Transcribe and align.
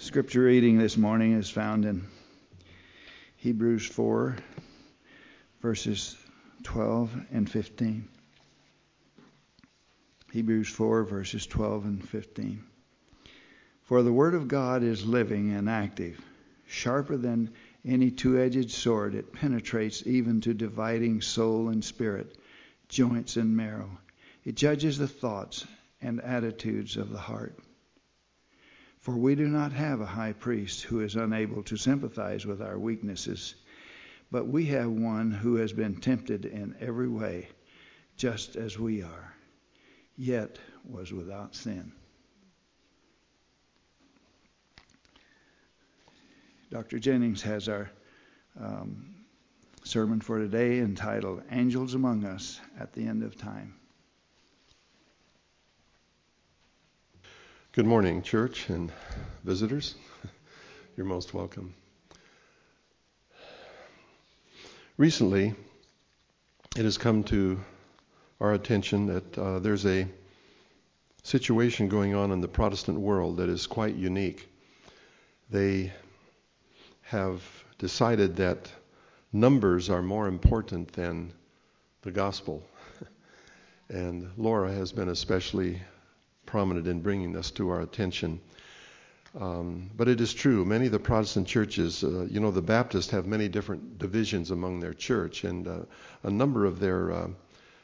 Scripture 0.00 0.42
reading 0.42 0.78
this 0.78 0.96
morning 0.96 1.32
is 1.32 1.50
found 1.50 1.84
in 1.84 2.06
Hebrews 3.36 3.84
4, 3.84 4.36
verses 5.60 6.16
12 6.62 7.26
and 7.32 7.50
15. 7.50 8.08
Hebrews 10.32 10.68
4, 10.68 11.02
verses 11.02 11.48
12 11.48 11.84
and 11.84 12.08
15. 12.08 12.62
For 13.82 14.04
the 14.04 14.12
Word 14.12 14.34
of 14.34 14.46
God 14.46 14.84
is 14.84 15.04
living 15.04 15.52
and 15.52 15.68
active, 15.68 16.20
sharper 16.68 17.16
than 17.16 17.50
any 17.84 18.12
two 18.12 18.38
edged 18.38 18.70
sword. 18.70 19.16
It 19.16 19.32
penetrates 19.32 20.06
even 20.06 20.40
to 20.42 20.54
dividing 20.54 21.22
soul 21.22 21.70
and 21.70 21.84
spirit, 21.84 22.38
joints 22.88 23.36
and 23.36 23.56
marrow. 23.56 23.90
It 24.44 24.54
judges 24.54 24.96
the 24.96 25.08
thoughts 25.08 25.66
and 26.00 26.20
attitudes 26.20 26.96
of 26.96 27.10
the 27.10 27.18
heart. 27.18 27.58
For 29.00 29.16
we 29.16 29.34
do 29.34 29.46
not 29.46 29.72
have 29.72 30.00
a 30.00 30.06
high 30.06 30.32
priest 30.32 30.82
who 30.82 31.00
is 31.00 31.14
unable 31.14 31.62
to 31.64 31.76
sympathize 31.76 32.44
with 32.44 32.60
our 32.60 32.78
weaknesses, 32.78 33.54
but 34.30 34.48
we 34.48 34.66
have 34.66 34.90
one 34.90 35.30
who 35.30 35.56
has 35.56 35.72
been 35.72 36.00
tempted 36.00 36.44
in 36.44 36.74
every 36.80 37.08
way, 37.08 37.48
just 38.16 38.56
as 38.56 38.78
we 38.78 39.02
are, 39.02 39.34
yet 40.16 40.58
was 40.84 41.12
without 41.12 41.54
sin. 41.54 41.92
Dr. 46.70 46.98
Jennings 46.98 47.40
has 47.42 47.68
our 47.68 47.90
um, 48.60 49.14
sermon 49.84 50.20
for 50.20 50.38
today 50.38 50.80
entitled 50.80 51.42
Angels 51.50 51.94
Among 51.94 52.24
Us 52.24 52.60
at 52.78 52.92
the 52.92 53.06
End 53.06 53.22
of 53.22 53.36
Time. 53.36 53.74
Good 57.78 57.86
morning, 57.86 58.22
church 58.22 58.70
and 58.70 58.90
visitors. 59.44 59.94
You're 60.96 61.06
most 61.06 61.32
welcome. 61.32 61.74
Recently, 64.96 65.54
it 66.76 66.82
has 66.82 66.98
come 66.98 67.22
to 67.22 67.60
our 68.40 68.54
attention 68.54 69.06
that 69.06 69.38
uh, 69.38 69.58
there's 69.60 69.86
a 69.86 70.08
situation 71.22 71.88
going 71.88 72.16
on 72.16 72.32
in 72.32 72.40
the 72.40 72.48
Protestant 72.48 72.98
world 72.98 73.36
that 73.36 73.48
is 73.48 73.68
quite 73.68 73.94
unique. 73.94 74.48
They 75.48 75.92
have 77.02 77.44
decided 77.78 78.34
that 78.38 78.72
numbers 79.32 79.88
are 79.88 80.02
more 80.02 80.26
important 80.26 80.92
than 80.94 81.32
the 82.02 82.10
gospel. 82.10 82.60
and 83.88 84.32
Laura 84.36 84.72
has 84.72 84.90
been 84.90 85.10
especially 85.10 85.80
prominent 86.48 86.86
in 86.86 87.02
bringing 87.02 87.32
this 87.32 87.50
to 87.50 87.68
our 87.68 87.82
attention. 87.82 88.40
Um, 89.38 89.90
but 89.94 90.08
it 90.08 90.20
is 90.20 90.32
true, 90.32 90.64
many 90.64 90.86
of 90.86 90.92
the 90.92 90.98
Protestant 90.98 91.46
churches, 91.46 92.02
uh, 92.02 92.26
you 92.30 92.40
know, 92.40 92.50
the 92.50 92.62
Baptists 92.62 93.10
have 93.10 93.26
many 93.26 93.48
different 93.48 93.98
divisions 93.98 94.50
among 94.50 94.80
their 94.80 94.94
church, 94.94 95.44
and 95.44 95.68
uh, 95.68 95.80
a 96.22 96.30
number 96.30 96.64
of 96.64 96.80
their 96.80 97.12
uh, 97.12 97.28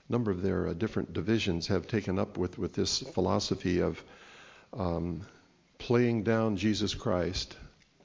number 0.08 0.30
of 0.30 0.40
their 0.42 0.68
uh, 0.68 0.72
different 0.72 1.12
divisions 1.12 1.66
have 1.66 1.86
taken 1.86 2.18
up 2.18 2.38
with 2.38 2.58
with 2.58 2.72
this 2.72 3.00
philosophy 3.00 3.82
of 3.82 4.02
um, 4.72 5.20
playing 5.76 6.22
down 6.22 6.56
Jesus 6.56 6.94
Christ. 6.94 7.56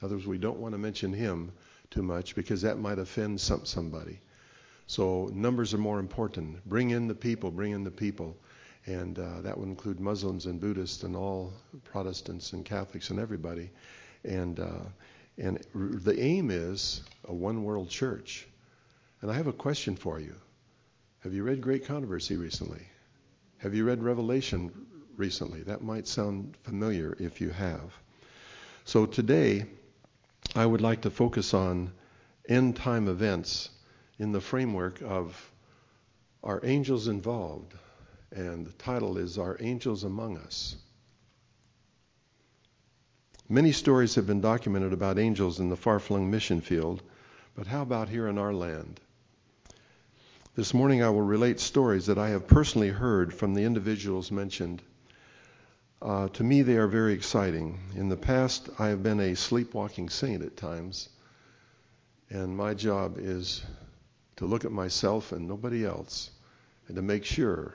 In 0.01 0.05
other 0.05 0.15
words, 0.15 0.27
we 0.27 0.37
don't 0.37 0.59
want 0.59 0.73
to 0.73 0.77
mention 0.77 1.13
him 1.13 1.53
too 1.89 2.03
much 2.03 2.35
because 2.35 2.61
that 2.63 2.77
might 2.77 2.99
offend 2.99 3.39
some 3.39 3.65
somebody. 3.65 4.19
So 4.87 5.29
numbers 5.33 5.73
are 5.73 5.83
more 5.89 5.99
important. 5.99 6.65
Bring 6.65 6.89
in 6.89 7.07
the 7.07 7.15
people. 7.15 7.51
Bring 7.51 7.71
in 7.71 7.85
the 7.85 7.91
people 7.91 8.35
and 8.89 9.19
uh, 9.19 9.41
that 9.41 9.57
would 9.57 9.69
include 9.69 9.99
Muslims 9.99 10.45
and 10.45 10.59
Buddhists 10.59 11.03
and 11.03 11.15
all 11.15 11.53
Protestants 11.83 12.53
and 12.53 12.65
Catholics 12.65 13.11
and 13.11 13.19
everybody. 13.19 13.69
And 14.23 14.59
uh, 14.59 14.85
and 15.37 15.63
the 15.73 16.19
aim 16.19 16.51
is 16.51 17.01
a 17.27 17.33
one 17.33 17.63
world 17.63 17.89
church. 17.89 18.47
And 19.21 19.31
I 19.31 19.35
have 19.35 19.47
a 19.47 19.53
question 19.53 19.95
for 19.95 20.19
you. 20.19 20.35
Have 21.21 21.33
you 21.33 21.43
read 21.43 21.61
Great 21.61 21.85
Controversy 21.85 22.35
recently? 22.35 22.81
Have 23.59 23.73
you 23.73 23.85
read 23.85 24.01
Revelation 24.01 24.71
recently? 25.15 25.61
That 25.61 25.83
might 25.83 26.07
sound 26.07 26.55
familiar 26.63 27.15
if 27.19 27.39
you 27.39 27.49
have. 27.49 27.93
So 28.85 29.05
today, 29.05 29.65
I 30.55 30.65
would 30.65 30.81
like 30.81 31.01
to 31.01 31.09
focus 31.09 31.53
on 31.53 31.91
end 32.47 32.75
time 32.75 33.07
events 33.07 33.69
in 34.17 34.31
the 34.31 34.41
framework 34.41 35.01
of 35.01 35.51
are 36.43 36.61
angels 36.63 37.07
involved? 37.07 37.73
And 38.31 38.65
the 38.65 38.73
title 38.73 39.17
is 39.17 39.37
Are 39.37 39.57
Angels 39.59 40.03
Among 40.03 40.37
Us? 40.37 40.75
Many 43.47 43.71
stories 43.71 44.15
have 44.15 44.27
been 44.27 44.41
documented 44.41 44.93
about 44.93 45.17
angels 45.17 45.59
in 45.59 45.69
the 45.69 45.75
far 45.75 45.99
flung 45.99 46.29
mission 46.29 46.61
field, 46.61 47.01
but 47.55 47.65
how 47.65 47.81
about 47.81 48.09
here 48.09 48.27
in 48.27 48.37
our 48.37 48.53
land? 48.53 48.99
This 50.55 50.73
morning 50.73 51.01
I 51.01 51.09
will 51.09 51.23
relate 51.23 51.59
stories 51.59 52.05
that 52.05 52.19
I 52.19 52.29
have 52.29 52.47
personally 52.47 52.89
heard 52.89 53.33
from 53.33 53.55
the 53.55 53.63
individuals 53.63 54.31
mentioned. 54.31 54.83
Uh, 56.01 56.27
to 56.29 56.43
me, 56.43 56.61
they 56.61 56.77
are 56.77 56.87
very 56.87 57.13
exciting. 57.13 57.79
In 57.95 58.09
the 58.09 58.17
past, 58.17 58.69
I 58.77 58.89
have 58.89 59.01
been 59.01 59.19
a 59.19 59.35
sleepwalking 59.35 60.09
saint 60.09 60.43
at 60.43 60.55
times, 60.55 61.09
and 62.29 62.55
my 62.55 62.73
job 62.73 63.17
is 63.17 63.63
to 64.35 64.45
look 64.45 64.63
at 64.63 64.71
myself 64.71 65.31
and 65.31 65.47
nobody 65.47 65.85
else 65.85 66.29
and 66.87 66.95
to 66.95 67.01
make 67.01 67.25
sure 67.25 67.73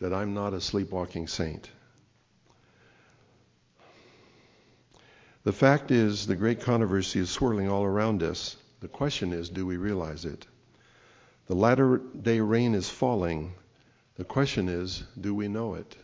that 0.00 0.12
I'm 0.12 0.34
not 0.34 0.54
a 0.54 0.60
sleepwalking 0.60 1.28
saint. 1.28 1.70
The 5.44 5.52
fact 5.52 5.90
is, 5.90 6.26
the 6.26 6.36
great 6.36 6.60
controversy 6.60 7.20
is 7.20 7.30
swirling 7.30 7.70
all 7.70 7.84
around 7.84 8.22
us. 8.22 8.56
The 8.80 8.88
question 8.88 9.32
is, 9.32 9.48
do 9.48 9.64
we 9.64 9.76
realize 9.76 10.24
it? 10.24 10.46
The 11.46 11.54
latter 11.54 11.98
day 11.98 12.40
rain 12.40 12.74
is 12.74 12.88
falling. 12.88 13.52
The 14.16 14.24
question 14.24 14.68
is, 14.68 15.02
do 15.18 15.34
we 15.34 15.48
know 15.48 15.74
it? 15.74 15.96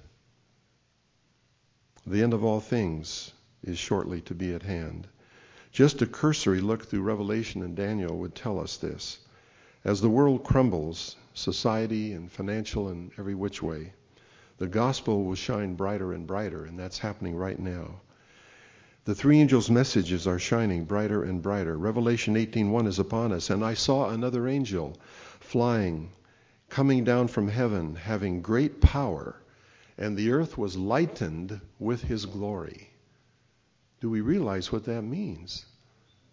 The 2.07 2.23
end 2.23 2.35
of 2.35 2.45
all 2.45 2.61
things 2.61 3.33
is 3.63 3.79
shortly 3.79 4.21
to 4.23 4.35
be 4.35 4.55
at 4.55 4.63
hand. 4.63 5.07
Just 5.73 6.01
a 6.01 6.07
cursory 6.07 6.61
look 6.61 6.87
through 6.87 7.03
Revelation 7.03 7.63
and 7.63 7.77
Daniel 7.77 8.17
would 8.19 8.35
tell 8.35 8.59
us 8.59 8.77
this. 8.77 9.19
As 9.87 10.01
the 10.01 10.11
world 10.11 10.43
crumbles, 10.43 11.15
society 11.33 12.13
and 12.13 12.29
financial 12.29 12.89
and 12.89 13.13
every 13.17 13.37
which 13.37 13.63
way, 13.63 13.93
the 14.59 14.67
gospel 14.67 15.23
will 15.23 15.37
shine 15.37 15.77
brighter 15.77 16.13
and 16.13 16.27
brighter, 16.27 16.65
and 16.65 16.77
that's 16.77 16.99
happening 16.99 17.37
right 17.37 17.57
now. 17.57 18.01
The 19.05 19.15
three 19.15 19.39
angels' 19.39 19.71
messages 19.71 20.27
are 20.27 20.41
shining 20.41 20.87
brighter 20.87 21.23
and 21.23 21.41
brighter. 21.41 21.79
Revelation 21.79 22.35
18:1 22.35 22.89
is 22.89 22.99
upon 22.99 23.31
us, 23.31 23.49
and 23.49 23.65
I 23.65 23.75
saw 23.75 24.11
another 24.11 24.49
angel 24.49 24.97
flying, 25.39 26.11
coming 26.69 27.05
down 27.05 27.29
from 27.29 27.47
heaven, 27.47 27.95
having 27.95 28.43
great 28.43 28.81
power, 28.81 29.37
and 29.97 30.17
the 30.17 30.33
earth 30.33 30.59
was 30.59 30.77
lightened 30.77 31.61
with 31.79 32.03
his 32.03 32.27
glory. 32.27 32.91
Do 34.01 34.11
we 34.11 34.21
realize 34.21 34.73
what 34.73 34.87
that 34.87 35.03
means? 35.03 35.65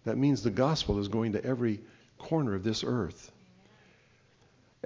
That 0.02 0.18
means 0.18 0.42
the 0.42 0.50
gospel 0.50 0.98
is 0.98 1.06
going 1.06 1.30
to 1.34 1.44
every 1.44 1.82
corner 2.18 2.56
of 2.56 2.64
this 2.64 2.82
earth. 2.82 3.30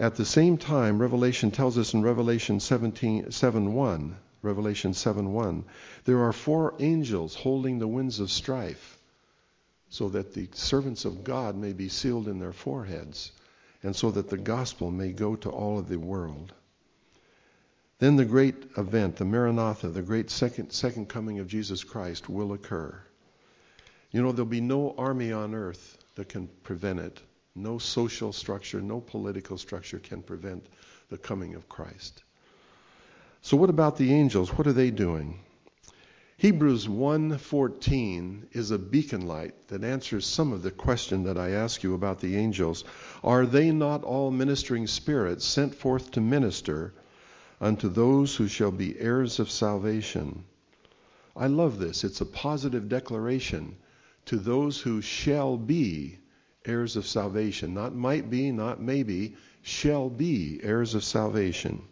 At 0.01 0.15
the 0.15 0.25
same 0.25 0.59
time, 0.59 1.03
Revelation 1.03 1.51
tells 1.51 1.77
us 1.77 1.93
in 1.93 2.03
Revelation 2.03 2.61
17, 2.61 3.33
7 3.33 3.75
1, 3.75 4.17
Revelation 4.43 4.95
7 4.95 5.33
1, 5.33 5.65
there 6.05 6.21
are 6.21 6.33
four 6.33 6.75
angels 6.79 7.35
holding 7.35 7.81
the 7.81 7.89
winds 7.89 8.21
of 8.21 8.31
strife, 8.31 8.97
so 9.89 10.09
that 10.11 10.35
the 10.35 10.49
servants 10.53 11.05
of 11.05 11.25
God 11.25 11.57
may 11.57 11.73
be 11.73 11.89
sealed 11.89 12.29
in 12.29 12.39
their 12.39 12.53
foreheads, 12.53 13.33
and 13.83 13.97
so 13.97 14.13
that 14.13 14.31
the 14.31 14.39
gospel 14.39 14.93
may 14.93 15.11
go 15.11 15.35
to 15.35 15.51
all 15.51 15.81
of 15.81 15.89
the 15.89 15.99
world. 15.99 16.55
Then 17.99 18.15
the 18.15 18.25
great 18.25 18.55
event, 18.77 19.17
the 19.17 19.25
Maranatha, 19.25 19.89
the 19.89 20.03
great 20.03 20.31
second, 20.31 20.71
second 20.71 21.09
coming 21.09 21.41
of 21.41 21.49
Jesus 21.49 21.83
Christ, 21.83 22.29
will 22.29 22.53
occur. 22.53 22.97
You 24.13 24.23
know, 24.23 24.31
there'll 24.31 24.47
be 24.47 24.61
no 24.61 24.95
army 24.97 25.33
on 25.33 25.57
earth 25.57 25.99
that 26.15 26.29
can 26.29 26.47
prevent 26.63 27.01
it. 27.01 27.21
No 27.55 27.79
social 27.79 28.33
structure, 28.33 28.81
no 28.81 29.01
political 29.01 29.59
structure 29.59 29.99
can 29.99 30.23
prevent 30.23 30.67
the 31.09 31.19
coming 31.19 31.55
of 31.55 31.69
Christ. 31.69 32.23
So 33.43 33.57
what 33.57 33.71
about 33.71 33.97
the 33.97 34.13
angels? 34.13 34.53
What 34.57 34.67
are 34.67 34.73
they 34.73 34.91
doing? 34.91 35.41
Hebrews 36.37 36.87
1:14 36.87 38.47
is 38.53 38.71
a 38.71 38.79
beacon 38.79 39.27
light 39.27 39.67
that 39.69 39.83
answers 39.83 40.25
some 40.25 40.53
of 40.53 40.63
the 40.63 40.71
question 40.71 41.25
that 41.25 41.37
I 41.37 41.51
ask 41.51 41.83
you 41.83 41.95
about 41.95 42.21
the 42.21 42.37
angels. 42.37 42.85
Are 43.25 43.45
they 43.45 43.73
not 43.73 44.05
all 44.05 44.31
ministering 44.31 44.87
spirits 44.87 45.45
sent 45.45 45.75
forth 45.75 46.13
to 46.13 46.21
minister 46.21 46.95
unto 47.61 47.89
those 47.89 48.37
who 48.37 48.47
shall 48.47 48.71
be 48.71 48.97
heirs 49.01 49.41
of 49.41 49.51
salvation? 49.51 50.45
I 51.35 51.49
love 51.49 51.81
this. 51.81 52.05
It's 52.05 52.21
a 52.21 52.27
positive 52.27 52.89
declaration 52.89 53.75
to 54.27 54.37
those 54.37 54.81
who 54.81 55.01
shall 55.01 55.57
be 55.57 56.19
heirs 56.69 56.97
of 56.97 57.07
salvation. 57.07 57.75
Not 57.75 57.95
might 57.95 58.31
be, 58.31 58.53
not 58.53 58.81
maybe, 58.81 59.37
shall 59.63 60.09
be 60.09 60.61
heirs 60.63 60.95
of 60.95 61.03
salvation. 61.03 61.83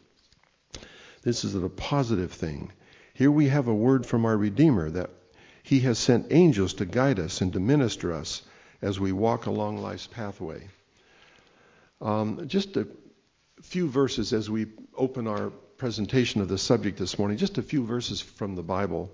This 1.23 1.45
is 1.45 1.55
a 1.55 1.69
positive 1.69 2.33
thing. 2.33 2.71
Here 3.15 3.31
we 3.31 3.49
have 3.49 3.67
a 3.67 3.75
word 3.75 4.07
from 4.07 4.25
our 4.25 4.37
Redeemer 4.37 4.91
that 4.91 5.11
He 5.63 5.81
has 5.81 5.99
sent 5.99 6.27
angels 6.31 6.75
to 6.75 6.85
guide 6.85 7.19
us 7.19 7.41
and 7.41 7.53
to 7.55 7.61
minister 7.61 8.13
us 8.13 8.43
as 8.83 9.01
we 9.01 9.13
walk 9.13 9.47
along 9.47 9.79
life's 9.79 10.07
pathway. 10.07 10.69
Um, 12.01 12.47
just 12.47 12.77
a 12.77 12.87
few 13.63 13.89
verses 13.89 14.33
as 14.33 14.51
we 14.51 14.67
open 14.95 15.27
our 15.27 15.51
presentation 15.79 16.41
of 16.41 16.49
the 16.49 16.59
subject 16.59 16.99
this 16.99 17.19
morning. 17.19 17.39
Just 17.39 17.59
a 17.59 17.63
few 17.63 17.85
verses 17.85 18.21
from 18.21 18.55
the 18.55 18.63
Bible. 18.63 19.11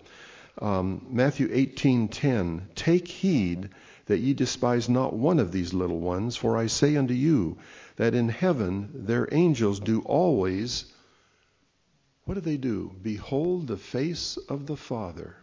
Um, 0.61 1.07
Matthew 1.09 1.49
18:10. 1.49 2.69
Take 2.75 3.09
heed 3.09 3.71
that 4.13 4.21
ye 4.21 4.35
despise 4.35 4.91
not 4.91 5.15
one 5.15 5.39
of 5.39 5.53
these 5.53 5.73
little 5.73 5.99
ones, 5.99 6.37
for 6.37 6.55
I 6.55 6.67
say 6.67 6.97
unto 6.97 7.15
you 7.15 7.57
that 7.97 8.15
in 8.15 8.29
heaven 8.29 8.91
their 9.07 9.27
angels 9.33 9.81
do 9.81 10.03
always. 10.03 10.85
What 12.25 12.35
do 12.35 12.41
they 12.43 12.59
do? 12.59 12.95
Behold 13.01 13.69
the 13.69 13.79
face 13.79 14.37
of 14.51 14.67
the 14.67 14.77
Father. 14.77 15.37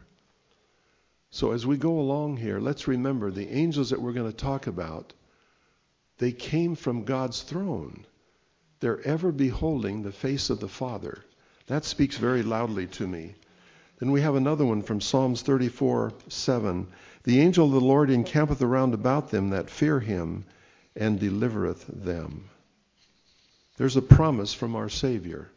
So 1.31 1.51
as 1.51 1.65
we 1.65 1.77
go 1.77 1.99
along 1.99 2.37
here, 2.37 2.59
let's 2.59 2.87
remember 2.87 3.31
the 3.31 3.49
angels 3.49 3.89
that 3.89 3.99
we're 3.99 4.13
going 4.13 4.31
to 4.31 4.37
talk 4.37 4.67
about, 4.67 5.13
they 6.19 6.31
came 6.31 6.75
from 6.75 7.05
God's 7.05 7.41
throne. 7.41 8.05
They're 8.81 9.01
ever 9.01 9.31
beholding 9.31 10.03
the 10.03 10.11
face 10.11 10.51
of 10.51 10.59
the 10.59 10.69
Father. 10.69 11.25
That 11.65 11.85
speaks 11.85 12.17
very 12.17 12.43
loudly 12.43 12.85
to 12.85 13.07
me. 13.07 13.33
Then 13.97 14.11
we 14.11 14.21
have 14.21 14.35
another 14.35 14.63
one 14.63 14.83
from 14.83 15.01
Psalms 15.01 15.41
34 15.41 16.13
7. 16.27 16.87
The 17.29 17.41
angel 17.41 17.67
of 17.67 17.73
the 17.73 17.79
Lord 17.79 18.09
encampeth 18.09 18.59
around 18.63 18.95
about 18.95 19.29
them 19.29 19.51
that 19.51 19.69
fear 19.69 19.99
him 19.99 20.45
and 20.95 21.19
delivereth 21.19 21.85
them. 21.85 22.49
There's 23.77 23.95
a 23.95 24.01
promise 24.01 24.51
from 24.51 24.75
our 24.75 24.89
Savior. 24.89 25.51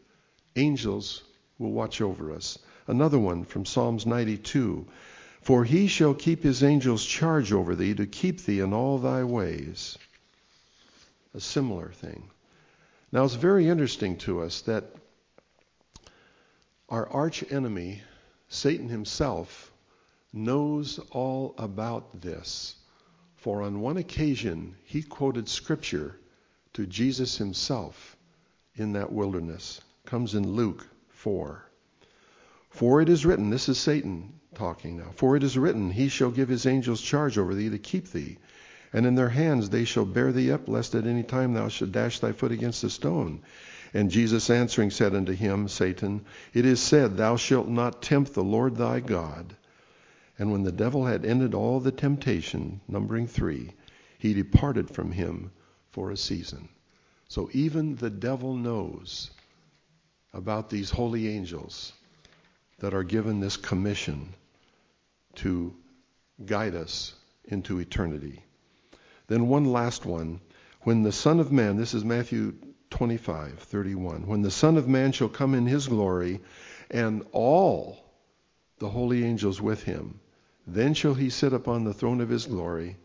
Angels 0.55 1.23
will 1.57 1.71
watch 1.71 1.99
over 1.99 2.31
us. 2.31 2.59
Another 2.85 3.17
one 3.17 3.43
from 3.43 3.65
Psalms 3.65 4.05
92. 4.05 4.85
For 5.41 5.63
he 5.63 5.87
shall 5.87 6.13
keep 6.13 6.43
his 6.43 6.61
angels 6.61 7.03
charge 7.03 7.51
over 7.51 7.73
thee 7.75 7.95
to 7.95 8.05
keep 8.05 8.41
thee 8.41 8.59
in 8.59 8.71
all 8.71 8.99
thy 8.99 9.23
ways. 9.23 9.97
A 11.33 11.39
similar 11.39 11.89
thing. 11.89 12.29
Now 13.11 13.25
it's 13.25 13.33
very 13.33 13.67
interesting 13.67 14.17
to 14.17 14.41
us 14.41 14.61
that 14.61 14.95
our 16.87 17.09
arch 17.09 17.43
enemy, 17.51 18.03
Satan 18.47 18.89
himself, 18.89 19.72
knows 20.33 20.99
all 21.11 21.53
about 21.57 22.21
this. 22.21 22.75
For 23.35 23.61
on 23.61 23.79
one 23.79 23.97
occasion 23.97 24.75
he 24.83 25.03
quoted 25.03 25.47
scripture 25.47 26.19
to 26.73 26.85
Jesus 26.85 27.37
himself 27.37 28.17
in 28.75 28.93
that 28.93 29.11
wilderness. 29.11 29.79
Comes 30.05 30.35
in 30.35 30.53
Luke 30.53 30.87
4. 31.09 31.63
For 32.69 33.01
it 33.01 33.09
is 33.09 33.25
written, 33.25 33.51
this 33.51 33.69
is 33.69 33.77
Satan 33.77 34.33
talking 34.55 34.97
now. 34.97 35.11
For 35.15 35.35
it 35.35 35.43
is 35.43 35.57
written, 35.57 35.91
He 35.91 36.09
shall 36.09 36.31
give 36.31 36.49
His 36.49 36.65
angels 36.65 37.01
charge 37.01 37.37
over 37.37 37.53
thee 37.53 37.69
to 37.69 37.77
keep 37.77 38.11
thee, 38.11 38.37
and 38.91 39.05
in 39.05 39.15
their 39.15 39.29
hands 39.29 39.69
they 39.69 39.85
shall 39.85 40.05
bear 40.05 40.31
thee 40.31 40.51
up, 40.51 40.67
lest 40.67 40.95
at 40.95 41.05
any 41.05 41.23
time 41.23 41.53
thou 41.53 41.67
should 41.67 41.91
dash 41.91 42.19
thy 42.19 42.31
foot 42.31 42.51
against 42.51 42.83
a 42.83 42.89
stone. 42.89 43.41
And 43.93 44.09
Jesus 44.09 44.49
answering 44.49 44.91
said 44.91 45.13
unto 45.13 45.33
him, 45.33 45.67
Satan, 45.67 46.25
It 46.53 46.65
is 46.65 46.79
said, 46.79 47.17
Thou 47.17 47.35
shalt 47.35 47.67
not 47.67 48.01
tempt 48.01 48.33
the 48.33 48.43
Lord 48.43 48.75
thy 48.75 48.99
God. 48.99 49.55
And 50.39 50.51
when 50.51 50.63
the 50.63 50.71
devil 50.71 51.05
had 51.05 51.25
ended 51.25 51.53
all 51.53 51.79
the 51.79 51.91
temptation, 51.91 52.81
numbering 52.87 53.27
three, 53.27 53.71
he 54.17 54.33
departed 54.33 54.89
from 54.89 55.11
him 55.11 55.51
for 55.91 56.09
a 56.09 56.17
season. 56.17 56.69
So 57.27 57.49
even 57.53 57.95
the 57.95 58.09
devil 58.09 58.55
knows 58.55 59.31
about 60.33 60.69
these 60.69 60.89
holy 60.89 61.27
angels 61.27 61.93
that 62.79 62.93
are 62.93 63.03
given 63.03 63.39
this 63.39 63.57
commission 63.57 64.33
to 65.35 65.75
guide 66.45 66.75
us 66.75 67.13
into 67.45 67.79
eternity. 67.79 68.43
Then 69.27 69.47
one 69.47 69.65
last 69.65 70.05
one. 70.05 70.39
When 70.81 71.03
the 71.03 71.11
Son 71.11 71.39
of 71.39 71.51
Man, 71.51 71.77
this 71.77 71.93
is 71.93 72.03
Matthew 72.03 72.55
25, 72.89 73.59
31. 73.59 74.27
When 74.27 74.41
the 74.41 74.51
Son 74.51 74.77
of 74.77 74.87
Man 74.87 75.11
shall 75.11 75.29
come 75.29 75.53
in 75.53 75.65
his 75.65 75.87
glory, 75.87 76.41
and 76.91 77.25
all 77.31 78.03
the 78.79 78.89
holy 78.89 79.23
angels 79.23 79.61
with 79.61 79.83
him, 79.83 80.19
then 80.65 80.93
shall 80.93 81.13
he 81.13 81.29
sit 81.29 81.53
upon 81.53 81.83
the 81.83 81.93
throne 81.93 82.21
of 82.21 82.29
his 82.29 82.45
glory. 82.45 82.95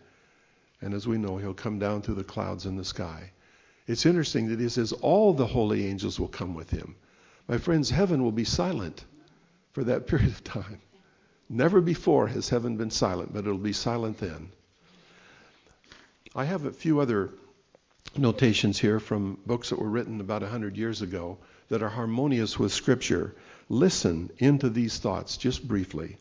And 0.81 0.95
as 0.95 1.07
we 1.07 1.19
know, 1.19 1.39
he'll 1.39 1.55
come 1.55 1.79
down 1.79 2.03
through 2.03 2.15
the 2.15 2.25
clouds 2.25 2.67
in 2.67 2.77
the 2.77 2.85
sky. 2.85 3.33
It's 3.87 4.07
interesting 4.07 4.49
that 4.49 4.61
he 4.61 4.69
says 4.69 4.93
all 4.93 5.33
the 5.33 5.47
holy 5.47 5.87
angels 5.87 6.21
will 6.21 6.29
come 6.29 6.55
with 6.55 6.71
him. 6.71 6.95
My 7.49 7.59
friends, 7.59 7.91
heaven 7.91 8.23
will 8.23 8.33
be 8.33 8.45
silent 8.45 9.05
for 9.73 9.83
that 9.85 10.07
period 10.07 10.29
of 10.29 10.45
time. 10.45 10.81
Never 11.49 11.81
before 11.81 12.29
has 12.29 12.51
heaven 12.51 12.77
been 12.77 12.91
silent, 12.91 13.33
but 13.33 13.41
it'll 13.41 13.57
be 13.57 13.73
silent 13.73 14.19
then. 14.19 14.51
I 16.35 16.45
have 16.45 16.67
a 16.67 16.73
few 16.73 17.01
other 17.01 17.31
notations 18.17 18.79
here 18.79 19.01
from 19.01 19.39
books 19.47 19.71
that 19.71 19.79
were 19.79 19.89
written 19.89 20.21
about 20.21 20.43
100 20.43 20.77
years 20.77 21.01
ago 21.03 21.39
that 21.71 21.83
are 21.83 21.89
harmonious 21.89 22.59
with 22.59 22.73
Scripture. 22.73 23.35
Listen 23.69 24.31
into 24.39 24.69
these 24.69 24.99
thoughts 24.99 25.37
just 25.37 25.67
briefly. 25.67 26.19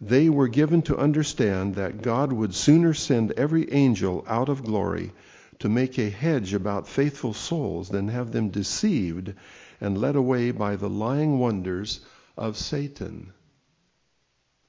They 0.00 0.28
were 0.28 0.48
given 0.48 0.82
to 0.82 0.98
understand 0.98 1.76
that 1.76 2.02
God 2.02 2.32
would 2.32 2.54
sooner 2.54 2.94
send 2.94 3.30
every 3.32 3.70
angel 3.72 4.24
out 4.26 4.48
of 4.48 4.64
glory 4.64 5.12
to 5.60 5.68
make 5.68 5.98
a 5.98 6.10
hedge 6.10 6.52
about 6.52 6.88
faithful 6.88 7.32
souls 7.32 7.88
than 7.88 8.08
have 8.08 8.32
them 8.32 8.48
deceived 8.48 9.34
and 9.80 9.96
led 9.96 10.16
away 10.16 10.50
by 10.50 10.76
the 10.76 10.90
lying 10.90 11.38
wonders 11.38 12.00
of 12.36 12.56
Satan. 12.56 13.32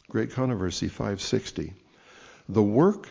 Great 0.10 0.32
Controversy 0.32 0.88
560. 0.88 1.74
The 2.48 2.62
work, 2.64 3.10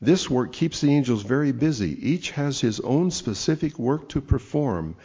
this 0.00 0.28
work 0.28 0.52
keeps 0.52 0.82
the 0.82 0.90
angels 0.90 1.22
very 1.22 1.52
busy. 1.52 1.96
Each 2.06 2.32
has 2.32 2.60
his 2.60 2.80
own 2.80 3.10
specific 3.10 3.78
work 3.78 4.10
to 4.10 4.20
perform. 4.20 4.96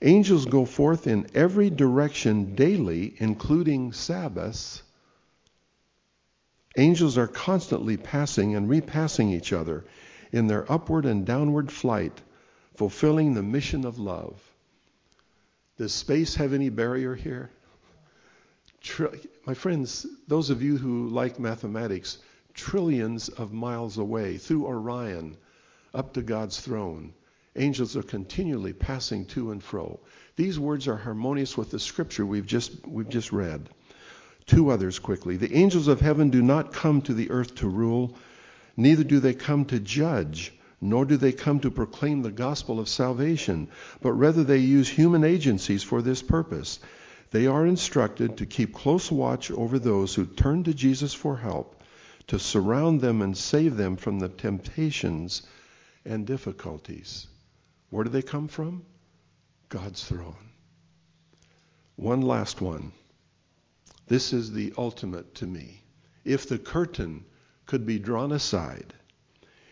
Angels 0.00 0.46
go 0.46 0.64
forth 0.64 1.08
in 1.08 1.26
every 1.34 1.68
direction 1.68 2.54
daily, 2.54 3.16
including 3.18 3.92
Sabbaths. 3.92 4.84
Angels 6.76 7.18
are 7.18 7.26
constantly 7.26 7.96
passing 7.96 8.54
and 8.54 8.68
repassing 8.68 9.30
each 9.30 9.52
other 9.52 9.84
in 10.30 10.46
their 10.46 10.70
upward 10.70 11.04
and 11.04 11.26
downward 11.26 11.72
flight, 11.72 12.20
fulfilling 12.74 13.34
the 13.34 13.42
mission 13.42 13.84
of 13.84 13.98
love. 13.98 14.40
Does 15.76 15.92
space 15.92 16.36
have 16.36 16.52
any 16.52 16.68
barrier 16.68 17.14
here? 17.14 17.50
my 19.44 19.54
friends, 19.54 20.06
those 20.26 20.48
of 20.48 20.62
you 20.62 20.78
who 20.78 21.08
like 21.08 21.38
mathematics, 21.38 22.18
trillions 22.54 23.28
of 23.28 23.52
miles 23.52 23.98
away 23.98 24.38
through 24.38 24.66
Orion 24.66 25.36
up 25.92 26.14
to 26.14 26.22
God's 26.22 26.60
throne, 26.60 27.12
angels 27.56 27.96
are 27.96 28.02
continually 28.02 28.72
passing 28.72 29.26
to 29.26 29.50
and 29.50 29.62
fro. 29.62 30.00
These 30.36 30.58
words 30.58 30.88
are 30.88 30.96
harmonious 30.96 31.56
with 31.56 31.70
the 31.70 31.80
scripture 31.80 32.24
we've 32.24 32.46
just, 32.46 32.86
we've 32.86 33.08
just 33.08 33.32
read. 33.32 33.68
Two 34.50 34.70
others 34.70 34.98
quickly. 34.98 35.36
The 35.36 35.54
angels 35.54 35.86
of 35.86 36.00
heaven 36.00 36.30
do 36.30 36.42
not 36.42 36.72
come 36.72 37.02
to 37.02 37.14
the 37.14 37.30
earth 37.30 37.54
to 37.56 37.68
rule, 37.68 38.16
neither 38.76 39.04
do 39.04 39.20
they 39.20 39.32
come 39.32 39.64
to 39.66 39.78
judge, 39.78 40.52
nor 40.80 41.04
do 41.04 41.16
they 41.16 41.30
come 41.30 41.60
to 41.60 41.70
proclaim 41.70 42.22
the 42.22 42.32
gospel 42.32 42.80
of 42.80 42.88
salvation, 42.88 43.68
but 44.00 44.12
rather 44.12 44.42
they 44.42 44.58
use 44.58 44.88
human 44.88 45.22
agencies 45.22 45.84
for 45.84 46.02
this 46.02 46.20
purpose. 46.20 46.80
They 47.30 47.46
are 47.46 47.64
instructed 47.64 48.38
to 48.38 48.46
keep 48.46 48.74
close 48.74 49.08
watch 49.08 49.52
over 49.52 49.78
those 49.78 50.16
who 50.16 50.26
turn 50.26 50.64
to 50.64 50.74
Jesus 50.74 51.14
for 51.14 51.36
help, 51.36 51.80
to 52.26 52.40
surround 52.40 53.00
them 53.00 53.22
and 53.22 53.36
save 53.36 53.76
them 53.76 53.94
from 53.94 54.18
the 54.18 54.28
temptations 54.28 55.42
and 56.04 56.26
difficulties. 56.26 57.28
Where 57.90 58.02
do 58.02 58.10
they 58.10 58.22
come 58.22 58.48
from? 58.48 58.84
God's 59.68 60.04
throne. 60.04 60.50
One 61.94 62.22
last 62.22 62.60
one. 62.60 62.90
This 64.10 64.32
is 64.32 64.50
the 64.50 64.74
ultimate 64.76 65.36
to 65.36 65.46
me. 65.46 65.84
If 66.24 66.48
the 66.48 66.58
curtain 66.58 67.24
could 67.66 67.86
be 67.86 68.00
drawn 68.00 68.32
aside, 68.32 68.92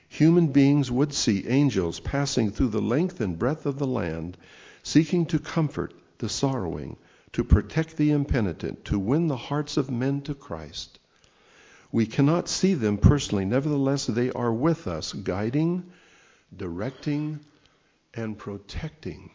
human 0.07 0.52
beings 0.52 0.92
would 0.92 1.12
see 1.12 1.49
angels 1.49 1.99
passing 1.99 2.52
through 2.52 2.68
the 2.68 2.80
length 2.80 3.21
and 3.21 3.37
breadth 3.37 3.66
of 3.66 3.80
the 3.80 3.87
land, 3.88 4.38
seeking 4.85 5.26
to 5.26 5.40
comfort 5.40 5.92
the 6.18 6.28
sorrowing 6.28 6.97
to 7.33 7.42
protect 7.42 7.97
the 7.97 8.12
impenitent, 8.12 8.85
to 8.85 8.97
win 8.97 9.26
the 9.26 9.37
hearts 9.37 9.76
of 9.76 9.90
men 9.90 10.21
to 10.21 10.37
Christ. 10.37 11.00
We 11.90 12.07
cannot 12.07 12.49
see 12.49 12.75
them 12.75 12.97
personally, 12.97 13.45
nevertheless, 13.45 14.07
they 14.07 14.30
are 14.30 14.52
with 14.52 14.87
us, 14.87 15.14
guiding, 15.14 15.90
directing, 16.57 17.40
and 18.14 18.38
protecting. 18.38 19.33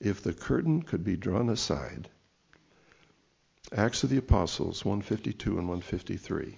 If 0.00 0.22
the 0.22 0.32
curtain 0.32 0.80
could 0.80 1.04
be 1.04 1.18
drawn 1.18 1.50
aside, 1.50 2.08
Acts 3.74 4.04
of 4.04 4.10
the 4.10 4.16
Apostles 4.16 4.84
152 4.84 5.58
and 5.58 5.68
153. 5.68 6.56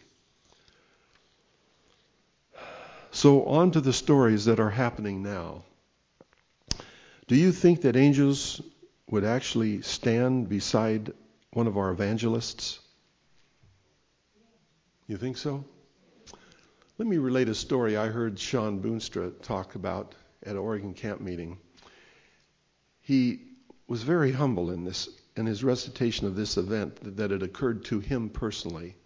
So, 3.10 3.44
on 3.44 3.70
to 3.70 3.80
the 3.80 3.92
stories 3.92 4.44
that 4.44 4.60
are 4.60 4.70
happening 4.70 5.22
now. 5.22 5.62
Do 7.26 7.36
you 7.36 7.52
think 7.52 7.82
that 7.82 7.96
angels 7.96 8.60
would 9.10 9.24
actually 9.24 9.82
stand 9.82 10.48
beside 10.48 11.12
one 11.52 11.66
of 11.66 11.78
our 11.78 11.90
evangelists? 11.90 12.78
You 15.06 15.16
think 15.16 15.38
so? 15.38 15.64
Let 16.98 17.08
me 17.08 17.16
relate 17.16 17.48
a 17.48 17.54
story 17.54 17.96
I 17.96 18.08
heard 18.08 18.38
Sean 18.38 18.80
Boonstra 18.82 19.32
talk 19.40 19.74
about 19.74 20.14
at 20.42 20.52
an 20.52 20.58
Oregon 20.58 20.92
camp 20.92 21.20
meeting. 21.20 21.58
He 23.00 23.40
was 23.86 24.02
very 24.02 24.32
humble 24.32 24.70
in 24.70 24.84
this 24.84 25.08
in 25.38 25.46
his 25.46 25.62
recitation 25.62 26.26
of 26.26 26.34
this 26.34 26.56
event 26.56 27.16
that 27.16 27.30
had 27.30 27.44
occurred 27.44 27.84
to 27.84 28.00
him 28.00 28.28
personally. 28.28 28.96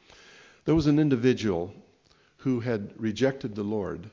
There 0.64 0.74
was 0.74 0.86
an 0.86 0.98
individual 0.98 1.74
who 2.38 2.60
had 2.60 2.94
rejected 2.96 3.54
the 3.54 3.62
Lord, 3.62 4.08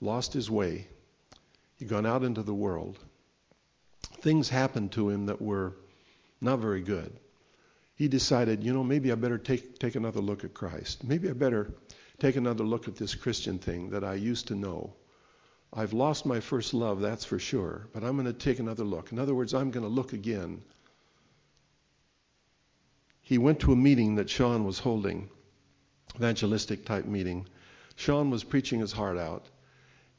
lost 0.00 0.32
his 0.32 0.50
way, 0.50 0.88
he'd 1.76 1.88
gone 1.88 2.06
out 2.06 2.24
into 2.24 2.42
the 2.42 2.54
world. 2.54 2.98
Things 4.20 4.48
happened 4.48 4.92
to 4.92 5.10
him 5.10 5.26
that 5.26 5.42
were 5.42 5.76
not 6.40 6.60
very 6.60 6.80
good. 6.80 7.12
He 7.94 8.08
decided, 8.08 8.64
you 8.64 8.72
know, 8.72 8.82
maybe 8.82 9.12
I 9.12 9.14
better 9.14 9.38
take 9.38 9.78
take 9.78 9.96
another 9.96 10.20
look 10.20 10.44
at 10.44 10.54
Christ. 10.54 11.04
Maybe 11.04 11.28
I 11.28 11.34
better 11.34 11.74
take 12.18 12.36
another 12.36 12.64
look 12.64 12.88
at 12.88 12.96
this 12.96 13.14
Christian 13.14 13.58
thing 13.58 13.90
that 13.90 14.02
I 14.02 14.14
used 14.14 14.48
to 14.48 14.54
know. 14.54 14.94
I've 15.74 15.92
lost 15.92 16.24
my 16.24 16.40
first 16.40 16.72
love, 16.72 17.00
that's 17.00 17.24
for 17.26 17.38
sure, 17.38 17.86
but 17.92 18.02
I'm 18.02 18.16
going 18.16 18.26
to 18.26 18.32
take 18.32 18.60
another 18.60 18.84
look. 18.84 19.12
In 19.12 19.18
other 19.18 19.34
words, 19.34 19.52
I'm 19.52 19.70
going 19.70 19.84
to 19.84 19.92
look 19.92 20.12
again 20.14 20.62
he 23.24 23.38
went 23.38 23.58
to 23.60 23.72
a 23.72 23.76
meeting 23.76 24.16
that 24.16 24.28
Sean 24.28 24.64
was 24.64 24.78
holding, 24.78 25.30
evangelistic 26.14 26.84
type 26.84 27.06
meeting. 27.06 27.48
Sean 27.96 28.30
was 28.30 28.44
preaching 28.44 28.80
his 28.80 28.92
heart 28.92 29.16
out. 29.16 29.46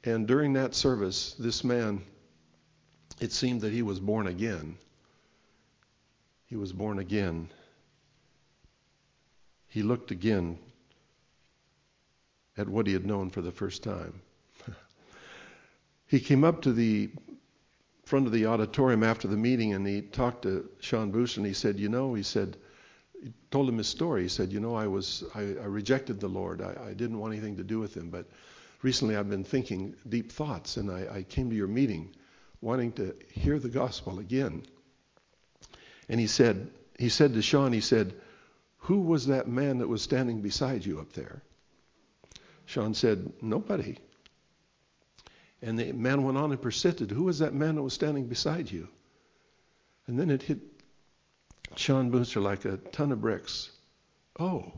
And 0.04 0.28
during 0.28 0.54
that 0.54 0.74
service, 0.74 1.36
this 1.38 1.64
man, 1.64 2.02
it 3.20 3.32
seemed 3.32 3.62
that 3.62 3.72
he 3.72 3.84
was 3.84 4.00
born 4.00 4.26
again. 4.26 4.78
He 6.48 6.56
was 6.56 6.74
born 6.74 6.98
again. 6.98 7.50
He 9.68 9.84
looked 9.84 10.10
again 10.10 10.58
at 12.58 12.68
what 12.68 12.88
he 12.88 12.94
had 12.94 13.06
known 13.06 13.30
for 13.30 13.42
the 13.42 13.52
first 13.52 13.84
time. 13.84 14.20
he 16.08 16.20
came 16.20 16.44
up 16.44 16.64
to 16.64 16.74
the 16.74 17.12
front 18.04 18.26
of 18.26 18.32
the 18.32 18.48
auditorium 18.48 19.04
after 19.04 19.28
the 19.28 19.38
meeting 19.38 19.74
and 19.74 19.86
he 19.86 20.02
talked 20.02 20.42
to 20.44 20.68
Sean 20.80 21.12
Boonstra 21.12 21.38
and 21.38 21.46
he 21.46 21.54
said, 21.54 21.80
You 21.80 21.90
know, 21.90 22.16
he 22.16 22.24
said, 22.24 22.58
told 23.52 23.70
him 23.70 23.78
his 23.78 23.88
story. 23.88 24.24
He 24.24 24.30
said, 24.30 24.52
"You 24.52 24.60
know, 24.60 24.76
I 24.76 24.88
was 24.88 25.24
I, 25.34 25.42
I 25.42 25.66
rejected 25.66 26.20
the 26.20 26.28
Lord. 26.28 26.62
I, 26.62 26.90
I, 26.90 26.94
didn't 26.94 27.20
want 27.20 27.34
anything 27.34 27.58
to 27.58 27.64
do 27.64 27.80
with 27.80 27.96
him, 27.96 28.10
but 28.10 28.28
recently 28.82 29.16
I've 29.16 29.30
been 29.30 29.44
thinking 29.44 29.96
deep 30.08 30.32
thoughts, 30.32 30.78
and 30.78 30.92
I, 30.92 31.08
I 31.18 31.24
came 31.24 31.50
to 31.50 31.56
your 31.56 31.68
meeting, 31.68 32.14
wanting 32.62 32.92
to 32.94 33.16
hear 33.32 33.60
the 33.60 33.70
gospel 33.70 34.20
again." 34.20 34.64
And 36.10 36.20
he 36.20 36.28
said, 36.28 36.70
he 37.00 37.10
said 37.10 37.34
to 37.34 37.42
Sean, 37.42 37.74
he 37.74 37.82
said, 37.82 38.14
"Who 38.78 39.02
was 39.02 39.28
that 39.28 39.48
man 39.48 39.80
that 39.80 39.88
was 39.88 40.02
standing 40.02 40.42
beside 40.42 40.86
you 40.86 41.00
up 41.00 41.14
there?" 41.14 41.42
Sean 42.66 42.94
said, 42.94 43.32
"Nobody." 43.42 43.98
And 45.62 45.80
the 45.80 45.94
man 45.94 46.24
went 46.24 46.38
on 46.38 46.52
and 46.52 46.62
persisted, 46.62 47.12
"Who 47.12 47.24
was 47.24 47.40
that 47.40 47.54
man 47.54 47.76
that 47.76 47.84
was 47.84 47.94
standing 47.94 48.28
beside 48.28 48.72
you?" 48.72 48.88
And 50.08 50.20
then 50.20 50.30
it 50.30 50.44
hit 50.44 50.75
Sean 51.76 52.12
Boonstra 52.12 52.42
like 52.42 52.66
a 52.66 52.78
ton 52.78 53.12
of 53.12 53.22
bricks. 53.22 53.72
Oh, 54.40 54.72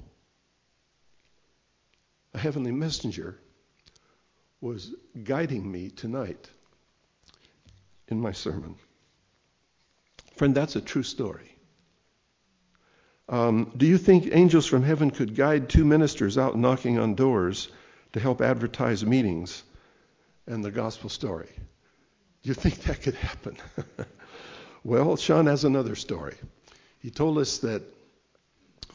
a 2.33 2.37
heavenly 2.37 2.71
messenger 2.71 3.39
was 4.61 4.93
guiding 5.23 5.71
me 5.71 5.89
tonight 5.89 6.49
in 8.07 8.19
my 8.19 8.31
sermon. 8.31 8.75
Friend, 10.35 10.55
that's 10.55 10.75
a 10.75 10.81
true 10.81 11.03
story. 11.03 11.51
Um, 13.29 13.73
do 13.75 13.85
you 13.85 13.97
think 13.97 14.29
angels 14.31 14.65
from 14.65 14.83
heaven 14.83 15.11
could 15.11 15.35
guide 15.35 15.67
two 15.67 15.83
ministers 15.83 16.37
out 16.37 16.57
knocking 16.57 16.97
on 16.97 17.15
doors 17.15 17.69
to 18.13 18.19
help 18.19 18.41
advertise 18.41 19.05
meetings 19.05 19.63
and 20.45 20.63
the 20.63 20.71
gospel 20.71 21.09
story? 21.09 21.49
Do 22.43 22.49
you 22.49 22.53
think 22.53 22.83
that 22.83 23.01
could 23.01 23.15
happen? 23.15 23.57
well, 24.83 25.17
Sean 25.17 25.47
has 25.47 25.65
another 25.65 25.95
story. 25.95 26.35
He 26.99 27.11
told 27.11 27.37
us 27.37 27.59
that 27.59 27.83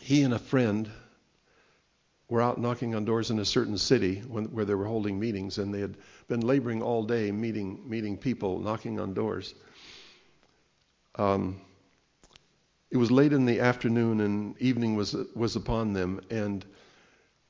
he 0.00 0.22
and 0.22 0.34
a 0.34 0.38
friend 0.38 0.90
were 2.28 2.42
out 2.42 2.58
knocking 2.58 2.94
on 2.94 3.04
doors 3.04 3.30
in 3.30 3.38
a 3.38 3.44
certain 3.44 3.78
city 3.78 4.20
when, 4.26 4.46
where 4.46 4.64
they 4.64 4.74
were 4.74 4.86
holding 4.86 5.20
meetings, 5.20 5.58
and 5.58 5.72
they 5.72 5.80
had 5.80 5.96
been 6.28 6.40
laboring 6.40 6.82
all 6.82 7.04
day 7.04 7.30
meeting 7.30 7.80
meeting 7.88 8.16
people, 8.16 8.58
knocking 8.58 8.98
on 8.98 9.14
doors. 9.14 9.54
Um, 11.16 11.60
it 12.90 12.96
was 12.96 13.10
late 13.10 13.32
in 13.32 13.44
the 13.44 13.60
afternoon, 13.60 14.20
and 14.20 14.58
evening 14.60 14.96
was 14.96 15.14
was 15.34 15.56
upon 15.56 15.92
them, 15.92 16.20
and 16.30 16.64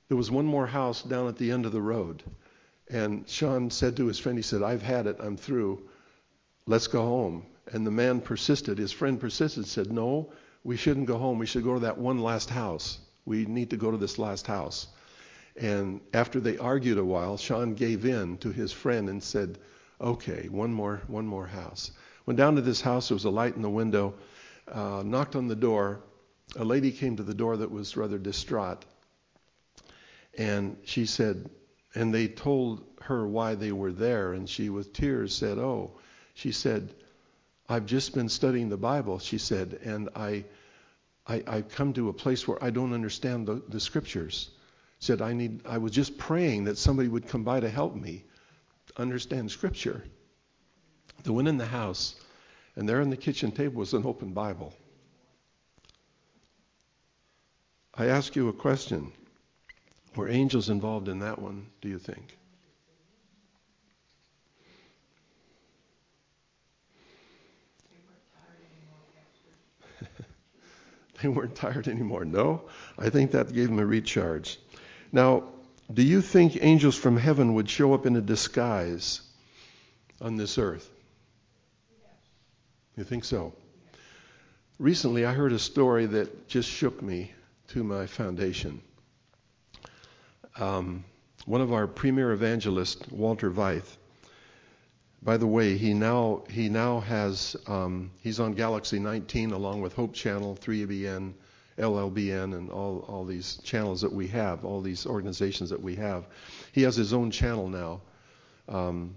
there 0.08 0.16
was 0.16 0.30
one 0.30 0.46
more 0.46 0.66
house 0.66 1.02
down 1.02 1.28
at 1.28 1.36
the 1.36 1.50
end 1.50 1.64
of 1.64 1.72
the 1.72 1.80
road. 1.80 2.22
And 2.90 3.26
Sean 3.28 3.70
said 3.70 3.96
to 3.96 4.06
his 4.06 4.18
friend, 4.18 4.36
he 4.36 4.42
said, 4.42 4.62
"I've 4.62 4.82
had 4.82 5.06
it. 5.06 5.16
I'm 5.18 5.36
through. 5.36 5.88
Let's 6.66 6.88
go 6.88 7.02
home." 7.02 7.46
And 7.72 7.86
the 7.86 7.90
man 7.90 8.20
persisted. 8.20 8.78
His 8.78 8.92
friend 8.92 9.18
persisted. 9.18 9.66
Said, 9.66 9.92
"No, 9.92 10.32
we 10.64 10.76
shouldn't 10.76 11.06
go 11.06 11.18
home. 11.18 11.38
We 11.38 11.46
should 11.46 11.64
go 11.64 11.74
to 11.74 11.80
that 11.80 11.98
one 11.98 12.20
last 12.20 12.50
house. 12.50 12.98
We 13.24 13.44
need 13.46 13.70
to 13.70 13.76
go 13.76 13.90
to 13.90 13.96
this 13.96 14.18
last 14.18 14.46
house. 14.46 14.88
And 15.56 16.00
after 16.14 16.40
they 16.40 16.56
argued 16.58 16.98
a 16.98 17.04
while, 17.04 17.36
Sean 17.36 17.74
gave 17.74 18.04
in 18.04 18.38
to 18.38 18.50
his 18.50 18.72
friend 18.72 19.08
and 19.08 19.22
said, 19.22 19.58
"Okay, 20.00 20.48
one 20.48 20.72
more, 20.72 21.02
one 21.08 21.26
more 21.26 21.46
house." 21.46 21.90
Went 22.26 22.38
down 22.38 22.54
to 22.56 22.62
this 22.62 22.80
house. 22.80 23.08
There 23.08 23.16
was 23.16 23.24
a 23.24 23.30
light 23.30 23.56
in 23.56 23.62
the 23.62 23.70
window. 23.70 24.14
Uh, 24.68 25.02
knocked 25.04 25.36
on 25.36 25.48
the 25.48 25.56
door. 25.56 26.00
A 26.56 26.64
lady 26.64 26.92
came 26.92 27.16
to 27.16 27.22
the 27.22 27.34
door 27.34 27.56
that 27.56 27.70
was 27.70 27.96
rather 27.96 28.18
distraught, 28.18 28.84
and 30.38 30.76
she 30.84 31.06
said, 31.06 31.50
and 31.94 32.12
they 32.14 32.28
told 32.28 32.84
her 33.02 33.26
why 33.26 33.54
they 33.54 33.72
were 33.72 33.92
there, 33.92 34.32
and 34.32 34.48
she, 34.48 34.70
with 34.70 34.92
tears, 34.92 35.34
said, 35.34 35.58
"Oh," 35.58 35.98
she 36.34 36.52
said, 36.52 36.94
I've 37.72 37.86
just 37.86 38.14
been 38.14 38.28
studying 38.28 38.68
the 38.68 38.76
Bible, 38.76 39.18
she 39.18 39.38
said, 39.38 39.78
and 39.82 40.10
I, 40.14 40.44
I, 41.26 41.42
I've 41.46 41.70
come 41.70 41.94
to 41.94 42.10
a 42.10 42.12
place 42.12 42.46
where 42.46 42.62
I 42.62 42.68
don't 42.68 42.92
understand 42.92 43.46
the, 43.46 43.62
the 43.66 43.80
scriptures. 43.80 44.50
Said 44.98 45.22
I 45.22 45.32
need. 45.32 45.62
I 45.66 45.78
was 45.78 45.92
just 45.92 46.18
praying 46.18 46.64
that 46.64 46.76
somebody 46.76 47.08
would 47.08 47.26
come 47.26 47.44
by 47.44 47.60
to 47.60 47.70
help 47.70 47.96
me 47.96 48.24
understand 48.98 49.50
scripture. 49.50 50.04
They 51.24 51.30
went 51.30 51.48
in 51.48 51.56
the 51.56 51.64
house, 51.64 52.14
and 52.76 52.86
there 52.86 53.00
on 53.00 53.08
the 53.08 53.16
kitchen 53.16 53.50
table 53.50 53.76
was 53.76 53.94
an 53.94 54.04
open 54.04 54.34
Bible. 54.34 54.74
I 57.94 58.08
ask 58.08 58.36
you 58.36 58.50
a 58.50 58.52
question. 58.52 59.12
Were 60.14 60.28
angels 60.28 60.68
involved 60.68 61.08
in 61.08 61.20
that 61.20 61.38
one, 61.38 61.68
do 61.80 61.88
you 61.88 61.98
think? 61.98 62.36
They 71.22 71.28
weren't 71.28 71.54
tired 71.54 71.88
anymore. 71.88 72.24
No, 72.24 72.62
I 72.98 73.10
think 73.10 73.30
that 73.30 73.52
gave 73.52 73.68
them 73.68 73.78
a 73.78 73.86
recharge. 73.86 74.58
Now, 75.12 75.44
do 75.92 76.02
you 76.02 76.20
think 76.20 76.58
angels 76.60 76.96
from 76.96 77.16
heaven 77.16 77.54
would 77.54 77.68
show 77.68 77.94
up 77.94 78.06
in 78.06 78.16
a 78.16 78.20
disguise 78.20 79.20
on 80.20 80.36
this 80.36 80.58
earth? 80.58 80.88
You 82.96 83.04
think 83.04 83.24
so? 83.24 83.52
Recently, 84.78 85.24
I 85.24 85.32
heard 85.32 85.52
a 85.52 85.58
story 85.58 86.06
that 86.06 86.48
just 86.48 86.68
shook 86.68 87.00
me 87.02 87.32
to 87.68 87.84
my 87.84 88.06
foundation. 88.06 88.82
Um, 90.58 91.04
one 91.46 91.60
of 91.60 91.72
our 91.72 91.86
premier 91.86 92.32
evangelists, 92.32 93.10
Walter 93.10 93.50
Veith, 93.50 93.96
by 95.24 95.36
the 95.36 95.46
way, 95.46 95.76
he 95.76 95.94
now 95.94 96.42
he 96.50 96.68
now 96.68 97.00
has 97.00 97.56
um, 97.66 98.10
he's 98.20 98.40
on 98.40 98.54
Galaxy 98.54 98.98
19 98.98 99.52
along 99.52 99.80
with 99.80 99.92
Hope 99.92 100.12
Channel, 100.14 100.58
3ABN, 100.60 101.32
LLBN, 101.78 102.56
and 102.56 102.70
all 102.70 103.04
all 103.08 103.24
these 103.24 103.58
channels 103.62 104.00
that 104.00 104.12
we 104.12 104.26
have, 104.28 104.64
all 104.64 104.80
these 104.80 105.06
organizations 105.06 105.70
that 105.70 105.80
we 105.80 105.94
have. 105.94 106.26
He 106.72 106.82
has 106.82 106.96
his 106.96 107.12
own 107.12 107.30
channel 107.30 107.68
now, 107.68 108.00
um, 108.68 109.16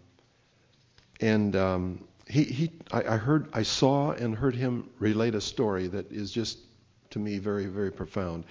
and 1.21 1.55
um, 1.55 2.07
he 2.27 2.43
he 2.43 2.71
I, 2.91 3.15
I 3.15 3.17
heard 3.17 3.47
I 3.51 3.63
saw 3.63 4.11
and 4.11 4.35
heard 4.35 4.55
him 4.55 4.89
relate 4.99 5.33
a 5.33 5.41
story 5.41 5.87
that 5.87 6.11
is 6.11 6.29
just 6.31 6.59
to 7.11 7.19
me 7.19 7.39
very 7.39 7.65
very 7.65 7.91
profound. 7.91 8.45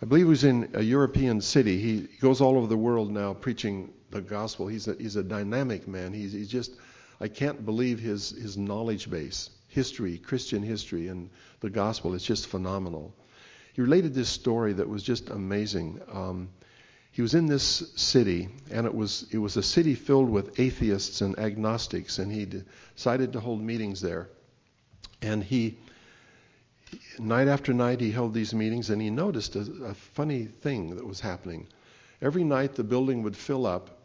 I 0.00 0.06
believe 0.06 0.24
he 0.24 0.30
was 0.30 0.44
in 0.44 0.70
a 0.74 0.82
European 0.82 1.40
city. 1.40 1.78
He 1.78 2.08
goes 2.20 2.40
all 2.40 2.56
over 2.56 2.66
the 2.66 2.76
world 2.76 3.10
now 3.10 3.34
preaching 3.34 3.92
the 4.10 4.20
gospel. 4.20 4.66
He's 4.66 4.88
a, 4.88 4.94
he's 4.94 5.16
a 5.16 5.22
dynamic 5.22 5.88
man. 5.88 6.12
He's, 6.12 6.32
he's 6.32 6.48
just, 6.48 6.72
I 7.20 7.28
can't 7.28 7.64
believe 7.64 7.98
his, 7.98 8.30
his 8.30 8.56
knowledge 8.56 9.10
base, 9.10 9.50
history, 9.68 10.18
Christian 10.18 10.62
history, 10.62 11.08
and 11.08 11.30
the 11.60 11.70
gospel 11.70 12.14
It's 12.14 12.24
just 12.24 12.46
phenomenal. 12.46 13.14
He 13.72 13.82
related 13.82 14.14
this 14.14 14.28
story 14.28 14.72
that 14.74 14.88
was 14.88 15.02
just 15.02 15.30
amazing. 15.30 16.00
Um, 16.12 16.48
he 17.12 17.22
was 17.22 17.34
in 17.34 17.46
this 17.46 17.92
city, 17.96 18.48
and 18.70 18.86
it 18.86 18.94
was 18.94 19.26
it 19.30 19.38
was 19.38 19.56
a 19.56 19.62
city 19.62 19.94
filled 19.94 20.28
with 20.28 20.60
atheists 20.60 21.22
and 21.22 21.38
agnostics, 21.38 22.18
and 22.18 22.30
he 22.30 22.46
decided 22.94 23.32
to 23.32 23.40
hold 23.40 23.62
meetings 23.62 24.00
there. 24.00 24.28
And 25.22 25.42
he 25.42 25.78
night 27.18 27.48
after 27.48 27.72
night 27.72 28.00
he 28.00 28.10
held 28.10 28.34
these 28.34 28.54
meetings 28.54 28.90
and 28.90 29.00
he 29.00 29.10
noticed 29.10 29.56
a, 29.56 29.60
a 29.84 29.94
funny 29.94 30.44
thing 30.44 30.96
that 30.96 31.06
was 31.06 31.20
happening. 31.20 31.66
Every 32.20 32.44
night 32.44 32.74
the 32.74 32.84
building 32.84 33.22
would 33.22 33.36
fill 33.36 33.66
up, 33.66 33.95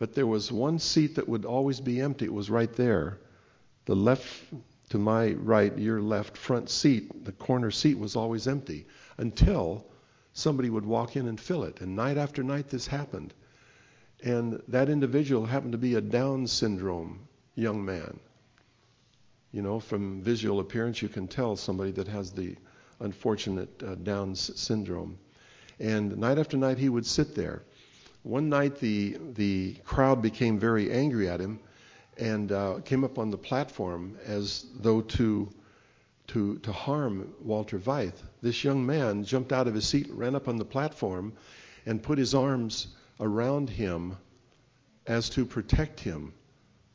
but 0.00 0.14
there 0.14 0.26
was 0.26 0.50
one 0.50 0.78
seat 0.78 1.14
that 1.16 1.28
would 1.28 1.44
always 1.44 1.78
be 1.78 2.00
empty. 2.00 2.24
It 2.24 2.32
was 2.32 2.48
right 2.48 2.72
there. 2.72 3.18
The 3.84 3.94
left 3.94 4.26
to 4.88 4.98
my 4.98 5.32
right, 5.32 5.76
your 5.76 6.00
left 6.00 6.38
front 6.38 6.70
seat, 6.70 7.26
the 7.26 7.32
corner 7.32 7.70
seat 7.70 7.98
was 7.98 8.16
always 8.16 8.48
empty 8.48 8.86
until 9.18 9.84
somebody 10.32 10.70
would 10.70 10.86
walk 10.86 11.16
in 11.16 11.28
and 11.28 11.38
fill 11.38 11.64
it. 11.64 11.82
And 11.82 11.94
night 11.94 12.16
after 12.16 12.42
night 12.42 12.70
this 12.70 12.86
happened. 12.86 13.34
And 14.24 14.62
that 14.68 14.88
individual 14.88 15.44
happened 15.44 15.72
to 15.72 15.78
be 15.78 15.94
a 15.96 16.00
Down 16.00 16.46
syndrome 16.46 17.28
young 17.54 17.84
man. 17.84 18.18
You 19.52 19.60
know, 19.60 19.80
from 19.80 20.22
visual 20.22 20.60
appearance, 20.60 21.02
you 21.02 21.10
can 21.10 21.28
tell 21.28 21.56
somebody 21.56 21.90
that 21.92 22.08
has 22.08 22.32
the 22.32 22.56
unfortunate 23.00 23.82
uh, 23.86 23.96
Down 23.96 24.34
syndrome. 24.34 25.18
And 25.78 26.16
night 26.16 26.38
after 26.38 26.56
night, 26.56 26.78
he 26.78 26.88
would 26.88 27.04
sit 27.04 27.34
there. 27.34 27.64
One 28.22 28.48
night, 28.48 28.78
the 28.80 29.16
the 29.34 29.74
crowd 29.84 30.22
became 30.22 30.58
very 30.58 30.90
angry 30.90 31.28
at 31.28 31.40
him, 31.40 31.60
and 32.18 32.52
uh, 32.52 32.80
came 32.84 33.04
up 33.04 33.18
on 33.18 33.30
the 33.30 33.38
platform 33.38 34.18
as 34.24 34.66
though 34.74 35.00
to 35.00 35.48
to 36.28 36.58
to 36.58 36.72
harm 36.72 37.34
Walter 37.40 37.78
Veith. 37.78 38.22
This 38.42 38.62
young 38.64 38.84
man 38.84 39.24
jumped 39.24 39.52
out 39.52 39.68
of 39.68 39.74
his 39.74 39.86
seat, 39.86 40.10
ran 40.12 40.34
up 40.34 40.48
on 40.48 40.56
the 40.56 40.64
platform, 40.64 41.32
and 41.86 42.02
put 42.02 42.18
his 42.18 42.34
arms 42.34 42.88
around 43.18 43.70
him 43.70 44.16
as 45.06 45.30
to 45.30 45.44
protect 45.44 46.00
him. 46.00 46.32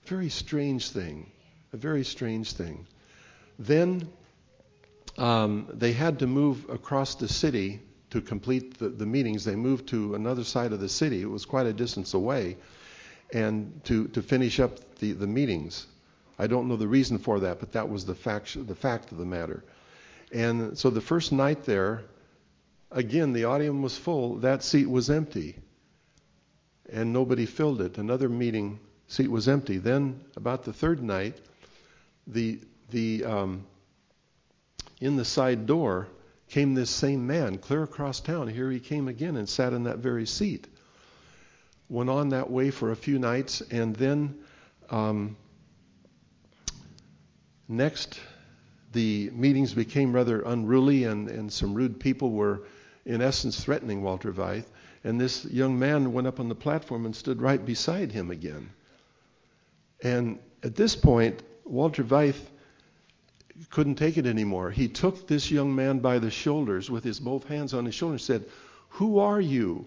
Very 0.05 0.29
strange 0.29 0.89
thing 0.89 1.31
a 1.75 1.77
very 1.77 2.05
strange 2.05 2.53
thing. 2.53 2.87
Then 3.59 4.07
um, 5.17 5.67
they 5.73 5.91
had 5.91 6.19
to 6.19 6.27
move 6.27 6.69
across 6.69 7.15
the 7.15 7.27
city 7.27 7.81
to 8.09 8.21
complete 8.21 8.77
the, 8.77 8.89
the, 8.89 9.05
meetings. 9.05 9.43
They 9.43 9.55
moved 9.55 9.87
to 9.89 10.15
another 10.15 10.43
side 10.43 10.71
of 10.73 10.79
the 10.79 10.89
city. 10.89 11.21
It 11.21 11.29
was 11.29 11.45
quite 11.45 11.65
a 11.65 11.73
distance 11.73 12.13
away, 12.13 12.57
and 13.33 13.81
to, 13.85 14.07
to 14.09 14.21
finish 14.21 14.59
up 14.59 14.97
the, 14.99 15.11
the 15.13 15.27
meetings. 15.27 15.87
I 16.37 16.47
don't 16.47 16.67
know 16.67 16.75
the 16.75 16.87
reason 16.87 17.17
for 17.17 17.39
that, 17.41 17.59
but 17.59 17.71
that 17.73 17.89
was 17.89 18.05
the 18.05 18.15
fact, 18.15 18.67
the 18.67 18.75
fact 18.75 19.11
of 19.11 19.17
the 19.17 19.25
matter. 19.25 19.63
And 20.31 20.77
so 20.77 20.89
the 20.89 21.01
first 21.01 21.31
night 21.31 21.63
there, 21.63 22.03
again, 22.91 23.33
the 23.33 23.45
audience 23.45 23.81
was 23.81 23.97
full. 23.97 24.37
That 24.37 24.63
seat 24.63 24.89
was 24.89 25.09
empty, 25.09 25.55
and 26.91 27.13
nobody 27.13 27.45
filled 27.45 27.81
it. 27.81 27.97
Another 27.97 28.29
meeting 28.29 28.79
seat 29.07 29.29
was 29.29 29.47
empty. 29.47 29.77
Then, 29.77 30.21
about 30.35 30.63
the 30.63 30.73
third 30.73 31.01
night, 31.01 31.39
the 32.27 32.59
the 32.89 33.23
um, 33.23 33.65
in 34.99 35.15
the 35.15 35.25
side 35.25 35.65
door 35.65 36.07
came 36.49 36.73
this 36.73 36.89
same 36.89 37.25
man 37.27 37.57
clear 37.57 37.83
across 37.83 38.19
town. 38.19 38.47
Here 38.47 38.69
he 38.69 38.79
came 38.79 39.07
again 39.07 39.35
and 39.35 39.47
sat 39.47 39.73
in 39.73 39.83
that 39.83 39.97
very 39.97 40.25
seat. 40.25 40.67
Went 41.89 42.09
on 42.09 42.29
that 42.29 42.49
way 42.49 42.71
for 42.71 42.91
a 42.91 42.95
few 42.95 43.19
nights, 43.19 43.61
and 43.61 43.95
then 43.95 44.35
um, 44.89 45.37
next 47.67 48.19
the 48.95 49.29
meetings 49.33 49.73
became 49.73 50.13
rather 50.13 50.41
unruly, 50.41 51.03
and, 51.03 51.29
and 51.29 51.51
some 51.51 51.73
rude 51.73 51.99
people 51.99 52.31
were, 52.31 52.63
in 53.05 53.21
essence, 53.21 53.61
threatening 53.61 54.01
Walter 54.01 54.31
Veith. 54.31 54.65
And 55.03 55.21
this 55.21 55.45
young 55.45 55.77
man 55.77 56.13
went 56.13 56.27
up 56.27 56.39
on 56.39 56.49
the 56.49 56.55
platform 56.55 57.05
and 57.05 57.15
stood 57.15 57.41
right 57.41 57.63
beside 57.63 58.11
him 58.11 58.31
again. 58.31 58.69
And 60.01 60.39
at 60.63 60.75
this 60.75 60.95
point, 60.95 61.43
Walter 61.65 62.03
Veith 62.03 62.39
couldn't 63.69 63.95
take 63.95 64.17
it 64.17 64.25
anymore. 64.25 64.71
He 64.71 64.87
took 64.87 65.27
this 65.27 65.49
young 65.49 65.73
man 65.75 65.99
by 65.99 66.19
the 66.19 66.29
shoulders 66.29 66.89
with 66.89 67.03
his 67.03 67.19
both 67.19 67.45
hands 67.45 67.73
on 67.73 67.85
his 67.85 67.95
shoulders 67.95 68.27
and 68.29 68.41
said, 68.43 68.51
Who 68.89 69.19
are 69.19 69.39
you? 69.39 69.85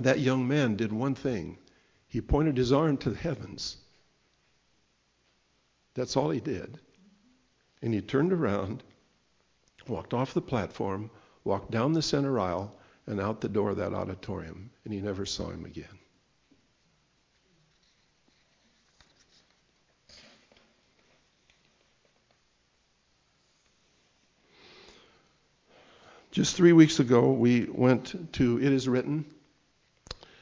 That 0.00 0.20
young 0.20 0.48
man 0.48 0.76
did 0.76 0.92
one 0.92 1.14
thing. 1.14 1.58
He 2.08 2.20
pointed 2.20 2.56
his 2.56 2.72
arm 2.72 2.96
to 2.98 3.10
the 3.10 3.16
heavens. 3.16 3.76
That's 5.94 6.16
all 6.16 6.30
he 6.30 6.40
did. 6.40 6.80
And 7.82 7.94
he 7.94 8.00
turned 8.00 8.32
around, 8.32 8.82
walked 9.86 10.14
off 10.14 10.34
the 10.34 10.40
platform, 10.40 11.10
walked 11.44 11.70
down 11.70 11.92
the 11.92 12.02
center 12.02 12.40
aisle, 12.40 12.76
and 13.06 13.20
out 13.20 13.40
the 13.40 13.48
door 13.48 13.70
of 13.70 13.76
that 13.76 13.92
auditorium, 13.92 14.70
and 14.84 14.92
he 14.94 15.00
never 15.00 15.26
saw 15.26 15.50
him 15.50 15.64
again. 15.64 15.98
Just 26.34 26.56
three 26.56 26.72
weeks 26.72 26.98
ago, 26.98 27.30
we 27.30 27.68
went 27.70 28.32
to 28.32 28.60
It 28.60 28.72
Is 28.72 28.88
Written 28.88 29.24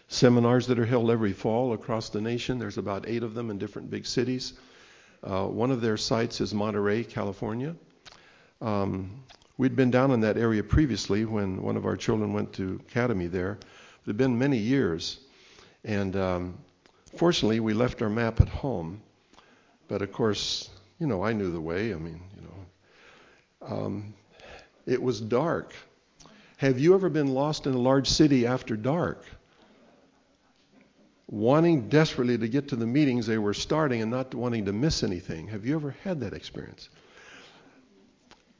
seminars 0.09 0.67
that 0.69 0.79
are 0.79 0.87
held 0.87 1.11
every 1.11 1.35
fall 1.35 1.75
across 1.75 2.09
the 2.09 2.19
nation. 2.19 2.59
There's 2.59 2.79
about 2.79 3.07
eight 3.07 3.23
of 3.23 3.35
them 3.35 3.51
in 3.51 3.59
different 3.59 3.91
big 3.91 4.07
cities. 4.07 4.55
Uh, 5.23 5.45
one 5.45 5.71
of 5.71 5.83
their 5.83 5.99
sites 5.99 6.41
is 6.41 6.55
Monterey, 6.55 7.05
California. 7.05 7.77
Um, 8.63 9.23
We'd 9.59 9.77
been 9.77 9.91
down 9.91 10.13
in 10.13 10.21
that 10.21 10.39
area 10.39 10.63
previously 10.63 11.27
when 11.27 11.61
one 11.61 11.77
of 11.77 11.85
our 11.85 11.99
children 11.99 12.33
went 12.33 12.55
to 12.55 12.81
academy 12.89 13.27
there. 13.27 13.59
It 13.61 14.07
had 14.07 14.17
been 14.17 14.39
many 14.39 14.57
years, 14.57 15.21
and 15.85 16.17
um, 16.17 16.59
fortunately, 17.19 17.61
we 17.61 17.75
left 17.75 18.01
our 18.01 18.09
map 18.09 18.41
at 18.41 18.49
home. 18.49 19.03
But 19.89 20.01
of 20.01 20.11
course, 20.11 20.71
you 20.99 21.07
know, 21.07 21.23
I 21.23 21.35
knew 21.35 21.53
the 21.53 21.61
way. 21.61 21.93
I 21.93 21.99
mean, 21.99 22.23
you 22.35 22.43
know, 22.49 23.77
um, 23.77 24.15
it 24.87 25.03
was 25.03 25.21
dark. 25.21 25.75
Have 26.57 26.79
you 26.79 26.95
ever 26.95 27.09
been 27.09 27.29
lost 27.29 27.67
in 27.67 27.75
a 27.75 27.79
large 27.79 28.09
city 28.09 28.47
after 28.47 28.77
dark? 28.77 29.25
Wanting 31.27 31.89
desperately 31.89 32.39
to 32.39 32.49
get 32.49 32.69
to 32.69 32.77
the 32.77 32.87
meetings 32.87 33.27
they 33.27 33.39
were 33.39 33.55
starting 33.55 34.03
and 34.03 34.11
not 34.11 34.35
wanting 34.35 34.67
to 34.67 34.73
miss 34.73 35.03
anything. 35.03 35.49
Have 35.49 35.65
you 35.65 35.75
ever 35.75 35.97
had 36.05 36.21
that 36.21 36.35
experience? 36.35 36.89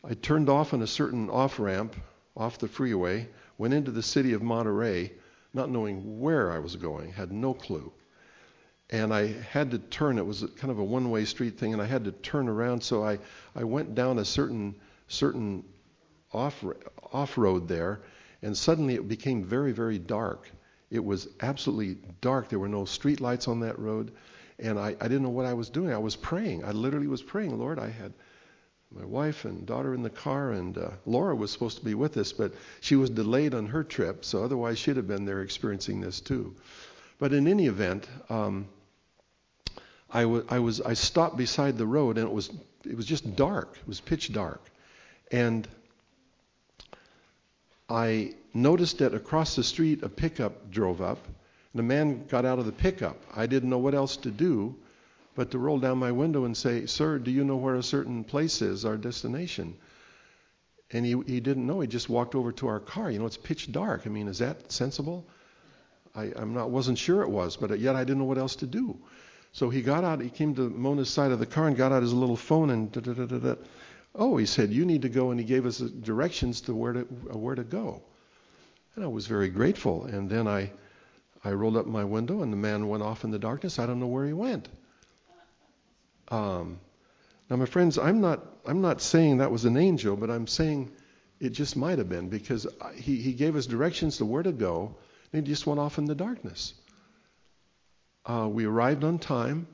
I 0.05 0.15
turned 0.15 0.49
off 0.49 0.75
on 0.75 0.83
a 0.83 0.87
certain 0.87 1.31
off 1.31 1.61
ramp 1.61 1.95
off 2.37 2.59
the 2.59 2.69
freeway, 2.69 3.29
went 3.59 3.75
into 3.75 3.91
the 3.91 4.03
city 4.03 4.33
of 4.33 4.43
Monterey, 4.43 5.13
not 5.55 5.71
knowing 5.71 6.21
where 6.21 6.51
I 6.51 6.59
was 6.59 6.77
going, 6.77 7.13
had 7.13 7.31
no 7.31 7.53
clue. 7.55 7.93
And 8.91 9.13
I 9.13 9.29
had 9.51 9.71
to 9.71 9.79
turn, 9.79 10.19
it 10.19 10.27
was 10.27 10.45
kind 10.57 10.71
of 10.71 10.79
a 10.79 10.85
one 10.85 11.11
way 11.11 11.25
street 11.25 11.59
thing, 11.59 11.73
and 11.73 11.81
I 11.81 11.87
had 11.87 12.05
to 12.05 12.13
turn 12.13 12.49
around. 12.49 12.83
So 12.83 13.05
I, 13.05 13.19
I 13.55 13.65
went 13.65 13.95
down 13.95 14.19
a 14.19 14.25
certain, 14.25 14.75
certain 15.09 15.65
off, 16.33 16.65
off 17.13 17.39
road 17.39 17.69
there, 17.69 18.01
and 18.43 18.57
suddenly 18.57 18.95
it 18.95 19.09
became 19.09 19.45
very, 19.45 19.73
very 19.73 19.99
dark. 19.99 20.51
It 20.91 21.05
was 21.05 21.29
absolutely 21.41 21.99
dark. 22.21 22.49
There 22.49 22.59
were 22.59 22.69
no 22.69 22.85
street 22.85 23.21
lights 23.21 23.49
on 23.49 23.61
that 23.61 23.79
road, 23.79 24.13
and 24.59 24.79
I, 24.79 24.89
I 25.01 25.09
didn't 25.09 25.23
know 25.23 25.31
what 25.31 25.47
I 25.47 25.55
was 25.55 25.69
doing. 25.69 25.93
I 25.93 25.99
was 25.99 26.17
praying. 26.17 26.65
I 26.65 26.73
literally 26.73 27.07
was 27.07 27.23
praying, 27.23 27.59
Lord, 27.59 27.79
I 27.79 27.89
had 27.89 28.13
my 28.95 29.05
wife 29.05 29.45
and 29.45 29.65
daughter 29.65 29.95
in 29.95 30.03
the 30.03 30.11
car, 30.11 30.53
and 30.53 30.77
uh, 30.77 30.91
Laura 31.07 31.35
was 31.35 31.51
supposed 31.51 31.79
to 31.79 31.85
be 31.85 31.95
with 31.95 32.17
us, 32.17 32.33
but 32.33 32.53
she 32.81 32.97
was 32.97 33.11
delayed 33.11 33.55
on 33.55 33.67
her 33.67 33.83
trip, 33.83 34.25
so 34.25 34.45
otherwise 34.45 34.79
she'd 34.79 34.97
have 34.97 35.09
been 35.09 35.25
there 35.25 35.41
experiencing 35.41 36.01
this 36.01 36.21
too. 36.21 36.55
But 37.19 37.33
in 37.33 37.49
any 37.49 37.67
event, 37.67 38.07
um, 38.29 38.69
I, 40.11 40.23
w- 40.23 40.45
I 40.49 40.59
was 40.59 40.81
I 40.81 40.93
stopped 40.95 41.37
beside 41.37 41.79
the 41.79 41.87
road, 41.87 42.19
and 42.19 42.27
it 42.27 42.33
was 42.33 42.51
it 42.85 42.97
was 42.97 43.07
just 43.07 43.35
dark. 43.35 43.79
It 43.81 43.89
was 43.89 44.01
pitch 44.01 44.33
dark, 44.33 44.61
and 45.31 45.67
I 47.93 48.33
noticed 48.55 48.99
that 48.99 49.13
across 49.13 49.55
the 49.55 49.63
street 49.63 50.03
a 50.03 50.09
pickup 50.09 50.71
drove 50.71 51.03
up, 51.03 51.19
and 51.73 51.81
a 51.81 51.83
man 51.83 52.27
got 52.27 52.47
out 52.47 52.59
of 52.59 52.65
the 52.65 52.73
pickup. 52.73 53.23
I 53.37 53.47
didn't 53.47 53.69
know 53.69 53.79
what 53.79 53.95
else 53.95 54.17
to 54.19 54.31
do, 54.31 54.75
but 55.35 55.51
to 55.51 55.59
roll 55.59 55.79
down 55.79 55.99
my 55.99 56.11
window 56.11 56.47
and 56.47 56.57
say, 56.57 56.87
Sir, 56.87 57.19
do 57.19 57.31
you 57.31 57.45
know 57.45 57.57
where 57.57 57.75
a 57.75 57.83
certain 57.83 58.25
place 58.25 58.63
is, 58.63 58.87
our 58.87 58.97
destination? 58.97 59.77
And 60.91 61.05
he, 61.05 61.21
he 61.27 61.41
didn't 61.41 61.67
know. 61.67 61.81
He 61.81 61.87
just 61.87 62.09
walked 62.09 62.35
over 62.35 62.51
to 62.53 62.67
our 62.67 62.81
car. 62.81 63.11
You 63.11 63.19
know, 63.19 63.27
it's 63.27 63.37
pitch 63.37 63.71
dark. 63.73 64.07
I 64.07 64.11
mean, 64.11 64.27
is 64.29 64.39
that 64.39 64.73
sensible? 64.73 65.27
I, 66.15 66.33
I'm 66.37 66.55
not, 66.55 66.71
wasn't 66.71 66.99
sure 66.99 67.23
it 67.23 67.31
was, 67.31 67.57
but 67.57 67.79
yet 67.79 67.95
I 67.95 68.05
didn't 68.05 68.21
know 68.21 68.25
what 68.25 68.39
else 68.39 68.57
to 68.57 68.67
do. 68.67 68.99
So 69.53 69.69
he 69.69 69.83
got 69.83 70.03
out, 70.03 70.23
he 70.23 70.31
came 70.31 70.55
to 70.55 70.71
Mona's 70.71 71.11
side 71.11 71.31
of 71.31 71.39
the 71.39 71.47
car 71.47 71.69
and 71.69 71.77
got 71.77 71.93
out 71.93 72.03
his 72.03 72.15
little 72.15 72.37
phone 72.37 72.71
and 72.71 72.91
da 72.91 73.01
da 73.01 73.13
da 73.13 73.27
da 73.27 73.39
da. 73.39 73.55
Oh, 74.15 74.37
he 74.37 74.47
said, 74.47 74.71
you 74.71 74.85
need 74.85 75.03
to 75.03 75.09
go, 75.09 75.31
and 75.31 75.41
he 75.41 75.47
gave 75.47 75.65
us 75.65 75.79
directions 75.79 76.61
to 76.63 76.75
where 76.75 76.93
to 76.93 77.01
where 77.01 77.55
to 77.55 77.65
go. 77.65 78.03
And 78.95 79.05
I 79.05 79.09
was 79.09 79.27
very 79.27 79.49
grateful. 79.49 80.05
And 80.05 80.29
then 80.29 80.47
I 80.47 80.71
I 81.45 81.53
rolled 81.53 81.77
up 81.77 81.87
my 81.87 82.05
window, 82.05 82.43
and 82.43 82.53
the 82.53 82.57
man 82.57 82.89
went 82.89 83.03
off 83.03 83.25
in 83.25 83.31
the 83.31 83.39
darkness. 83.39 83.79
I 83.79 83.87
don't 83.87 83.99
know 83.99 84.07
where 84.07 84.27
he 84.27 84.33
went. 84.33 84.69
Um, 86.29 86.79
now, 87.51 87.57
my 87.57 87.67
friends, 87.67 87.99
I'm 87.99 88.21
not, 88.21 88.41
I'm 88.65 88.81
not 88.81 89.01
saying 89.01 89.39
that 89.39 89.51
was 89.51 89.65
an 89.65 89.77
angel, 89.77 90.17
but 90.17 90.31
I'm 90.31 90.47
saying 90.47 90.93
it 91.41 91.51
just 91.51 91.77
might 91.77 91.99
have 91.99 92.09
been 92.09 92.29
because 92.29 92.67
he, 92.95 93.17
he 93.17 93.33
gave 93.33 93.57
us 93.57 93.67
directions 93.67 94.19
to 94.19 94.25
where 94.25 94.43
to 94.43 94.53
go, 94.53 94.95
and 95.33 95.47
he 95.47 95.53
just 95.53 95.67
went 95.67 95.81
off 95.81 95.99
in 95.99 96.05
the 96.05 96.15
darkness. 96.15 96.75
Uh, 98.25 98.49
we 98.49 98.65
arrived 98.65 99.03
on 99.03 99.19
time, 99.19 99.67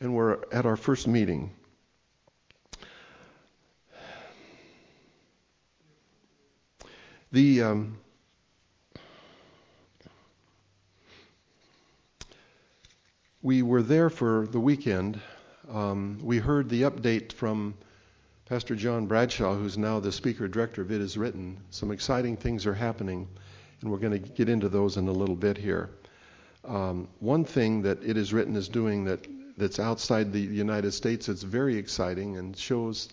and 0.00 0.14
we're 0.14 0.38
at 0.50 0.64
our 0.64 0.76
first 0.76 1.06
meeting. 1.06 1.50
The 7.32 7.62
um, 7.62 7.96
we 13.40 13.62
were 13.62 13.80
there 13.80 14.10
for 14.10 14.46
the 14.46 14.60
weekend. 14.60 15.18
Um, 15.72 16.18
we 16.22 16.36
heard 16.36 16.68
the 16.68 16.82
update 16.82 17.32
from 17.32 17.72
Pastor 18.50 18.76
John 18.76 19.06
Bradshaw, 19.06 19.54
who's 19.54 19.78
now 19.78 19.98
the 19.98 20.12
speaker 20.12 20.46
director 20.46 20.82
of 20.82 20.92
It 20.92 21.00
Is 21.00 21.16
Written. 21.16 21.56
Some 21.70 21.90
exciting 21.90 22.36
things 22.36 22.66
are 22.66 22.74
happening, 22.74 23.26
and 23.80 23.90
we're 23.90 23.96
going 23.96 24.12
to 24.12 24.18
get 24.18 24.50
into 24.50 24.68
those 24.68 24.98
in 24.98 25.08
a 25.08 25.12
little 25.12 25.36
bit 25.36 25.56
here. 25.56 25.88
Um, 26.66 27.08
one 27.20 27.46
thing 27.46 27.80
that 27.82 28.04
It 28.04 28.18
Is 28.18 28.34
Written 28.34 28.56
is 28.56 28.68
doing 28.68 29.06
that 29.06 29.26
that's 29.56 29.80
outside 29.80 30.34
the 30.34 30.40
United 30.40 30.92
States 30.92 31.28
that's 31.28 31.42
very 31.42 31.78
exciting 31.78 32.36
and 32.36 32.54
shows 32.54 33.08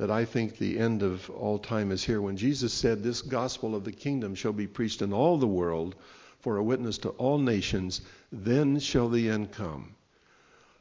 that 0.00 0.10
I 0.10 0.24
think 0.24 0.56
the 0.56 0.78
end 0.78 1.02
of 1.02 1.28
all 1.28 1.58
time 1.58 1.92
is 1.92 2.02
here. 2.02 2.22
When 2.22 2.38
Jesus 2.38 2.72
said, 2.72 3.02
This 3.02 3.20
gospel 3.20 3.74
of 3.74 3.84
the 3.84 3.92
kingdom 3.92 4.34
shall 4.34 4.54
be 4.54 4.66
preached 4.66 5.02
in 5.02 5.12
all 5.12 5.36
the 5.36 5.46
world 5.46 5.94
for 6.38 6.56
a 6.56 6.62
witness 6.62 6.96
to 6.98 7.10
all 7.10 7.36
nations, 7.36 8.00
then 8.32 8.78
shall 8.78 9.10
the 9.10 9.28
end 9.28 9.52
come. 9.52 9.94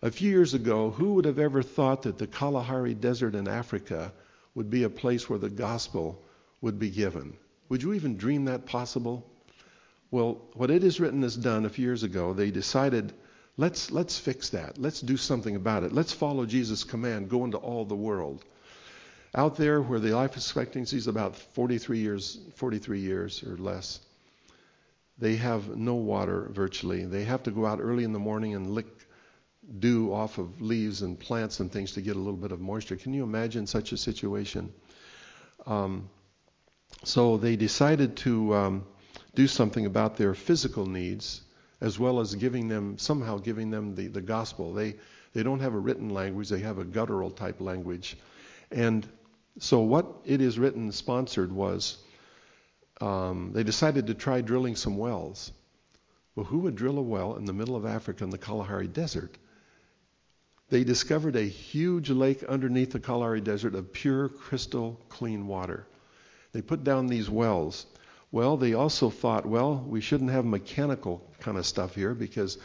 A 0.02 0.10
few 0.10 0.30
years 0.30 0.54
ago, 0.54 0.92
who 0.92 1.16
would 1.16 1.26
have 1.26 1.38
ever 1.38 1.62
thought 1.62 2.04
that 2.04 2.18
the 2.18 2.28
Kalahari 2.28 2.94
Desert 2.94 3.36
in 3.36 3.50
Africa 3.50 4.14
would 4.56 4.70
be 4.70 4.84
a 4.84 4.90
place 4.90 5.30
where 5.30 5.38
the 5.38 5.50
gospel 5.50 6.24
would 6.62 6.80
be 6.80 6.90
given? 6.90 7.34
Would 7.68 7.84
you 7.84 7.92
even 7.92 8.16
dream 8.16 8.46
that 8.46 8.66
possible? 8.66 9.30
Well, 10.12 10.40
what 10.54 10.72
it 10.72 10.86
is 10.86 11.02
written 11.02 11.24
has 11.24 11.36
done 11.36 11.66
a 11.66 11.70
few 11.70 11.84
years 11.84 12.04
ago, 12.04 12.32
they 12.32 12.52
decided 12.52 13.12
let's 13.58 13.92
let's 13.92 14.18
fix 14.18 14.52
that. 14.52 14.78
Let's 14.78 15.02
do 15.02 15.18
something 15.18 15.58
about 15.58 15.84
it. 15.84 15.92
Let's 15.92 16.14
follow 16.14 16.46
Jesus' 16.46 16.86
command, 16.86 17.28
go 17.28 17.44
into 17.44 17.58
all 17.58 17.84
the 17.84 17.98
world. 17.98 18.46
Out 19.36 19.58
there 19.58 19.82
where 19.82 20.00
the 20.00 20.16
life 20.16 20.36
expectancy 20.36 20.98
is 20.98 21.08
about 21.08 21.36
43 21.36 22.00
years, 22.00 22.40
43 22.56 23.00
years 23.00 23.44
or 23.44 23.58
less, 23.58 24.00
they 25.20 25.36
have 25.36 25.76
no 25.76 25.96
water 25.96 26.50
virtually. 26.52 27.06
They 27.06 27.26
have 27.26 27.44
to 27.44 27.52
go 27.52 27.66
out 27.66 27.80
early 27.80 28.04
in 28.04 28.14
the 28.14 28.20
morning 28.20 28.56
and 28.56 28.72
lick 28.72 28.88
dew 29.80 30.12
off 30.14 30.40
of 30.40 30.62
leaves 30.62 31.04
and 31.04 31.20
plants 31.20 31.60
and 31.60 31.72
things 31.72 31.92
to 31.92 32.02
get 32.02 32.16
a 32.16 32.20
little 32.20 32.40
bit 32.40 32.52
of 32.52 32.60
moisture. 32.60 32.96
Can 32.96 33.14
you 33.14 33.24
imagine 33.24 33.68
such 33.68 33.92
a 33.92 33.98
situation? 33.98 34.74
Um, 35.68 36.10
so 37.04 37.38
they 37.38 37.56
decided 37.56 38.18
to 38.18 38.56
um, 38.56 38.86
do 39.36 39.48
something 39.48 39.86
about 39.86 40.18
their 40.18 40.34
physical 40.34 40.88
needs 40.88 41.42
as 41.82 42.00
well 42.00 42.20
as 42.20 42.34
giving 42.36 42.68
them 42.68 42.98
somehow 42.98 43.38
giving 43.38 43.70
them 43.70 43.96
the, 43.96 44.08
the 44.08 44.22
gospel. 44.22 44.74
They 44.74 44.96
they 45.34 45.44
don't 45.44 45.60
have 45.60 45.76
a 45.76 45.80
written 45.80 46.10
language, 46.10 46.50
they 46.50 46.60
have 46.60 46.80
a 46.80 46.84
guttural 46.84 47.30
type 47.30 47.62
language. 47.62 48.18
And 48.72 49.08
so 49.60 49.82
what 49.82 50.08
it 50.26 50.42
is 50.42 50.58
written 50.58 50.92
sponsored 50.92 51.52
was 51.52 51.98
um, 53.02 53.52
they 53.54 53.64
decided 53.64 54.08
to 54.08 54.14
try 54.14 54.42
drilling 54.42 54.76
some 54.76 54.98
wells. 54.98 55.52
Well, 56.36 56.46
who 56.46 56.60
would 56.60 56.76
drill 56.76 56.98
a 56.98 57.02
well 57.02 57.36
in 57.36 57.46
the 57.46 57.54
middle 57.54 57.76
of 57.76 57.86
Africa 57.86 58.24
in 58.24 58.30
the 58.30 58.38
Kalahari 58.38 58.88
Desert? 58.88 59.38
They 60.70 60.84
discovered 60.84 61.36
a 61.36 61.42
huge 61.42 62.10
lake 62.10 62.44
underneath 62.44 62.92
the 62.92 63.00
Kalahari 63.00 63.42
Desert 63.42 63.76
of 63.76 63.92
pure, 63.92 64.30
crystal, 64.30 65.02
clean 65.10 65.48
water. 65.48 65.88
They 66.52 66.62
put 66.62 66.84
down 66.84 67.08
these 67.08 67.30
wells. 67.30 67.86
Well, 68.32 68.58
they 68.58 68.74
also 68.74 69.10
thought, 69.10 69.46
well, 69.46 69.84
we 69.88 70.02
shouldn't 70.02 70.30
have 70.30 70.46
mechanical 70.46 71.28
kind 71.40 71.58
of 71.58 71.66
stuff 71.66 71.96
here 71.96 72.14
because 72.14 72.58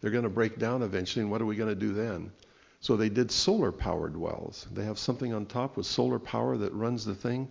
they're 0.00 0.10
going 0.10 0.24
to 0.24 0.30
break 0.30 0.58
down 0.58 0.82
eventually, 0.82 1.22
and 1.22 1.30
what 1.30 1.42
are 1.42 1.46
we 1.46 1.56
going 1.56 1.68
to 1.68 1.74
do 1.74 1.92
then? 1.92 2.32
So 2.80 2.96
they 2.96 3.10
did 3.10 3.30
solar 3.30 3.72
powered 3.72 4.16
wells. 4.16 4.66
They 4.72 4.84
have 4.84 4.98
something 4.98 5.34
on 5.34 5.44
top 5.44 5.76
with 5.76 5.84
solar 5.84 6.18
power 6.18 6.56
that 6.56 6.72
runs 6.72 7.04
the 7.04 7.14
thing, 7.14 7.48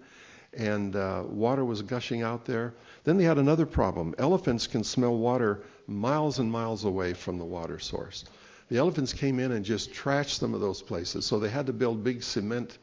and 0.53 0.95
uh, 0.95 1.23
water 1.27 1.63
was 1.63 1.83
gushing 1.83 2.23
out 2.23 2.45
there. 2.45 2.73
Then 3.03 3.17
they 3.17 3.25
had 3.25 3.37
another 3.37 3.67
problem. 3.67 4.15
Elephants 4.17 4.65
can 4.65 4.83
smell 4.83 5.15
water 5.15 5.61
miles 5.85 6.39
and 6.39 6.51
miles 6.51 6.83
away 6.83 7.13
from 7.13 7.37
the 7.37 7.45
water 7.45 7.77
source. 7.77 8.25
The 8.69 8.77
elephants 8.77 9.13
came 9.13 9.39
in 9.39 9.51
and 9.51 9.63
just 9.63 9.93
trashed 9.93 10.39
some 10.39 10.55
of 10.55 10.61
those 10.61 10.81
places, 10.81 11.25
so 11.25 11.39
they 11.39 11.49
had 11.49 11.67
to 11.67 11.73
build 11.73 12.03
big 12.03 12.23
cement 12.23 12.79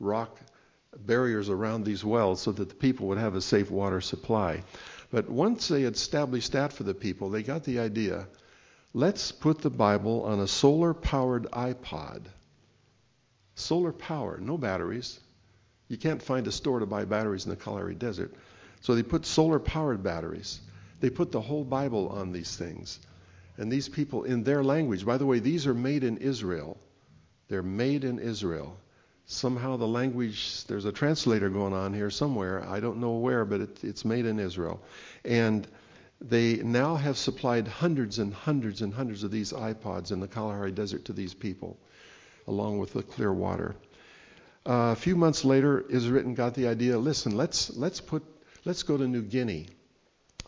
rock 0.00 0.38
barriers 1.06 1.50
around 1.50 1.84
these 1.84 2.04
wells 2.04 2.40
so 2.40 2.52
that 2.52 2.68
the 2.70 2.74
people 2.74 3.06
would 3.08 3.18
have 3.18 3.34
a 3.34 3.40
safe 3.40 3.70
water 3.70 4.00
supply. 4.00 4.62
But 5.10 5.28
once 5.28 5.68
they 5.68 5.82
had 5.82 5.94
established 5.94 6.52
that 6.52 6.72
for 6.72 6.84
the 6.84 6.94
people, 6.94 7.28
they 7.28 7.42
got 7.42 7.64
the 7.64 7.78
idea 7.78 8.26
let's 8.94 9.32
put 9.32 9.60
the 9.60 9.70
Bible 9.70 10.24
on 10.24 10.40
a 10.40 10.46
solar 10.46 10.94
powered 10.94 11.44
iPod. 11.52 12.22
Solar 13.54 13.92
power, 13.92 14.38
no 14.40 14.56
batteries. 14.56 15.20
You 15.88 15.98
can't 15.98 16.22
find 16.22 16.46
a 16.46 16.52
store 16.52 16.80
to 16.80 16.86
buy 16.86 17.04
batteries 17.04 17.44
in 17.44 17.50
the 17.50 17.56
Kalahari 17.56 17.94
Desert. 17.94 18.34
So 18.80 18.94
they 18.94 19.02
put 19.02 19.26
solar 19.26 19.58
powered 19.58 20.02
batteries. 20.02 20.60
They 21.00 21.10
put 21.10 21.32
the 21.32 21.40
whole 21.40 21.64
Bible 21.64 22.08
on 22.08 22.32
these 22.32 22.56
things. 22.56 22.98
And 23.58 23.70
these 23.70 23.88
people, 23.88 24.24
in 24.24 24.44
their 24.44 24.64
language, 24.64 25.04
by 25.04 25.18
the 25.18 25.26
way, 25.26 25.38
these 25.38 25.66
are 25.66 25.74
made 25.74 26.04
in 26.04 26.16
Israel. 26.16 26.78
They're 27.48 27.62
made 27.62 28.04
in 28.04 28.18
Israel. 28.18 28.78
Somehow 29.26 29.76
the 29.76 29.86
language, 29.86 30.64
there's 30.64 30.84
a 30.84 30.92
translator 30.92 31.48
going 31.48 31.74
on 31.74 31.92
here 31.92 32.10
somewhere. 32.10 32.66
I 32.66 32.80
don't 32.80 32.98
know 32.98 33.12
where, 33.12 33.44
but 33.44 33.60
it, 33.60 33.84
it's 33.84 34.04
made 34.04 34.26
in 34.26 34.38
Israel. 34.38 34.82
And 35.24 35.66
they 36.28 36.56
now 36.56 36.94
have 36.94 37.18
supplied 37.18 37.66
hundreds 37.66 38.20
and 38.20 38.32
hundreds 38.32 38.80
and 38.80 38.94
hundreds 38.94 39.24
of 39.24 39.30
these 39.30 39.52
iPods 39.52 40.12
in 40.12 40.20
the 40.20 40.28
Kalahari 40.28 40.70
Desert 40.70 41.04
to 41.06 41.12
these 41.12 41.34
people, 41.34 41.76
along 42.46 42.78
with 42.78 42.92
the 42.92 43.02
clear 43.02 43.32
water. 43.32 43.74
Uh, 44.64 44.92
a 44.92 44.96
few 44.96 45.16
months 45.16 45.44
later, 45.44 45.84
Israel 45.90 46.32
got 46.34 46.54
the 46.54 46.68
idea. 46.68 46.96
Listen, 46.96 47.36
let's 47.36 47.70
let's 47.76 48.00
put 48.00 48.22
let's 48.64 48.84
go 48.84 48.96
to 48.96 49.08
New 49.08 49.22
Guinea. 49.22 49.66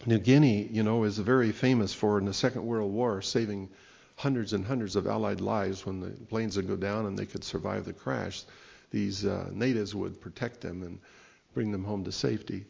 New 0.06 0.18
Guinea, 0.18 0.68
you 0.70 0.84
know, 0.84 1.02
is 1.02 1.18
very 1.18 1.50
famous 1.50 1.92
for 1.92 2.18
in 2.18 2.24
the 2.24 2.34
Second 2.34 2.64
World 2.64 2.92
War 2.92 3.20
saving 3.20 3.68
hundreds 4.16 4.52
and 4.52 4.64
hundreds 4.64 4.94
of 4.94 5.08
Allied 5.08 5.40
lives 5.40 5.84
when 5.84 5.98
the 5.98 6.10
planes 6.26 6.56
would 6.56 6.68
go 6.68 6.76
down 6.76 7.06
and 7.06 7.18
they 7.18 7.26
could 7.26 7.42
survive 7.42 7.84
the 7.84 7.92
crash. 7.92 8.44
These 8.92 9.26
uh, 9.26 9.50
natives 9.52 9.92
would 9.92 10.20
protect 10.20 10.60
them 10.60 10.84
and 10.84 11.00
bring 11.52 11.72
them 11.72 11.82
home 11.82 12.04
to 12.04 12.12
safety 12.12 12.64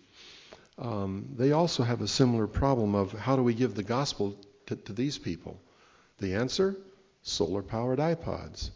um, 0.78 1.28
they 1.36 1.52
also 1.52 1.82
have 1.82 2.00
a 2.00 2.08
similar 2.08 2.46
problem 2.46 2.94
of 2.94 3.12
how 3.12 3.36
do 3.36 3.42
we 3.42 3.54
give 3.54 3.74
the 3.74 3.82
gospel 3.82 4.36
to, 4.66 4.76
to 4.76 4.92
these 4.92 5.18
people? 5.18 5.60
The 6.18 6.34
answer? 6.34 6.76
Solar 7.22 7.62
powered 7.62 7.98
iPods. 8.00 8.70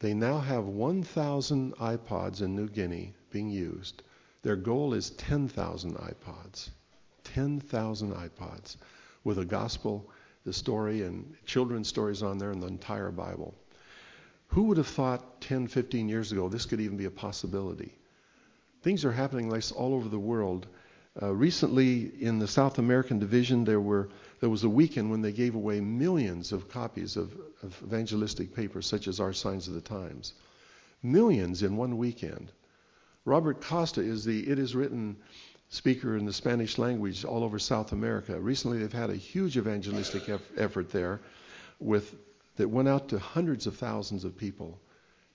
They 0.00 0.14
now 0.14 0.38
have 0.38 0.64
1,000 0.64 1.74
iPods 1.76 2.42
in 2.42 2.54
New 2.54 2.68
Guinea 2.68 3.14
being 3.30 3.50
used. 3.50 4.02
Their 4.42 4.56
goal 4.56 4.94
is 4.94 5.10
10,000 5.10 5.96
iPods. 5.96 6.70
10,000 7.24 8.14
iPods 8.14 8.76
with 9.24 9.38
a 9.38 9.44
gospel, 9.44 10.10
the 10.44 10.52
story, 10.52 11.02
and 11.02 11.34
children's 11.46 11.88
stories 11.88 12.22
on 12.22 12.38
there, 12.38 12.52
and 12.52 12.62
the 12.62 12.66
entire 12.66 13.10
Bible. 13.10 13.54
Who 14.48 14.64
would 14.64 14.76
have 14.76 14.86
thought 14.86 15.40
10, 15.42 15.66
15 15.66 16.08
years 16.08 16.32
ago 16.32 16.48
this 16.48 16.64
could 16.64 16.80
even 16.80 16.96
be 16.96 17.04
a 17.04 17.10
possibility? 17.10 17.92
Things 18.82 19.04
are 19.04 19.12
happening 19.12 19.50
like 19.50 19.64
all 19.74 19.94
over 19.94 20.08
the 20.08 20.18
world 20.18 20.66
uh, 21.20 21.34
recently, 21.34 22.12
in 22.20 22.38
the 22.38 22.46
South 22.46 22.78
American 22.78 23.18
division, 23.18 23.64
there 23.64 23.80
were 23.80 24.08
there 24.40 24.48
was 24.48 24.62
a 24.62 24.68
weekend 24.68 25.10
when 25.10 25.20
they 25.20 25.32
gave 25.32 25.56
away 25.56 25.80
millions 25.80 26.52
of 26.52 26.68
copies 26.68 27.16
of, 27.16 27.36
of 27.62 27.76
evangelistic 27.82 28.54
papers, 28.54 28.86
such 28.86 29.08
as 29.08 29.18
Our 29.18 29.32
Signs 29.32 29.66
of 29.66 29.74
the 29.74 29.80
Times. 29.80 30.34
Millions 31.02 31.62
in 31.64 31.76
one 31.76 31.98
weekend. 31.98 32.52
Robert 33.24 33.60
Costa 33.60 34.00
is 34.00 34.24
the 34.24 34.48
It 34.48 34.60
Is 34.60 34.76
Written 34.76 35.16
speaker 35.70 36.16
in 36.16 36.24
the 36.24 36.32
Spanish 36.32 36.78
language 36.78 37.24
all 37.24 37.42
over 37.42 37.58
South 37.58 37.90
America. 37.90 38.40
Recently, 38.40 38.78
they've 38.78 38.92
had 38.92 39.10
a 39.10 39.16
huge 39.16 39.58
evangelistic 39.58 40.28
eff- 40.28 40.56
effort 40.56 40.90
there, 40.90 41.20
with 41.80 42.14
that 42.56 42.68
went 42.68 42.88
out 42.88 43.08
to 43.08 43.18
hundreds 43.18 43.66
of 43.66 43.76
thousands 43.76 44.24
of 44.24 44.36
people, 44.36 44.78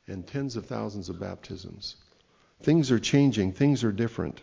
and 0.07 0.25
tens 0.25 0.55
of 0.55 0.65
thousands 0.65 1.09
of 1.09 1.19
baptisms. 1.19 1.97
Things 2.61 2.91
are 2.91 2.99
changing. 2.99 3.51
Things 3.51 3.83
are 3.83 3.91
different. 3.91 4.41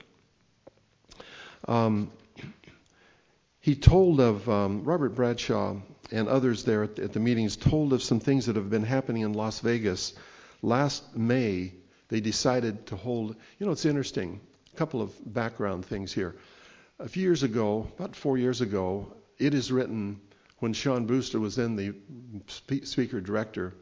Um, 1.66 2.10
he 3.60 3.74
told 3.74 4.20
of 4.20 4.48
um, 4.48 4.84
Robert 4.84 5.14
Bradshaw 5.14 5.76
and 6.10 6.28
others 6.28 6.64
there 6.64 6.84
at, 6.84 6.98
at 6.98 7.12
the 7.12 7.20
meetings 7.20 7.56
told 7.56 7.92
of 7.92 8.02
some 8.02 8.20
things 8.20 8.46
that 8.46 8.56
have 8.56 8.70
been 8.70 8.82
happening 8.82 9.22
in 9.22 9.32
Las 9.34 9.60
Vegas. 9.60 10.14
Last 10.62 11.16
May, 11.16 11.74
they 12.08 12.20
decided 12.20 12.86
to 12.86 12.96
hold. 12.96 13.36
You 13.58 13.66
know, 13.66 13.72
it's 13.72 13.84
interesting. 13.84 14.40
A 14.72 14.76
couple 14.76 15.02
of 15.02 15.12
background 15.32 15.84
things 15.84 16.12
here. 16.12 16.36
A 16.98 17.08
few 17.08 17.22
years 17.22 17.42
ago, 17.42 17.90
about 17.98 18.16
four 18.16 18.38
years 18.38 18.60
ago, 18.60 19.12
it 19.38 19.54
is 19.54 19.72
written 19.72 20.20
when 20.58 20.72
Sean 20.72 21.06
Boonstra 21.06 21.40
was 21.40 21.56
then 21.56 21.76
the 21.76 21.94
speaker 22.46 23.20
director. 23.20 23.74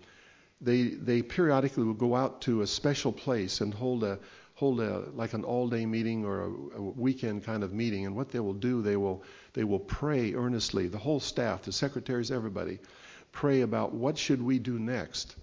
They 0.60 0.84
they 0.88 1.22
periodically 1.22 1.84
would 1.84 1.98
go 1.98 2.16
out 2.16 2.42
to 2.42 2.62
a 2.62 2.66
special 2.66 3.12
place 3.12 3.60
and 3.60 3.72
hold 3.72 4.02
a 4.02 4.18
hold 4.58 4.80
a 4.80 5.04
like 5.14 5.34
an 5.34 5.44
all-day 5.44 5.86
meeting 5.86 6.24
or 6.24 6.42
a, 6.42 6.48
a, 6.78 6.82
weekend 6.82 7.44
kind 7.44 7.62
of 7.62 7.72
meeting 7.72 8.06
and 8.06 8.16
what 8.16 8.28
they 8.30 8.40
will 8.40 8.60
do 8.68 8.82
they 8.82 8.96
will 8.96 9.22
they 9.52 9.64
will 9.64 9.78
pray 9.78 10.34
earnestly 10.34 10.88
the 10.88 10.98
whole 10.98 11.20
staff 11.20 11.62
the 11.62 11.72
secretaries 11.72 12.30
everybody 12.30 12.78
pray 13.32 13.60
about 13.60 13.94
what 13.94 14.18
should 14.18 14.42
we 14.42 14.58
do 14.58 14.78
next. 14.78 15.36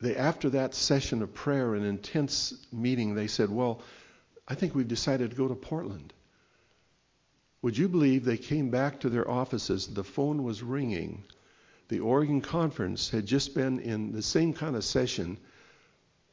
They, 0.00 0.16
after 0.16 0.50
that 0.50 0.74
session 0.74 1.22
of 1.22 1.34
prayer, 1.34 1.74
an 1.74 1.84
intense 1.84 2.54
meeting, 2.72 3.14
they 3.14 3.26
said, 3.26 3.50
Well, 3.50 3.82
I 4.48 4.54
think 4.54 4.74
we've 4.74 4.88
decided 4.88 5.30
to 5.30 5.36
go 5.36 5.48
to 5.48 5.54
Portland. 5.54 6.12
Would 7.62 7.76
you 7.76 7.88
believe 7.88 8.24
they 8.24 8.38
came 8.38 8.70
back 8.70 9.00
to 9.00 9.10
their 9.10 9.30
offices? 9.30 9.86
The 9.86 10.04
phone 10.04 10.42
was 10.42 10.62
ringing. 10.62 11.24
The 11.88 12.00
Oregon 12.00 12.40
Conference 12.40 13.10
had 13.10 13.26
just 13.26 13.54
been 13.54 13.80
in 13.80 14.12
the 14.12 14.22
same 14.22 14.54
kind 14.54 14.76
of 14.76 14.84
session, 14.84 15.36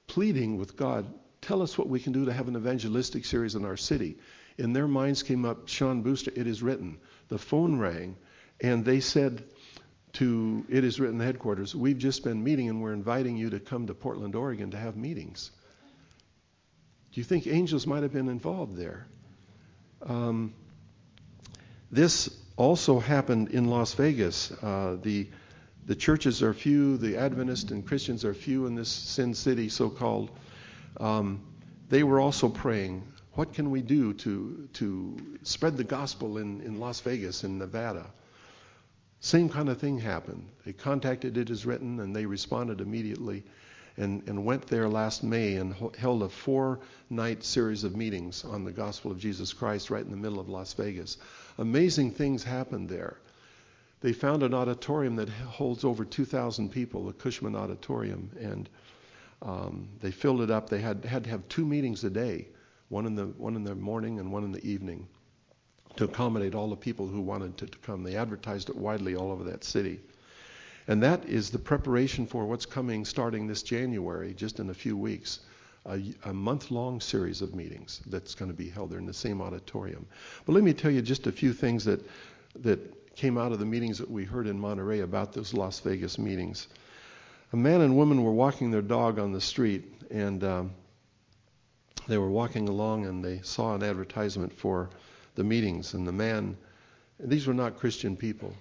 pleading 0.08 0.58
with 0.58 0.76
God, 0.76 1.06
tell 1.42 1.62
us 1.62 1.78
what 1.78 1.88
we 1.88 2.00
can 2.00 2.14
do 2.14 2.26
to 2.26 2.34
have 2.34 2.48
an 2.48 2.56
evangelistic 2.56 3.26
series 3.26 3.56
in 3.56 3.66
our 3.66 3.78
city. 3.78 4.18
In 4.58 4.74
their 4.74 4.88
minds 4.88 5.22
came 5.22 5.46
up, 5.46 5.68
Sean 5.68 6.04
Boonstra, 6.04 6.36
it 6.36 6.48
is 6.48 6.64
written. 6.64 6.98
The 7.28 7.38
phone 7.38 7.78
rang, 7.78 8.16
and 8.60 8.84
they 8.84 9.00
said 9.00 9.44
to 10.14 10.66
It 10.70 10.84
Is 10.84 11.00
Written 11.00 11.20
headquarters, 11.20 11.76
We've 11.76 11.98
just 11.98 12.24
been 12.24 12.44
meeting, 12.44 12.70
and 12.70 12.82
we're 12.82 12.94
inviting 12.94 13.38
you 13.38 13.52
to 13.52 13.60
come 13.60 13.88
to 13.88 13.94
Portland, 13.94 14.34
Oregon 14.34 14.72
to 14.72 14.78
have 14.78 14.96
meetings. 14.96 15.52
Do 17.14 17.22
you 17.22 17.24
think 17.24 17.46
angels 17.46 17.86
might 17.86 18.04
have 18.04 18.14
been 18.14 18.30
involved 18.30 18.76
there? 18.76 19.06
Um, 20.02 20.54
this 21.92 22.30
also 22.56 23.00
happened 23.00 23.50
in 23.50 23.66
Las 23.66 23.94
Vegas. 23.94 24.52
Uh, 24.52 24.98
the 25.02 25.28
the 25.88 25.96
churches 25.96 26.44
are 26.44 26.54
few, 26.54 26.98
the 26.98 27.18
Adventists 27.18 27.72
and 27.72 27.86
Christians 27.88 28.26
are 28.26 28.34
few 28.34 28.66
in 28.66 28.76
this 28.76 28.90
sin 28.90 29.34
city, 29.34 29.70
so 29.70 29.90
called. 29.90 30.30
Um, 31.00 31.42
they 31.90 32.04
were 32.04 32.20
also 32.20 32.50
praying, 32.50 33.08
what 33.34 33.54
can 33.54 33.72
we 33.72 33.82
do 33.82 34.14
to, 34.16 34.68
to 34.74 35.18
spread 35.44 35.78
the 35.78 35.86
gospel 35.86 36.40
in, 36.40 36.60
in 36.62 36.80
Las 36.82 37.00
Vegas, 37.00 37.46
in 37.46 37.58
Nevada? 37.58 38.06
Same 39.22 39.48
kind 39.48 39.70
of 39.70 39.80
thing 39.80 39.98
happened. 39.98 40.50
They 40.66 40.74
contacted 40.74 41.38
It 41.38 41.50
Is 41.50 41.66
Written, 41.66 42.02
and 42.02 42.14
they 42.14 42.26
responded 42.26 42.82
immediately 42.82 43.46
and, 43.96 44.28
and 44.28 44.46
went 44.46 44.68
there 44.68 44.90
last 44.90 45.24
May 45.24 45.56
and 45.56 45.74
held 45.98 46.22
a 46.22 46.30
four 46.30 46.82
night 47.10 47.44
series 47.44 47.86
of 47.86 47.96
meetings 47.96 48.44
on 48.44 48.66
the 48.66 48.72
gospel 48.72 49.10
of 49.10 49.20
Jesus 49.20 49.54
Christ 49.54 49.90
right 49.90 50.04
in 50.04 50.12
the 50.12 50.18
middle 50.18 50.40
of 50.40 50.50
Las 50.50 50.74
Vegas. 50.74 51.18
Amazing 51.58 52.12
things 52.12 52.44
happened 52.44 52.90
there. 52.90 53.18
They 54.02 54.14
found 54.14 54.44
an 54.44 54.54
auditorium 54.54 55.16
that 55.16 55.30
holds 55.30 55.84
over 55.84 56.06
2,000 56.06 56.70
people, 56.70 57.06
the 57.06 57.14
Cashman 57.14 57.56
Auditorium, 57.56 58.30
and 58.40 58.70
um, 59.42 59.90
they 60.02 60.12
filled 60.12 60.42
it 60.42 60.52
up. 60.52 60.70
They 60.70 60.80
had, 60.80 61.04
had 61.04 61.24
to 61.24 61.30
have 61.30 61.48
two 61.50 61.66
meetings 61.66 62.04
a 62.04 62.10
day, 62.10 62.48
one 62.90 63.06
in 63.06 63.16
the 63.16 63.26
one 63.26 63.56
in 63.56 63.64
the 63.64 63.76
morning 63.76 64.20
and 64.20 64.32
one 64.32 64.44
in 64.44 64.52
the 64.52 64.66
evening, 64.66 65.08
to 65.96 66.06
accommodate 66.06 66.54
all 66.54 66.70
the 66.70 66.76
people 66.76 67.08
who 67.08 67.22
wanted 67.22 67.58
to, 67.58 67.66
to 67.66 67.78
come. 67.80 68.04
They 68.04 68.16
advertised 68.16 68.70
it 68.70 68.76
widely 68.76 69.16
all 69.16 69.32
over 69.32 69.44
that 69.46 69.64
city. 69.64 70.00
And 70.88 71.04
that 71.04 71.26
is 71.26 71.50
the 71.50 71.60
preparation 71.60 72.26
for 72.26 72.46
what's 72.46 72.66
coming 72.66 73.04
starting 73.04 73.48
this 73.48 73.62
January, 73.62 74.34
just 74.34 74.60
in 74.60 74.70
a 74.70 74.74
few 74.74 74.96
weeks. 74.96 75.40
A, 75.86 76.02
a 76.26 76.34
month 76.34 76.70
long 76.70 77.00
series 77.00 77.42
of 77.42 77.56
meetings 77.56 78.02
that's 78.08 78.36
going 78.36 78.52
to 78.52 78.58
be 78.58 78.70
held 78.70 78.90
there 78.90 79.00
in 79.00 79.06
the 79.06 79.14
same 79.14 79.42
auditorium. 79.42 80.06
But 80.46 80.54
let 80.54 80.64
me 80.64 80.74
tell 80.74 80.92
you 80.92 81.02
just 81.02 81.28
a 81.28 81.32
few 81.32 81.54
things 81.54 81.86
that, 81.86 82.02
that 82.62 82.80
came 83.18 83.38
out 83.38 83.52
of 83.52 83.58
the 83.58 83.66
meetings 83.66 83.98
that 83.98 84.10
we 84.10 84.24
heard 84.24 84.46
in 84.46 84.60
Monterey 84.60 85.00
about 85.00 85.34
those 85.34 85.54
Las 85.54 85.80
Vegas 85.80 86.20
meetings. 86.20 86.68
A 87.52 87.58
man 87.58 87.82
and 87.82 87.98
woman 87.98 88.24
were 88.24 88.32
walking 88.32 88.70
their 88.70 88.84
dog 88.84 89.18
on 89.18 89.32
the 89.32 89.42
street, 89.42 89.92
and 90.12 90.44
um, 90.44 90.72
they 92.08 92.20
were 92.20 92.30
walking 92.30 92.70
along 92.70 93.08
and 93.08 93.26
they 93.26 93.42
saw 93.42 93.74
an 93.74 93.82
advertisement 93.82 94.54
for 94.54 94.90
the 95.34 95.44
meetings. 95.44 95.96
And 95.96 96.08
the 96.08 96.12
man, 96.12 96.56
these 97.20 97.48
were 97.48 97.56
not 97.56 97.78
Christian 97.78 98.16
people, 98.16 98.54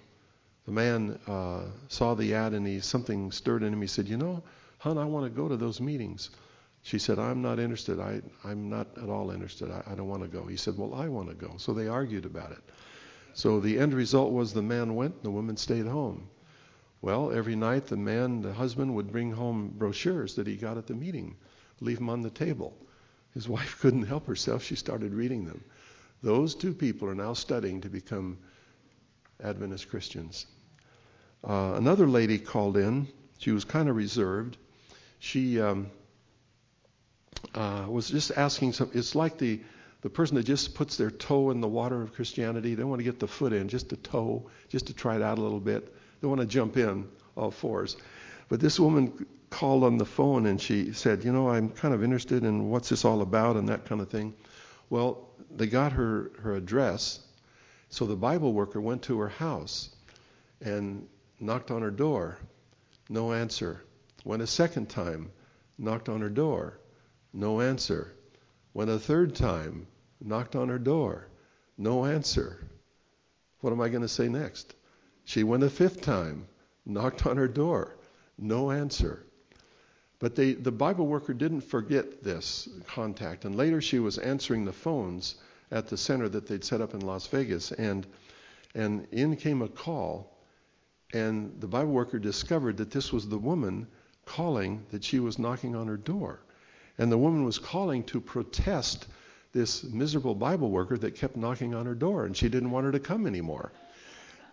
the 0.65 0.71
man 0.71 1.19
uh, 1.27 1.61
saw 1.87 2.15
the 2.15 2.33
ad 2.33 2.53
and 2.53 2.65
he 2.65 2.79
something 2.79 3.31
stirred 3.31 3.61
in 3.61 3.71
him. 3.71 3.81
He 3.81 3.87
said, 3.87 4.07
"You 4.07 4.17
know, 4.17 4.43
hon, 4.79 4.97
I 4.97 5.05
want 5.05 5.25
to 5.25 5.29
go 5.29 5.47
to 5.47 5.55
those 5.55 5.79
meetings." 5.79 6.31
She 6.81 6.99
said, 6.99 7.19
"I'm 7.19 7.41
not 7.41 7.59
interested. 7.59 7.99
I, 7.99 8.21
I'm 8.43 8.69
not 8.69 8.87
at 9.01 9.07
all 9.07 9.31
interested. 9.31 9.71
I, 9.71 9.83
I 9.89 9.95
don't 9.95 10.09
want 10.09 10.23
to 10.23 10.27
go." 10.27 10.45
He 10.45 10.57
said, 10.57 10.77
"Well, 10.77 10.93
I 10.93 11.07
want 11.07 11.29
to 11.29 11.35
go." 11.35 11.53
So 11.57 11.73
they 11.73 11.87
argued 11.87 12.25
about 12.25 12.51
it. 12.51 12.59
So 13.37 13.59
the 13.59 13.77
end 13.77 13.93
result 13.93 14.33
was 14.33 14.51
the 14.51 14.63
man 14.63 14.95
went, 14.95 15.13
and 15.13 15.23
the 15.23 15.29
woman 15.29 15.57
stayed 15.57 15.85
home. 15.85 16.27
Well, 17.03 17.31
every 17.31 17.55
night 17.55 17.85
the 17.85 17.95
man, 17.95 18.41
the 18.41 18.51
husband, 18.51 18.95
would 18.95 19.11
bring 19.11 19.31
home 19.31 19.75
brochures 19.77 20.33
that 20.37 20.47
he 20.47 20.55
got 20.55 20.75
at 20.75 20.87
the 20.87 20.95
meeting, 20.95 21.35
leave 21.79 21.97
them 21.97 22.09
on 22.09 22.23
the 22.23 22.31
table. 22.31 22.75
His 23.35 23.47
wife 23.55 23.79
couldn't 23.79 24.07
help 24.07 24.25
herself. 24.25 24.63
She 24.63 24.73
started 24.73 25.13
reading 25.13 25.45
them. 25.45 25.63
Those 26.23 26.55
two 26.55 26.73
people 26.73 27.07
are 27.09 27.13
now 27.13 27.33
studying 27.33 27.81
to 27.81 27.89
become 27.89 28.39
Adventist 29.39 29.87
Christians. 29.87 30.47
Uh, 31.47 31.73
another 31.75 32.07
lady 32.07 32.39
called 32.39 32.75
in. 32.75 33.07
She 33.37 33.51
was 33.51 33.65
kind 33.65 33.87
of 33.87 33.95
reserved. 33.95 34.57
She 35.19 35.61
um, 35.61 35.91
uh, 37.53 37.85
was 37.87 38.09
just 38.09 38.31
asking 38.31 38.73
some. 38.73 38.89
It's 38.95 39.13
like 39.13 39.37
the 39.37 39.61
the 40.01 40.09
person 40.09 40.35
that 40.35 40.43
just 40.43 40.75
puts 40.75 40.97
their 40.97 41.11
toe 41.11 41.49
in 41.51 41.61
the 41.61 41.67
water 41.67 42.01
of 42.01 42.13
Christianity. 42.13 42.75
They 42.75 42.83
want 42.83 42.99
to 42.99 43.03
get 43.03 43.19
the 43.19 43.27
foot 43.27 43.53
in, 43.53 43.67
just 43.67 43.91
a 43.91 43.97
toe, 43.97 44.49
just 44.69 44.87
to 44.87 44.93
try 44.93 45.15
it 45.15 45.21
out 45.21 45.37
a 45.37 45.41
little 45.41 45.59
bit. 45.59 45.93
They 46.21 46.27
want 46.27 46.41
to 46.41 46.47
jump 46.47 46.77
in 46.77 47.07
all 47.35 47.51
fours. 47.51 47.97
But 48.49 48.59
this 48.59 48.79
woman 48.79 49.25
called 49.49 49.83
on 49.83 49.97
the 49.97 50.05
phone 50.05 50.45
and 50.45 50.59
she 50.59 50.93
said, 50.93 51.23
"You 51.23 51.31
know, 51.31 51.49
I'm 51.49 51.69
kind 51.69 51.93
of 51.93 52.03
interested 52.03 52.43
in 52.43 52.69
what's 52.69 52.89
this 52.89 53.05
all 53.05 53.21
about 53.21 53.55
and 53.55 53.69
that 53.69 53.85
kind 53.85 54.01
of 54.01 54.09
thing." 54.09 54.33
Well, 54.89 55.29
they 55.55 55.67
got 55.67 55.93
her 55.93 56.31
her 56.39 56.55
address, 56.55 57.21
so 57.89 58.05
the 58.05 58.15
Bible 58.15 58.53
worker 58.53 58.81
went 58.81 59.03
to 59.03 59.19
her 59.19 59.29
house 59.29 59.89
and 60.61 61.07
knocked 61.39 61.71
on 61.71 61.81
her 61.81 61.91
door, 61.91 62.37
no 63.09 63.31
answer. 63.33 63.83
Went 64.25 64.41
a 64.41 64.47
second 64.47 64.89
time, 64.89 65.31
knocked 65.77 66.09
on 66.09 66.21
her 66.21 66.29
door, 66.29 66.79
no 67.33 67.61
answer. 67.61 68.13
Went 68.77 68.91
a 68.91 68.99
third 68.99 69.33
time, 69.33 69.87
knocked 70.21 70.55
on 70.55 70.69
her 70.69 70.77
door, 70.77 71.29
no 71.79 72.05
answer. 72.05 72.59
What 73.61 73.73
am 73.73 73.81
I 73.81 73.89
going 73.89 74.03
to 74.03 74.07
say 74.07 74.29
next? 74.29 74.75
She 75.25 75.43
went 75.43 75.63
a 75.63 75.69
fifth 75.71 76.01
time, 76.01 76.45
knocked 76.85 77.25
on 77.25 77.37
her 77.37 77.47
door, 77.47 77.97
no 78.37 78.69
answer. 78.69 79.23
But 80.19 80.35
they, 80.35 80.53
the 80.53 80.71
Bible 80.71 81.07
worker 81.07 81.33
didn't 81.33 81.61
forget 81.61 82.21
this 82.23 82.69
contact, 82.85 83.45
and 83.45 83.55
later 83.55 83.81
she 83.81 83.97
was 83.97 84.19
answering 84.19 84.63
the 84.63 84.71
phones 84.73 85.37
at 85.71 85.87
the 85.87 85.97
center 85.97 86.29
that 86.29 86.45
they'd 86.45 86.63
set 86.63 86.79
up 86.79 86.93
in 86.93 86.99
Las 86.99 87.25
Vegas, 87.25 87.71
and 87.71 88.05
and 88.75 89.07
in 89.11 89.37
came 89.37 89.63
a 89.63 89.69
call 89.69 90.37
and 91.13 91.59
the 91.59 91.67
Bible 91.67 91.93
worker 91.93 92.19
discovered 92.19 92.77
that 92.77 92.91
this 92.91 93.11
was 93.11 93.27
the 93.27 93.39
woman 93.39 93.87
calling 94.25 94.85
that 94.91 95.03
she 95.03 95.19
was 95.19 95.39
knocking 95.39 95.75
on 95.75 95.87
her 95.87 95.97
door. 95.97 96.41
And 96.97 97.11
the 97.11 97.17
woman 97.17 97.43
was 97.43 97.59
calling 97.59 98.03
to 98.05 98.19
protest 98.19 99.07
this 99.53 99.83
miserable 99.83 100.35
Bible 100.35 100.69
worker 100.69 100.97
that 100.97 101.15
kept 101.15 101.37
knocking 101.37 101.73
on 101.73 101.85
her 101.85 101.95
door, 101.95 102.25
and 102.25 102.35
she 102.35 102.49
didn't 102.49 102.71
want 102.71 102.85
her 102.85 102.91
to 102.91 102.99
come 102.99 103.27
anymore. 103.27 103.71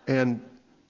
And 0.07 0.41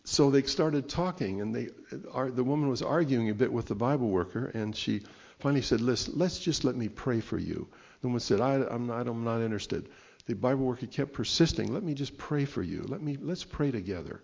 so 0.04 0.30
they 0.30 0.44
started 0.44 0.88
talking, 0.90 1.42
and 1.42 1.56
they, 1.56 1.70
the 1.92 2.44
woman 2.44 2.70
was 2.70 2.82
arguing 2.82 3.30
a 3.30 3.34
bit 3.34 3.52
with 3.52 3.66
the 3.66 3.76
Bible 3.76 4.10
worker, 4.10 4.52
and 4.54 4.76
she 4.76 5.02
finally 5.40 5.62
said, 5.62 5.82
Listen, 5.82 6.14
let's 6.18 6.40
just 6.40 6.64
let 6.64 6.76
me 6.76 6.90
pray 6.90 7.22
for 7.22 7.38
you. 7.38 7.68
The 8.02 8.08
woman 8.08 8.20
said, 8.20 8.42
I, 8.42 8.56
am 8.74 8.88
not, 8.88 9.08
I'm 9.08 9.24
not 9.24 9.42
interested. 9.42 9.90
The 10.28 10.36
Bible 10.36 10.66
worker 10.66 10.86
kept 10.86 11.14
persisting, 11.14 11.74
Let 11.74 11.84
me 11.84 11.94
just 11.94 12.18
pray 12.18 12.46
for 12.46 12.62
you. 12.62 12.86
Let 12.88 13.02
me, 13.02 13.18
let's 13.20 13.44
pray 13.44 13.72
together 13.72 14.22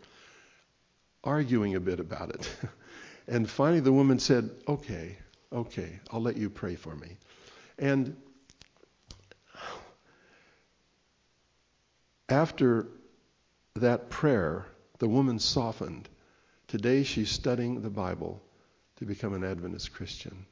arguing 1.23 1.75
a 1.75 1.79
bit 1.79 1.99
about 1.99 2.29
it. 2.31 2.49
and 3.27 3.49
finally, 3.49 3.79
the 3.79 3.93
woman 3.93 4.19
said, 4.19 4.49
Okay, 4.67 5.17
okay, 5.51 5.99
I'll 6.11 6.21
let 6.21 6.37
you 6.37 6.49
pray 6.49 6.75
for 6.75 6.95
me. 6.95 7.17
And 7.77 8.15
after 12.29 12.87
that 13.75 14.09
prayer, 14.09 14.65
the 14.99 15.07
woman 15.07 15.39
softened. 15.39 16.07
Today, 16.67 17.03
she's 17.03 17.29
studying 17.29 17.81
the 17.81 17.89
Bible 17.89 18.41
to 18.97 19.05
become 19.05 19.33
an 19.33 19.43
Adventist 19.43 19.93
Christian. 19.93 20.45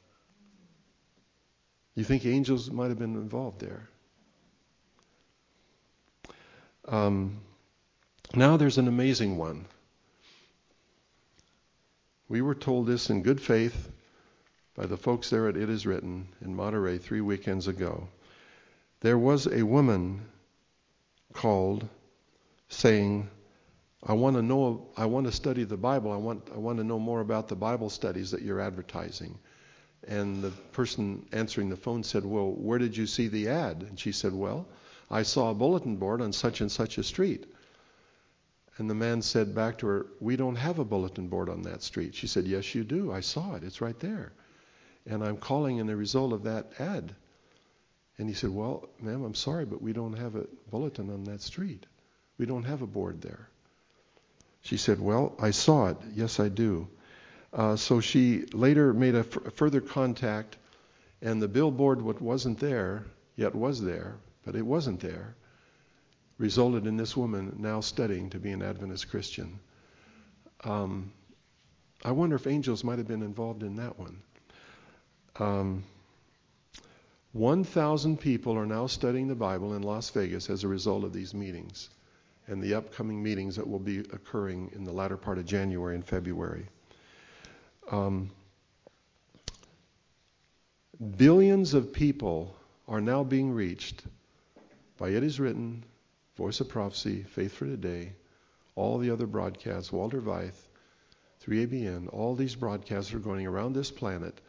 You 1.95 2.03
think 2.03 2.25
angels 2.25 2.69
might 2.71 2.89
have 2.89 2.99
been 2.99 3.15
involved 3.15 3.59
there? 3.59 3.89
Um, 6.87 7.41
now 8.33 8.57
there's 8.57 8.77
an 8.77 8.87
amazing 8.87 9.37
one. 9.37 9.65
We 12.27 12.41
were 12.41 12.55
told 12.55 12.87
this 12.87 13.09
in 13.09 13.21
good 13.21 13.41
faith 13.41 13.89
by 14.79 14.85
the 14.85 14.95
folks 14.95 15.29
there 15.29 15.49
at 15.49 15.57
It 15.57 15.69
Is 15.69 15.85
Written 15.85 16.25
in 16.41 16.55
Monterey 16.55 16.99
three 16.99 17.19
weekends 17.19 17.67
ago. 17.67 18.07
There 19.01 19.17
was 19.17 19.45
a 19.45 19.61
woman 19.61 20.21
called 21.33 21.85
saying, 22.69 23.29
I 24.01 24.13
want 24.13 24.37
to 24.37 24.41
know, 24.41 24.87
I 24.95 25.05
want 25.05 25.25
to 25.25 25.33
study 25.33 25.65
the 25.65 25.75
Bible. 25.75 26.13
I 26.13 26.15
want, 26.15 26.47
I 26.55 26.57
want 26.59 26.77
to 26.77 26.85
know 26.85 26.97
more 26.97 27.19
about 27.19 27.49
the 27.49 27.57
Bible 27.57 27.89
studies 27.89 28.31
that 28.31 28.41
you're 28.41 28.61
advertising. 28.61 29.37
And 30.07 30.41
the 30.41 30.51
person 30.71 31.25
answering 31.33 31.67
the 31.67 31.75
phone 31.75 32.01
said, 32.01 32.23
Well, 32.23 32.49
where 32.49 32.79
did 32.79 32.95
you 32.95 33.05
see 33.05 33.27
the 33.27 33.49
ad? 33.49 33.85
And 33.89 33.99
she 33.99 34.13
said, 34.13 34.31
Well, 34.31 34.65
I 35.11 35.23
saw 35.23 35.49
a 35.49 35.55
bulletin 35.55 35.97
board 35.97 36.21
on 36.21 36.31
such 36.31 36.61
and 36.61 36.71
such 36.71 36.97
a 36.97 37.03
street. 37.03 37.51
And 38.77 38.89
the 38.89 38.95
man 38.95 39.21
said 39.21 39.53
back 39.53 39.79
to 39.79 39.87
her, 39.87 40.05
We 40.21 40.37
don't 40.37 40.55
have 40.55 40.79
a 40.79 40.85
bulletin 40.85 41.27
board 41.27 41.49
on 41.49 41.63
that 41.63 41.83
street. 41.83 42.15
She 42.15 42.27
said, 42.27 42.45
Yes, 42.45 42.73
you 42.73 42.85
do. 42.85 43.11
I 43.11 43.19
saw 43.19 43.55
it. 43.55 43.65
It's 43.65 43.81
right 43.81 43.99
there. 43.99 44.31
And 45.09 45.23
I'm 45.23 45.37
calling 45.37 45.77
in 45.77 45.87
the 45.87 45.95
result 45.95 46.33
of 46.33 46.43
that 46.43 46.71
ad. 46.79 47.15
And 48.17 48.29
he 48.29 48.35
said, 48.35 48.51
Well, 48.51 48.87
ma'am, 49.01 49.23
I'm 49.23 49.35
sorry, 49.35 49.65
but 49.65 49.81
we 49.81 49.91
don't 49.91 50.13
have 50.13 50.35
a 50.35 50.45
bulletin 50.69 51.09
on 51.09 51.23
that 51.23 51.41
street. 51.41 51.85
We 52.37 52.45
don't 52.45 52.63
have 52.63 52.83
a 52.83 52.87
board 52.87 53.21
there. 53.21 53.49
She 54.61 54.77
said, 54.77 54.99
Well, 54.99 55.35
I 55.39 55.51
saw 55.51 55.87
it. 55.87 55.97
Yes, 56.13 56.39
I 56.39 56.49
do. 56.49 56.87
Uh, 57.51 57.75
so 57.75 57.99
she 57.99 58.45
later 58.53 58.93
made 58.93 59.15
a 59.15 59.23
further 59.23 59.81
contact, 59.81 60.57
and 61.21 61.41
the 61.41 61.47
billboard, 61.47 62.01
what 62.01 62.21
wasn't 62.21 62.59
there, 62.59 63.05
yet 63.35 63.55
was 63.55 63.81
there, 63.81 64.15
but 64.45 64.55
it 64.55 64.61
wasn't 64.61 64.99
there, 64.99 65.35
resulted 66.37 66.85
in 66.85 66.97
this 66.97 67.17
woman 67.17 67.55
now 67.57 67.81
studying 67.81 68.29
to 68.29 68.39
be 68.39 68.51
an 68.51 68.61
Adventist 68.61 69.09
Christian. 69.09 69.59
Um, 70.63 71.11
I 72.05 72.11
wonder 72.11 72.35
if 72.35 72.45
angels 72.45 72.83
might 72.83 72.99
have 72.99 73.07
been 73.07 73.23
involved 73.23 73.63
in 73.63 73.77
that 73.77 73.97
one. 73.97 74.21
Um, 75.37 75.83
1,000 77.33 78.19
people 78.19 78.57
are 78.57 78.65
now 78.65 78.87
studying 78.87 79.27
the 79.27 79.35
Bible 79.35 79.75
in 79.75 79.83
Las 79.83 80.09
Vegas 80.09 80.49
as 80.49 80.63
a 80.63 80.67
result 80.67 81.03
of 81.03 81.13
these 81.13 81.33
meetings 81.33 81.89
and 82.47 82.61
the 82.61 82.73
upcoming 82.73 83.21
meetings 83.21 83.55
that 83.55 83.67
will 83.67 83.79
be 83.79 83.99
occurring 83.99 84.71
in 84.73 84.83
the 84.83 84.91
latter 84.91 85.17
part 85.17 85.37
of 85.37 85.45
January 85.45 85.93
and 85.93 86.03
February. 86.03 86.65
Um, 87.91 88.31
billions 91.17 91.75
of 91.75 91.93
people 91.93 92.55
are 92.87 93.01
now 93.01 93.23
being 93.23 93.51
reached 93.51 94.03
by 94.97 95.09
It 95.09 95.23
Is 95.23 95.39
Written, 95.39 95.83
Voice 96.35 96.59
of 96.59 96.69
Prophecy, 96.69 97.23
Faith 97.23 97.53
for 97.53 97.65
Today, 97.65 98.13
all 98.75 98.97
the 98.97 99.11
other 99.11 99.27
broadcasts, 99.27 99.91
Walter 99.91 100.19
Veith, 100.19 100.67
3ABN, 101.45 102.11
all 102.11 102.35
these 102.35 102.55
broadcasts 102.55 103.13
are 103.13 103.19
going 103.19 103.45
around 103.45 103.73
this 103.73 103.91
planet. 103.91 104.41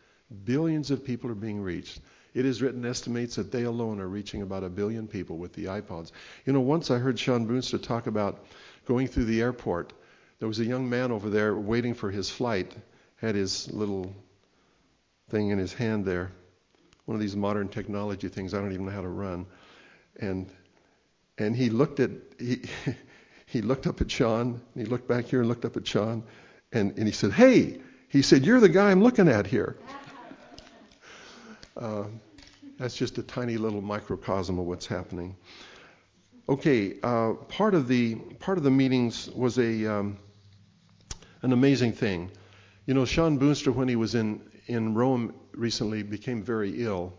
Billions 0.44 0.90
of 0.90 1.04
people 1.04 1.30
are 1.30 1.34
being 1.34 1.60
reached. 1.60 2.00
It 2.34 2.46
is 2.46 2.62
written 2.62 2.84
estimates 2.84 3.34
that 3.36 3.50
they 3.50 3.64
alone 3.64 4.00
are 4.00 4.08
reaching 4.08 4.42
about 4.42 4.62
a 4.62 4.68
billion 4.68 5.08
people 5.08 5.36
with 5.36 5.52
the 5.52 5.64
iPods. 5.64 6.12
You 6.46 6.52
know, 6.52 6.60
once 6.60 6.90
I 6.90 6.98
heard 6.98 7.18
Shawn 7.18 7.46
Boonstra 7.46 7.82
talk 7.82 8.06
about 8.06 8.46
going 8.86 9.08
through 9.08 9.24
the 9.24 9.40
airport. 9.40 9.92
There 10.38 10.48
was 10.48 10.60
a 10.60 10.64
young 10.64 10.88
man 10.88 11.10
over 11.10 11.28
there 11.28 11.56
waiting 11.56 11.94
for 11.94 12.10
his 12.10 12.30
flight, 12.30 12.74
had 13.16 13.34
his 13.34 13.70
little 13.72 14.14
thing 15.28 15.50
in 15.50 15.58
his 15.58 15.72
hand 15.72 16.04
there, 16.04 16.32
one 17.04 17.14
of 17.14 17.20
these 17.20 17.36
modern 17.36 17.68
technology 17.68 18.28
things 18.28 18.54
I 18.54 18.58
don't 18.58 18.72
even 18.72 18.86
know 18.86 18.92
how 18.92 19.02
to 19.02 19.08
run, 19.08 19.46
and 20.20 20.50
and 21.38 21.56
he 21.56 21.70
looked 21.70 22.00
at 22.00 22.10
he 22.38 22.62
he 23.46 23.62
looked 23.62 23.86
up 23.86 24.00
at 24.00 24.10
Shawn, 24.10 24.60
and 24.74 24.84
he 24.84 24.84
looked 24.84 25.08
back 25.08 25.26
here 25.26 25.40
and 25.40 25.48
looked 25.48 25.64
up 25.64 25.76
at 25.76 25.86
Shawn, 25.86 26.22
and 26.72 26.96
and 26.96 27.06
he 27.06 27.12
said, 27.12 27.32
"Hey," 27.32 27.80
he 28.08 28.22
said, 28.22 28.44
"You're 28.46 28.60
the 28.60 28.68
guy 28.68 28.90
I'm 28.90 29.02
looking 29.02 29.28
at 29.28 29.46
here." 29.46 29.76
That's 32.80 32.96
just 32.96 33.18
a 33.18 33.22
tiny 33.22 33.58
little 33.58 33.82
microcosm 33.82 34.58
of 34.58 34.64
what's 34.64 34.86
happening. 34.86 35.36
Okay, 36.48 36.98
uh, 37.02 37.34
part 37.48 37.74
of 37.74 37.88
the 37.88 38.14
part 38.14 38.56
of 38.56 38.64
the 38.64 38.70
meetings 38.70 39.28
was 39.30 39.58
a 39.58 39.86
um, 39.86 40.16
an 41.42 41.52
amazing 41.52 41.92
thing. 41.92 42.30
You 42.86 42.94
know, 42.94 43.04
Shawn 43.04 43.38
Boonstra, 43.38 43.74
when 43.74 43.86
he 43.86 43.96
was 43.96 44.14
in 44.14 44.40
in 44.66 44.94
Rome 44.94 45.34
recently, 45.52 46.02
became 46.02 46.42
very 46.42 46.82
ill, 46.82 47.12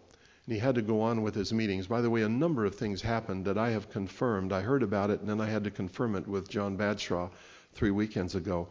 and 0.46 0.54
he 0.54 0.60
had 0.60 0.74
to 0.74 0.82
go 0.82 1.00
on 1.00 1.22
with 1.22 1.36
his 1.36 1.54
meetings. 1.54 1.86
By 1.86 2.02
the 2.02 2.10
way, 2.10 2.24
a 2.24 2.30
number 2.30 2.66
of 2.66 2.74
things 2.74 3.04
happened 3.04 3.46
that 3.46 3.60
I 3.60 3.70
have 3.70 3.90
confirmed. 3.92 4.52
I 4.52 4.62
heard 4.62 4.82
about 4.82 5.12
it, 5.12 5.20
and 5.20 5.30
then 5.30 5.40
I 5.40 5.46
had 5.46 5.64
to 5.66 5.72
confirm 5.72 6.16
it 6.16 6.28
with 6.28 6.50
John 6.50 6.76
Bradshaw 6.76 7.30
three 7.74 7.92
weekends 7.92 8.34
ago. 8.34 8.68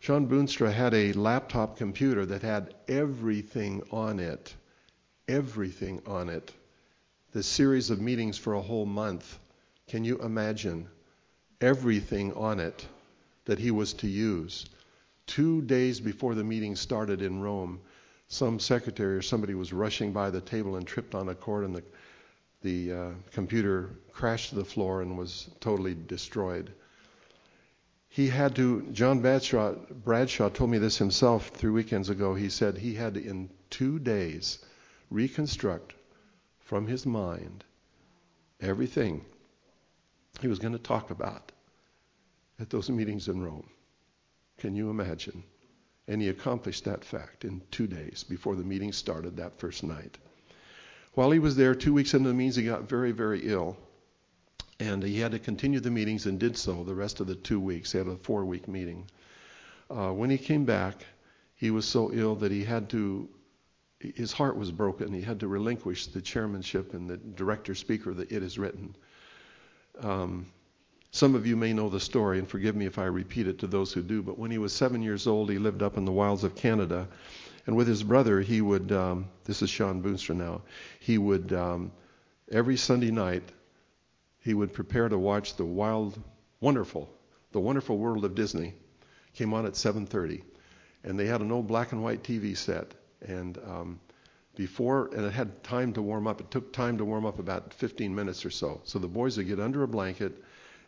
Shawn 0.00 0.28
Boonstra 0.28 0.70
had 0.70 0.92
a 0.92 1.14
laptop 1.14 1.78
computer 1.78 2.26
that 2.26 2.42
had 2.42 2.74
everything 2.86 3.82
on 3.90 4.20
it 4.20 4.54
everything 5.28 6.02
on 6.06 6.28
it. 6.28 6.52
The 7.32 7.42
series 7.42 7.90
of 7.90 8.00
meetings 8.00 8.38
for 8.38 8.54
a 8.54 8.62
whole 8.62 8.86
month. 8.86 9.38
Can 9.86 10.04
you 10.04 10.18
imagine 10.18 10.88
everything 11.60 12.32
on 12.32 12.58
it 12.58 12.86
that 13.44 13.58
he 13.58 13.70
was 13.70 13.92
to 13.94 14.08
use? 14.08 14.66
Two 15.26 15.60
days 15.62 16.00
before 16.00 16.34
the 16.34 16.44
meeting 16.44 16.74
started 16.74 17.20
in 17.20 17.40
Rome, 17.40 17.80
some 18.28 18.58
secretary 18.58 19.16
or 19.16 19.22
somebody 19.22 19.54
was 19.54 19.72
rushing 19.72 20.12
by 20.12 20.30
the 20.30 20.40
table 20.40 20.76
and 20.76 20.86
tripped 20.86 21.14
on 21.14 21.28
a 21.28 21.34
cord, 21.34 21.64
and 21.64 21.76
the 21.76 21.84
the 22.62 22.92
uh, 22.92 23.10
computer 23.32 23.90
crashed 24.12 24.50
to 24.50 24.56
the 24.56 24.64
floor 24.64 25.00
and 25.02 25.16
was 25.16 25.48
totally 25.60 25.94
destroyed. 25.94 26.72
He 28.08 28.28
had 28.28 28.56
to. 28.56 28.82
John 28.92 29.20
Bradshaw, 29.20 29.74
Bradshaw 30.04 30.48
told 30.48 30.70
me 30.70 30.78
this 30.78 30.98
himself 30.98 31.48
three 31.48 31.70
weekends 31.70 32.08
ago. 32.08 32.34
He 32.34 32.48
said 32.48 32.76
he 32.76 32.94
had 32.94 33.16
in 33.16 33.48
two 33.70 33.98
days 33.98 34.58
reconstruct 35.10 35.94
from 36.60 36.86
his 36.86 37.06
mind 37.06 37.64
everything 38.60 39.24
he 40.40 40.48
was 40.48 40.58
going 40.58 40.72
to 40.72 40.78
talk 40.78 41.10
about 41.10 41.52
at 42.60 42.70
those 42.70 42.90
meetings 42.90 43.28
in 43.28 43.42
Rome. 43.42 43.68
Can 44.58 44.74
you 44.74 44.90
imagine? 44.90 45.44
And 46.06 46.20
he 46.20 46.28
accomplished 46.28 46.84
that 46.84 47.04
fact 47.04 47.44
in 47.44 47.62
two 47.70 47.86
days 47.86 48.24
before 48.24 48.56
the 48.56 48.64
meeting 48.64 48.92
started 48.92 49.36
that 49.36 49.58
first 49.58 49.82
night. 49.82 50.18
While 51.14 51.30
he 51.30 51.38
was 51.38 51.56
there, 51.56 51.74
two 51.74 51.92
weeks 51.92 52.14
into 52.14 52.28
the 52.28 52.34
meetings, 52.34 52.56
he 52.56 52.64
got 52.64 52.88
very, 52.88 53.12
very 53.12 53.40
ill. 53.48 53.76
And 54.80 55.02
he 55.02 55.18
had 55.18 55.32
to 55.32 55.38
continue 55.38 55.80
the 55.80 55.90
meetings 55.90 56.26
and 56.26 56.38
did 56.38 56.56
so 56.56 56.84
the 56.84 56.94
rest 56.94 57.20
of 57.20 57.26
the 57.26 57.34
two 57.34 57.58
weeks. 57.58 57.92
He 57.92 57.98
had 57.98 58.06
a 58.06 58.16
four 58.16 58.44
week 58.44 58.68
meeting. 58.68 59.06
Uh, 59.90 60.12
when 60.12 60.30
he 60.30 60.38
came 60.38 60.64
back, 60.64 61.04
he 61.56 61.70
was 61.70 61.84
so 61.84 62.12
ill 62.12 62.36
that 62.36 62.52
he 62.52 62.64
had 62.64 62.88
to 62.90 63.28
his 64.00 64.32
heart 64.32 64.56
was 64.56 64.70
broken. 64.70 65.12
He 65.12 65.22
had 65.22 65.40
to 65.40 65.48
relinquish 65.48 66.06
the 66.06 66.22
chairmanship 66.22 66.94
and 66.94 67.10
the 67.10 67.16
director 67.16 67.74
speaker 67.74 68.14
that 68.14 68.30
it 68.30 68.42
is 68.42 68.58
written. 68.58 68.94
Um, 70.00 70.46
some 71.10 71.34
of 71.34 71.46
you 71.46 71.56
may 71.56 71.72
know 71.72 71.88
the 71.88 71.98
story, 71.98 72.38
and 72.38 72.46
forgive 72.46 72.76
me 72.76 72.86
if 72.86 72.98
I 72.98 73.06
repeat 73.06 73.48
it 73.48 73.58
to 73.60 73.66
those 73.66 73.92
who 73.92 74.02
do, 74.02 74.22
but 74.22 74.38
when 74.38 74.50
he 74.50 74.58
was 74.58 74.72
seven 74.72 75.02
years 75.02 75.26
old, 75.26 75.50
he 75.50 75.58
lived 75.58 75.82
up 75.82 75.96
in 75.96 76.04
the 76.04 76.12
wilds 76.12 76.44
of 76.44 76.54
Canada. 76.54 77.08
And 77.66 77.76
with 77.76 77.88
his 77.88 78.02
brother, 78.02 78.40
he 78.40 78.60
would, 78.60 78.92
um, 78.92 79.28
this 79.44 79.62
is 79.62 79.70
Shawn 79.70 80.02
Boonstra 80.02 80.36
now, 80.36 80.62
he 81.00 81.18
would, 81.18 81.52
um, 81.52 81.90
every 82.52 82.76
Sunday 82.76 83.10
night, 83.10 83.42
he 84.40 84.54
would 84.54 84.72
prepare 84.72 85.08
to 85.08 85.18
watch 85.18 85.56
the 85.56 85.64
wild, 85.64 86.18
wonderful, 86.60 87.10
the 87.52 87.60
wonderful 87.60 87.98
world 87.98 88.24
of 88.24 88.34
Disney. 88.34 88.74
Came 89.34 89.52
on 89.54 89.66
at 89.66 89.72
7.30. 89.72 90.42
And 91.04 91.18
they 91.18 91.26
had 91.26 91.40
an 91.40 91.50
old 91.50 91.66
black 91.66 91.92
and 91.92 92.02
white 92.02 92.22
TV 92.22 92.56
set 92.56 92.94
and 93.22 93.58
um, 93.58 94.00
before, 94.54 95.08
and 95.14 95.24
it 95.24 95.32
had 95.32 95.62
time 95.62 95.92
to 95.92 96.02
warm 96.02 96.26
up. 96.26 96.40
It 96.40 96.50
took 96.50 96.72
time 96.72 96.98
to 96.98 97.04
warm 97.04 97.24
up 97.24 97.38
about 97.38 97.72
15 97.74 98.14
minutes 98.14 98.44
or 98.44 98.50
so. 98.50 98.80
So 98.84 98.98
the 98.98 99.06
boys 99.06 99.36
would 99.36 99.46
get 99.46 99.60
under 99.60 99.84
a 99.84 99.88
blanket 99.88 100.42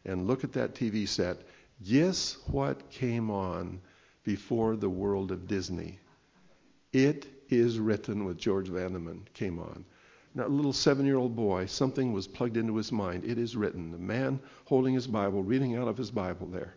and 0.05 0.27
look 0.27 0.45
at 0.45 0.53
that 0.53 0.75
TV 0.75 1.07
set. 1.07 1.39
Guess 1.85 2.37
what 2.49 2.91
came 2.91 3.31
on 3.31 3.81
before 4.25 4.77
the 4.77 4.91
world 4.91 5.31
of 5.31 5.47
Disney? 5.47 5.99
It 6.93 7.27
is 7.49 7.79
written 7.79 8.25
with 8.25 8.39
George 8.39 8.69
Vandeman 8.69 9.23
came 9.35 9.59
on. 9.59 9.85
Now, 10.35 10.47
a 10.47 10.49
little 10.49 10.73
seven 10.73 11.07
year 11.07 11.17
old 11.17 11.35
boy, 11.35 11.67
something 11.67 12.13
was 12.13 12.29
plugged 12.29 12.57
into 12.57 12.77
his 12.77 12.93
mind. 12.93 13.25
It 13.25 13.39
is 13.39 13.57
written. 13.57 13.91
The 13.91 13.99
man 13.99 14.41
holding 14.65 14.95
his 14.95 15.07
Bible, 15.07 15.43
reading 15.43 15.77
out 15.77 15.89
of 15.89 15.97
his 15.97 16.11
Bible 16.11 16.47
there. 16.47 16.75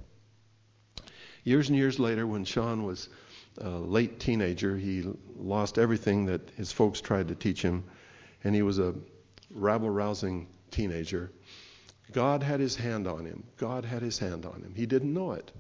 Years 1.44 1.70
and 1.70 1.78
years 1.78 2.00
later, 2.00 2.26
when 2.26 2.46
Shawn 2.46 2.84
was 2.84 3.10
a 3.58 3.70
late 3.70 4.20
teenager. 4.20 4.78
He 4.78 5.04
lost 5.38 5.78
everything 5.78 6.26
that 6.26 6.50
his 6.58 6.72
folks 6.72 7.02
tried 7.02 7.28
to 7.28 7.36
teach 7.36 7.62
him, 7.62 7.84
and 8.44 8.56
he 8.56 8.62
was 8.62 8.80
a 8.80 8.96
rabble 9.52 9.90
rousing 9.90 10.48
teenager. 10.72 11.32
God 12.12 12.44
had 12.44 12.60
his 12.60 12.76
hand 12.76 13.08
on 13.08 13.26
him. 13.26 13.44
God 13.58 13.86
had 13.86 14.02
his 14.02 14.20
hand 14.20 14.46
on 14.46 14.62
him. 14.62 14.74
He 14.76 14.86
didn't 14.86 15.14
know 15.14 15.32
it. 15.34 15.52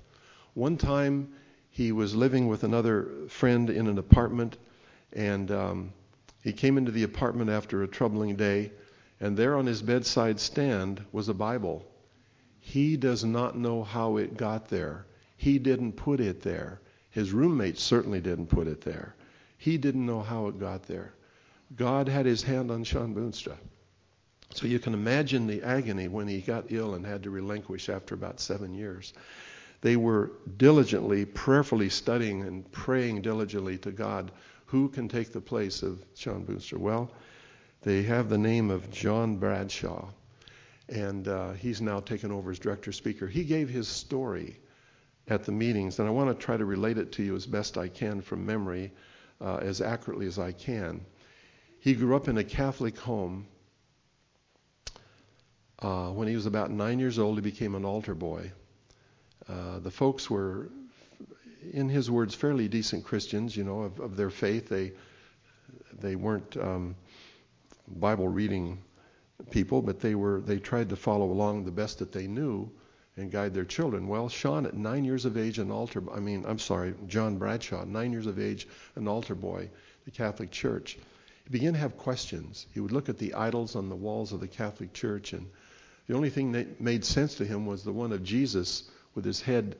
One 0.53 0.77
time 0.77 1.33
he 1.71 1.91
was 1.91 2.13
living 2.15 2.47
with 2.47 2.63
another 2.63 3.09
friend 3.29 3.69
in 3.69 3.87
an 3.87 3.97
apartment, 3.97 4.57
and 5.13 5.49
um, 5.51 5.93
he 6.43 6.53
came 6.53 6.77
into 6.77 6.91
the 6.91 7.03
apartment 7.03 7.49
after 7.49 7.81
a 7.81 7.87
troubling 7.87 8.35
day, 8.35 8.71
and 9.19 9.35
there 9.35 9.55
on 9.55 9.65
his 9.65 9.81
bedside 9.81 10.39
stand 10.39 11.03
was 11.11 11.29
a 11.29 11.33
Bible. 11.33 11.85
He 12.59 12.97
does 12.97 13.23
not 13.23 13.57
know 13.57 13.83
how 13.83 14.17
it 14.17 14.37
got 14.37 14.67
there. 14.67 15.05
He 15.37 15.57
didn't 15.59 15.93
put 15.93 16.19
it 16.19 16.41
there. 16.41 16.79
His 17.13 17.31
roommates 17.31 17.81
certainly 17.81 18.19
didn't 18.19 18.47
put 18.47 18.67
it 18.67 18.81
there. 18.81 19.15
He 19.57 19.77
didn't 19.77 20.05
know 20.05 20.21
how 20.21 20.47
it 20.47 20.59
got 20.59 20.83
there. 20.83 21.13
God 21.75 22.09
had 22.09 22.25
his 22.25 22.43
hand 22.43 22.71
on 22.71 22.83
Shawn 22.83 23.13
Boonstra. 23.15 23.55
So 24.53 24.67
you 24.67 24.79
can 24.79 24.93
imagine 24.93 25.47
the 25.47 25.63
agony 25.63 26.07
when 26.07 26.27
he 26.27 26.41
got 26.41 26.71
ill 26.71 26.95
and 26.95 27.05
had 27.05 27.23
to 27.23 27.29
relinquish 27.29 27.87
after 27.87 28.15
about 28.15 28.39
seven 28.39 28.73
years. 28.73 29.13
They 29.81 29.95
were 29.95 30.31
diligently, 30.57 31.25
prayerfully 31.25 31.89
studying 31.89 32.43
and 32.43 32.71
praying 32.71 33.21
diligently 33.21 33.77
to 33.79 33.91
God 33.91 34.31
who 34.65 34.89
can 34.89 35.07
take 35.07 35.31
the 35.31 35.41
place 35.41 35.83
of 35.83 36.03
Shawn 36.15 36.45
Boonstra. 36.45 36.79
Well, 36.79 37.11
they 37.83 38.03
have 38.03 38.29
the 38.29 38.37
name 38.37 38.71
of 38.71 38.89
John 38.91 39.37
Bradshaw. 39.37 40.09
and 40.89 41.27
uh, 41.27 41.51
he's 41.53 41.81
now 41.81 41.99
taken 41.99 42.31
over 42.31 42.51
as 42.51 42.59
director 42.59 42.91
speaker. 42.91 43.27
He 43.27 43.43
gave 43.43 43.69
his 43.69 43.87
story 43.87 44.57
at 45.27 45.45
the 45.45 45.51
meetings, 45.51 45.99
and 45.99 46.07
I 46.07 46.11
want 46.11 46.37
to 46.37 46.45
try 46.45 46.57
to 46.57 46.65
relate 46.65 46.97
it 46.97 47.13
to 47.13 47.23
you 47.23 47.35
as 47.35 47.45
best 47.45 47.77
I 47.77 47.87
can 47.87 48.21
from 48.21 48.45
memory, 48.45 48.91
uh, 49.39 49.57
as 49.57 49.81
accurately 49.81 50.27
as 50.27 50.37
I 50.37 50.51
can. 50.51 51.05
He 51.79 51.93
grew 51.93 52.15
up 52.15 52.27
in 52.27 52.37
a 52.37 52.43
Catholic 52.43 52.97
home. 52.97 53.47
Uh, 55.79 56.09
when 56.09 56.27
he 56.27 56.35
was 56.35 56.45
about 56.45 56.71
nine 56.71 56.99
years 56.99 57.19
old, 57.19 57.35
he 57.35 57.41
became 57.41 57.75
an 57.75 57.85
altar 57.85 58.15
boy. 58.15 58.51
Uh, 59.47 59.79
the 59.79 59.91
folks 59.91 60.29
were, 60.29 60.69
in 61.71 61.89
his 61.89 62.09
words, 62.09 62.35
fairly 62.35 62.67
decent 62.67 63.03
Christians, 63.03 63.55
you 63.55 63.63
know, 63.63 63.81
of, 63.81 63.99
of 63.99 64.15
their 64.15 64.29
faith. 64.29 64.69
They 64.69 64.93
they 65.99 66.15
weren't 66.15 66.55
um, 66.57 66.95
Bible 67.87 68.27
reading 68.27 68.81
people, 69.51 69.81
but 69.81 69.99
they 69.99 70.15
were 70.15 70.41
they 70.41 70.59
tried 70.59 70.89
to 70.89 70.95
follow 70.95 71.25
along 71.31 71.65
the 71.65 71.71
best 71.71 71.99
that 71.99 72.11
they 72.11 72.27
knew 72.27 72.71
and 73.17 73.31
guide 73.31 73.53
their 73.53 73.65
children. 73.65 74.07
Well, 74.07 74.29
Shawn 74.29 74.65
at 74.65 74.75
nine 74.75 75.05
years 75.05 75.25
of 75.25 75.37
age, 75.37 75.59
an 75.59 75.71
altar 75.71 76.03
I 76.11 76.19
mean, 76.19 76.45
I'm 76.47 76.59
sorry, 76.59 76.93
John 77.07 77.37
Bradshaw, 77.37 77.85
nine 77.85 78.11
years 78.11 78.25
of 78.25 78.39
age, 78.39 78.67
an 78.95 79.07
altar 79.07 79.35
boy, 79.35 79.69
the 80.05 80.11
Catholic 80.11 80.51
Church. 80.51 80.97
He 81.43 81.49
began 81.49 81.73
to 81.73 81.79
have 81.79 81.97
questions. 81.97 82.65
He 82.73 82.79
would 82.79 82.91
look 82.91 83.09
at 83.09 83.17
the 83.17 83.33
idols 83.33 83.75
on 83.75 83.89
the 83.89 83.95
walls 83.95 84.31
of 84.31 84.39
the 84.39 84.47
Catholic 84.47 84.93
Church, 84.93 85.33
and 85.33 85.47
the 86.07 86.15
only 86.15 86.29
thing 86.29 86.53
that 86.53 86.81
made 86.81 87.05
sense 87.05 87.35
to 87.35 87.45
him 87.45 87.65
was 87.65 87.83
the 87.83 87.93
one 87.93 88.11
of 88.11 88.23
Jesus 88.23 88.83
with 89.15 89.25
his 89.25 89.41
head 89.41 89.75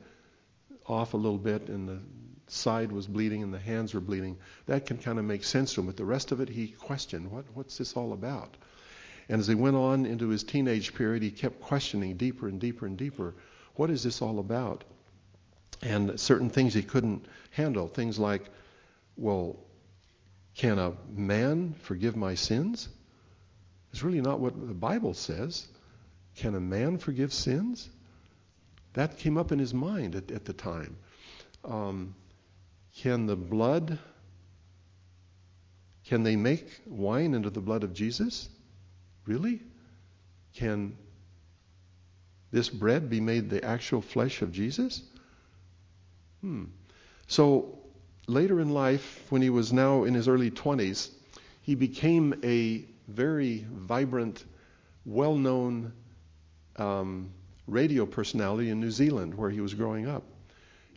off 0.86 1.14
a 1.14 1.16
little 1.16 1.38
bit 1.38 1.68
and 1.68 1.88
the 1.88 1.98
side 2.46 2.92
was 2.92 3.06
bleeding 3.06 3.42
and 3.42 3.52
the 3.52 3.58
hands 3.58 3.94
were 3.94 4.00
bleeding. 4.00 4.36
That 4.66 4.86
can 4.86 4.98
kind 4.98 5.18
of 5.18 5.24
make 5.24 5.44
sense 5.44 5.74
to 5.74 5.80
him, 5.80 5.86
but 5.86 5.96
the 5.96 6.04
rest 6.04 6.32
of 6.32 6.40
it 6.40 6.48
he 6.48 6.68
questioned. 6.68 7.30
What, 7.30 7.44
what's 7.54 7.78
this 7.78 7.94
all 7.94 8.12
about? 8.12 8.56
And 9.28 9.40
as 9.40 9.46
he 9.46 9.54
went 9.54 9.76
on 9.76 10.06
into 10.06 10.28
his 10.28 10.44
teenage 10.44 10.94
period, 10.94 11.22
he 11.22 11.30
kept 11.30 11.60
questioning 11.60 12.16
deeper 12.16 12.48
and 12.48 12.60
deeper 12.60 12.86
and 12.86 12.96
deeper. 12.96 13.34
What 13.74 13.90
is 13.90 14.02
this 14.02 14.20
all 14.20 14.38
about? 14.38 14.84
And 15.82 16.18
certain 16.20 16.50
things 16.50 16.74
he 16.74 16.82
couldn't 16.82 17.26
handle. 17.50 17.88
Things 17.88 18.18
like, 18.18 18.42
well, 19.16 19.56
can 20.54 20.78
a 20.78 20.92
man 21.08 21.74
forgive 21.82 22.16
my 22.16 22.34
sins? 22.34 22.88
It's 23.92 24.02
really 24.02 24.20
not 24.20 24.40
what 24.40 24.54
the 24.54 24.74
Bible 24.74 25.14
says. 25.14 25.66
Can 26.36 26.54
a 26.54 26.60
man 26.60 26.98
forgive 26.98 27.32
sins? 27.32 27.88
That 28.92 29.18
came 29.18 29.36
up 29.38 29.52
in 29.52 29.58
his 29.58 29.74
mind 29.74 30.14
at, 30.14 30.30
at 30.30 30.44
the 30.44 30.52
time. 30.52 30.96
Um, 31.64 32.14
can 32.96 33.26
the 33.26 33.36
blood, 33.36 33.98
can 36.06 36.22
they 36.22 36.36
make 36.36 36.66
wine 36.86 37.34
into 37.34 37.50
the 37.50 37.60
blood 37.60 37.82
of 37.82 37.92
Jesus? 37.92 38.48
Really? 39.26 39.60
Can 40.54 40.96
this 42.50 42.68
bread 42.68 43.10
be 43.10 43.20
made 43.20 43.50
the 43.50 43.64
actual 43.64 44.00
flesh 44.00 44.42
of 44.42 44.52
Jesus? 44.52 45.02
Hmm. 46.40 46.64
So 47.26 47.78
later 48.26 48.60
in 48.60 48.70
life, 48.70 49.24
when 49.30 49.42
he 49.42 49.50
was 49.50 49.72
now 49.72 50.04
in 50.04 50.14
his 50.14 50.28
early 50.28 50.50
20s, 50.50 51.10
he 51.62 51.74
became 51.74 52.34
a 52.44 52.84
very 53.08 53.66
vibrant, 53.70 54.44
well 55.04 55.36
known 55.36 55.92
um, 56.76 57.30
radio 57.66 58.04
personality 58.06 58.70
in 58.70 58.80
New 58.80 58.90
Zealand, 58.90 59.34
where 59.34 59.50
he 59.50 59.60
was 59.60 59.74
growing 59.74 60.06
up. 60.06 60.22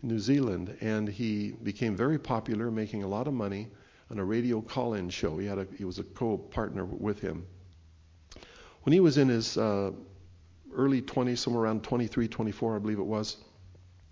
In 0.03 0.09
New 0.09 0.19
Zealand, 0.19 0.77
and 0.81 1.07
he 1.07 1.53
became 1.63 1.95
very 1.95 2.19
popular, 2.19 2.69
making 2.69 3.03
a 3.03 3.07
lot 3.07 3.27
of 3.27 3.33
money 3.33 3.67
on 4.11 4.19
a 4.19 4.23
radio 4.23 4.61
call-in 4.61 5.09
show. 5.09 5.37
He 5.37 5.47
had 5.47 5.57
a, 5.57 5.67
he 5.77 5.85
was 5.85 5.97
a 5.97 6.03
co-partner 6.03 6.85
with 6.85 7.19
him. 7.19 7.47
When 8.87 8.93
he 8.93 9.01
was 9.01 9.17
in 9.17 9.27
his 9.27 9.57
uh, 9.57 9.91
early 10.73 11.01
20s, 11.01 11.39
somewhere 11.39 11.63
around 11.63 11.83
23, 11.83 12.29
24, 12.29 12.77
I 12.77 12.79
believe 12.79 12.99
it 12.99 13.05
was, 13.05 13.35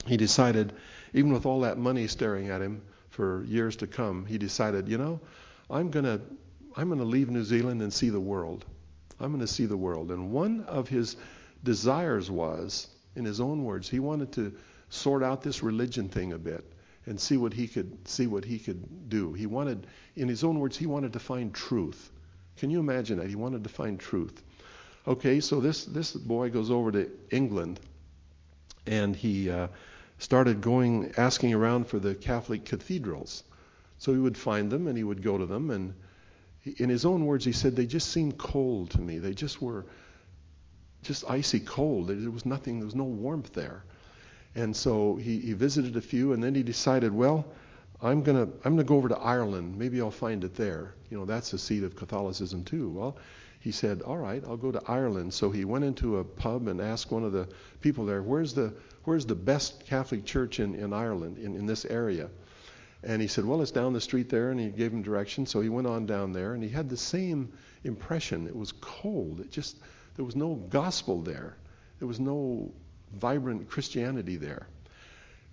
he 0.06 0.18
decided, 0.18 0.74
even 1.14 1.32
with 1.32 1.46
all 1.46 1.62
that 1.62 1.78
money 1.78 2.08
staring 2.08 2.50
at 2.50 2.62
him 2.62 2.82
for 3.08 3.46
years 3.46 3.78
to 3.78 3.88
come, 3.88 4.26
he 4.26 4.38
decided, 4.38 4.90
you 4.90 4.98
know, 4.98 5.22
I'm 5.70 5.92
gonna 5.92 6.20
I'm 6.76 6.90
gonna 6.90 7.06
leave 7.06 7.30
New 7.30 7.46
Zealand 7.46 7.82
and 7.84 7.94
see 7.94 8.10
the 8.10 8.20
world. 8.20 8.66
I'm 9.18 9.32
gonna 9.32 9.48
see 9.48 9.66
the 9.66 9.78
world. 9.78 10.12
And 10.12 10.30
one 10.30 10.66
of 10.68 10.90
his 10.90 11.16
desires 11.64 12.30
was, 12.30 12.88
in 13.16 13.24
his 13.24 13.40
own 13.40 13.64
words, 13.64 13.90
he 13.90 14.02
wanted 14.02 14.34
to 14.34 14.54
sort 14.90 15.24
out 15.24 15.42
this 15.42 15.64
religion 15.64 16.10
thing 16.10 16.34
a 16.34 16.38
bit 16.38 16.70
and 17.06 17.18
see 17.18 17.38
what 17.38 17.54
he 17.54 17.70
could 17.70 18.06
see 18.06 18.28
what 18.28 18.44
he 18.44 18.60
could 18.60 19.08
do. 19.08 19.32
He 19.32 19.46
wanted, 19.46 19.88
in 20.18 20.28
his 20.28 20.44
own 20.44 20.60
words, 20.60 20.76
he 20.76 20.86
wanted 20.86 21.14
to 21.14 21.20
find 21.20 21.54
truth. 21.54 22.12
Can 22.58 22.70
you 22.70 22.82
imagine 22.82 23.20
that? 23.20 23.30
He 23.30 23.36
wanted 23.36 23.64
to 23.64 23.70
find 23.70 23.98
truth. 23.98 24.44
Okay, 25.08 25.40
so 25.40 25.60
this 25.60 25.86
this 25.86 26.12
boy 26.14 26.50
goes 26.50 26.72
over 26.72 26.92
to 26.92 27.10
England, 27.30 27.80
and 28.88 29.16
he 29.16 29.50
uh, 29.50 29.68
started 30.18 30.62
going 30.62 31.14
asking 31.18 31.54
around 31.54 31.88
for 31.88 32.00
the 32.00 32.16
Catholic 32.16 32.66
cathedrals. 32.66 33.44
So 33.98 34.14
he 34.14 34.20
would 34.20 34.38
find 34.38 34.72
them 34.72 34.88
and 34.88 34.98
he 34.98 35.04
would 35.04 35.22
go 35.22 35.38
to 35.38 35.46
them, 35.46 35.70
and 35.70 35.94
in 36.78 36.90
his 36.90 37.06
own 37.06 37.26
words, 37.26 37.46
he 37.46 37.52
said 37.52 37.76
they 37.76 37.86
just 37.86 38.12
seemed 38.12 38.38
cold 38.38 38.90
to 38.92 39.02
me. 39.02 39.20
They 39.20 39.34
just 39.34 39.62
were 39.62 39.86
just 41.04 41.24
icy 41.30 41.60
cold. 41.60 42.08
There 42.08 42.32
was 42.32 42.46
nothing, 42.46 42.80
there 42.80 42.86
was 42.86 42.96
no 42.96 43.04
warmth 43.04 43.54
there. 43.54 43.84
And 44.56 44.76
so 44.76 45.18
he, 45.18 45.40
he 45.40 45.54
visited 45.54 45.96
a 45.98 46.02
few, 46.02 46.34
and 46.34 46.42
then 46.44 46.56
he 46.56 46.64
decided, 46.64 47.14
well, 47.14 47.46
I'm 48.02 48.24
gonna 48.24 48.48
I'm 48.64 48.76
gonna 48.76 48.84
go 48.84 48.96
over 48.96 49.10
to 49.10 49.18
Ireland. 49.18 49.78
Maybe 49.78 50.02
I'll 50.02 50.12
find 50.12 50.44
it 50.44 50.56
there. 50.56 50.94
You 51.10 51.20
know, 51.20 51.26
that's 51.26 51.52
the 51.52 51.58
seat 51.58 51.84
of 51.84 51.96
Catholicism 51.96 52.64
too. 52.64 52.90
Well, 52.90 53.18
he 53.66 53.72
said, 53.72 54.04
all 54.04 54.20
right, 54.20 54.44
I'll 54.46 54.58
go 54.58 54.72
to 54.72 54.82
Ireland. 54.88 55.34
So 55.34 55.50
he 55.50 55.66
went 55.66 55.86
into 55.86 56.18
a 56.18 56.24
pub 56.24 56.68
and 56.68 56.80
asked 56.80 57.12
one 57.12 57.24
of 57.24 57.32
the 57.32 57.48
people 57.82 58.06
there, 58.06 58.22
where's 58.22 58.54
the 58.54 58.76
where's 59.06 59.26
the 59.26 59.34
best 59.34 59.88
Catholic 59.88 60.24
church 60.24 60.60
in 60.60 60.76
in 60.76 60.94
Ireland 60.94 61.40
in 61.40 61.56
in 61.56 61.66
this 61.66 61.84
area? 61.84 62.30
And 63.02 63.20
he 63.20 63.28
said, 63.28 63.44
well, 63.44 63.64
it's 63.64 63.72
down 63.72 63.94
the 63.94 64.02
street 64.02 64.30
there. 64.30 64.52
And 64.52 64.60
he 64.60 64.70
gave 64.70 64.94
him 64.94 65.02
directions. 65.02 65.50
So 65.50 65.62
he 65.62 65.70
went 65.70 65.88
on 65.88 66.06
down 66.06 66.32
there, 66.32 66.54
and 66.54 66.62
he 66.62 66.70
had 66.70 66.90
the 66.90 66.98
same 66.98 67.54
impression. 67.84 68.46
It 68.46 68.56
was 68.56 68.72
cold. 68.72 69.40
It 69.40 69.50
just 69.50 69.78
there 70.16 70.26
was 70.26 70.36
no 70.36 70.54
gospel 70.54 71.24
there. 71.24 71.58
There 71.98 72.08
was 72.08 72.20
no 72.20 72.72
vibrant 73.14 73.68
Christianity 73.68 74.36
there. 74.36 74.68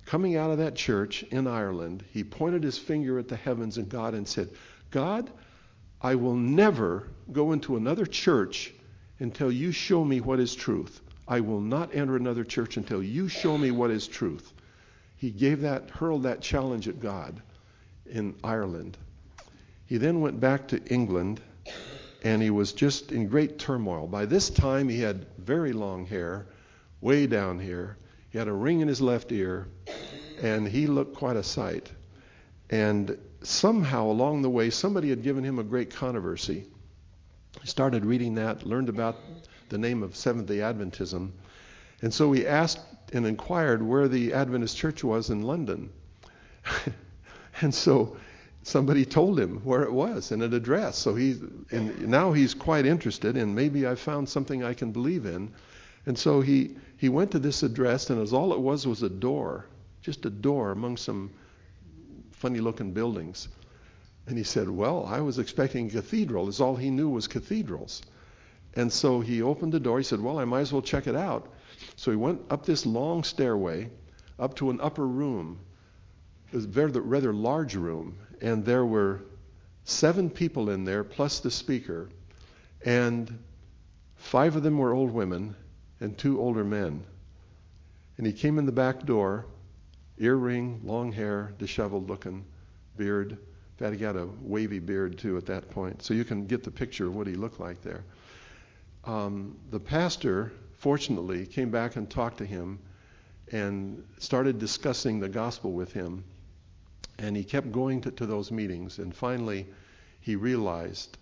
Coming 0.04 0.36
out 0.36 0.50
of 0.50 0.58
that 0.58 0.74
church 0.74 1.22
in 1.22 1.46
Ireland, 1.46 2.04
he 2.10 2.24
pointed 2.24 2.62
his 2.62 2.76
finger 2.76 3.18
at 3.18 3.28
the 3.28 3.36
heavens 3.36 3.78
and 3.78 3.88
God 3.88 4.12
and 4.12 4.28
said, 4.28 4.50
God, 4.90 5.30
I 6.03 6.16
will 6.16 6.34
never 6.34 7.09
go 7.30 7.53
into 7.53 7.76
another 7.76 8.05
church 8.07 8.72
until 9.20 9.53
you 9.53 9.70
show 9.70 10.05
me 10.05 10.20
what 10.20 10.40
is 10.40 10.55
truth. 10.55 11.00
I 11.28 11.40
will 11.40 11.61
not 11.61 11.94
enter 11.94 12.16
another 12.16 12.42
church 12.42 12.76
until 12.76 13.03
you 13.03 13.28
show 13.28 13.57
me 13.57 13.70
what 13.70 13.90
is 13.90 14.09
truth. 14.09 14.53
He 15.16 15.30
gave 15.30 15.61
that, 15.61 15.88
hurled 15.90 16.24
that 16.24 16.40
challenge 16.40 16.88
at 16.88 17.00
God 17.00 17.40
in 18.07 18.34
Ireland. 18.42 18.98
He 19.86 19.96
then 19.96 20.20
went 20.20 20.40
back 20.40 20.66
to 20.68 20.84
England 20.86 21.40
and 22.24 22.42
he 22.42 22.50
was 22.50 22.72
just 22.72 23.12
in 23.12 23.28
great 23.28 23.59
turmoil. 23.59 24.07
By 24.09 24.26
this 24.26 24.50
time, 24.50 24.88
he 24.88 25.00
had 25.00 25.26
very 25.38 25.72
long 25.72 26.07
hair, 26.07 26.46
way 27.00 27.26
down 27.26 27.59
here. 27.59 27.96
He 28.30 28.38
had 28.38 28.48
a 28.48 28.53
ring 28.53 28.80
in 28.80 28.88
his 28.88 29.00
left 29.00 29.32
ear, 29.32 29.66
and 30.40 30.66
he 30.66 30.86
looked 30.86 31.16
quite 31.16 31.36
a 31.36 31.42
sight. 31.42 31.90
And 32.70 33.18
somehow 33.47 34.07
along 34.07 34.43
the 34.43 34.51
way, 34.51 34.70
somebody 34.70 35.11
had 35.11 35.22
given 35.22 35.45
him 35.45 35.59
a 35.59 35.64
great 35.64 35.90
controversy. 35.90 36.66
He 37.61 37.66
started 37.66 38.05
reading 38.05 38.34
that, 38.36 38.66
learned 38.66 38.88
about 38.88 39.16
the 39.68 39.78
name 39.78 40.03
of 40.03 40.16
Seventh 40.16 40.47
day 40.47 40.59
Adventism, 40.59 41.32
and 42.01 42.12
so 42.12 42.32
he 42.32 42.47
asked 42.47 42.80
and 43.12 43.26
inquired 43.26 43.82
where 43.82 44.09
the 44.09 44.32
Adventist 44.32 44.76
church 44.76 45.05
was 45.05 45.30
in 45.30 45.43
London. 45.43 45.90
and 47.61 47.74
so 47.74 48.16
somebody 48.62 49.05
told 49.05 49.38
him 49.38 49.59
where 49.64 49.82
it 49.82 49.93
was 49.93 50.32
and 50.32 50.43
an 50.43 50.55
address. 50.55 50.99
So 50.99 51.14
he 51.14 51.36
and 51.70 52.09
now 52.09 52.32
he's 52.32 52.55
quite 52.55 52.86
interested, 52.86 53.36
and 53.36 53.55
maybe 53.55 53.86
I 53.86 53.95
found 53.95 54.28
something 54.28 54.64
I 54.64 54.74
can 54.74 54.93
believe 54.93 55.26
in. 55.26 55.51
And 56.07 56.18
so 56.18 56.40
he 56.40 56.76
he 56.97 57.09
went 57.09 57.30
to 57.32 57.38
this 57.38 57.62
address, 57.62 58.11
and 58.11 58.20
as 58.20 58.32
all 58.32 58.53
it 58.53 58.61
was 58.61 58.86
was 58.86 59.03
a 59.03 59.09
door, 59.09 59.66
just 60.01 60.24
a 60.26 60.30
door 60.30 60.72
among 60.72 60.97
some 60.97 61.30
funny-looking 62.43 62.93
buildings. 62.93 63.49
And 64.26 64.36
he 64.36 64.45
said, 64.45 64.68
"Well, 64.68 65.07
I 65.07 65.20
was 65.20 65.38
expecting 65.38 65.86
a 65.86 65.90
cathedral. 65.90 66.49
Is 66.49 66.61
all 66.61 66.76
he 66.76 66.90
knew 66.90 67.09
was 67.09 67.28
cathedrals." 67.28 68.03
And 68.74 68.93
so 68.93 69.20
he 69.20 69.43
opened 69.43 69.72
the 69.72 69.80
door. 69.80 69.99
He 69.99 70.05
said, 70.05 70.20
"Well, 70.20 70.38
I 70.40 70.45
might 70.45 70.61
as 70.61 70.72
well 70.72 70.82
check 70.82 71.07
it 71.07 71.14
out." 71.14 71.49
So 71.97 72.11
he 72.11 72.16
went 72.16 72.40
up 72.51 72.66
this 72.66 72.84
long 72.84 73.22
stairway, 73.22 73.90
up 74.38 74.57
to 74.57 74.70
an 74.70 74.80
upper 74.80 75.07
room. 75.07 75.61
It 76.53 76.57
was 76.57 76.64
a 76.66 77.01
rather 77.01 77.32
large 77.32 77.76
room, 77.76 78.16
and 78.40 78.64
there 78.64 78.84
were 78.84 79.20
seven 79.84 80.28
people 80.28 80.70
in 80.70 80.84
there 80.84 81.05
plus 81.05 81.40
the 81.40 81.51
speaker, 81.51 82.09
and 82.84 83.38
five 84.16 84.57
of 84.57 84.62
them 84.62 84.78
were 84.78 84.93
old 84.93 85.12
women 85.12 85.55
and 86.01 86.18
two 86.18 86.40
older 86.40 86.64
men. 86.64 87.05
And 88.18 88.26
he 88.26 88.32
came 88.32 88.59
in 88.59 88.66
the 88.66 88.72
back 88.72 89.07
door, 89.07 89.47
earring, 90.18 90.80
long 90.84 91.12
hair, 91.12 91.54
disheveled 91.58 92.08
looking, 92.08 92.44
beard. 92.96 93.32
In 93.32 93.38
fact, 93.78 93.92
he 93.94 93.98
got 93.98 94.16
a 94.16 94.28
wavy 94.42 94.78
beard 94.78 95.18
too 95.18 95.36
at 95.36 95.46
that 95.46 95.70
point, 95.70 96.02
so 96.02 96.14
you 96.14 96.24
can 96.24 96.46
get 96.46 96.62
the 96.64 96.70
picture 96.70 97.06
of 97.06 97.16
what 97.16 97.26
he 97.26 97.34
looked 97.34 97.60
like 97.60 97.82
there. 97.82 98.04
um, 99.04 99.56
the 99.70 99.80
pastor, 99.80 100.52
fortunately, 100.78 101.46
came 101.46 101.70
back 101.70 101.96
and 101.96 102.08
talked 102.10 102.38
to 102.38 102.46
him 102.46 102.78
and 103.50 104.02
started 104.18 104.58
discussing 104.58 105.20
the 105.20 105.28
gospel 105.28 105.72
with 105.72 105.92
him. 105.92 106.24
And 107.18 107.36
he 107.36 107.44
kept 107.44 107.72
going 107.72 108.00
to, 108.02 108.10
to 108.12 108.26
those 108.26 108.50
meetings. 108.50 108.98
And 108.98 109.14
finally, 109.14 109.66
he 110.20 110.36
realized 110.36 111.18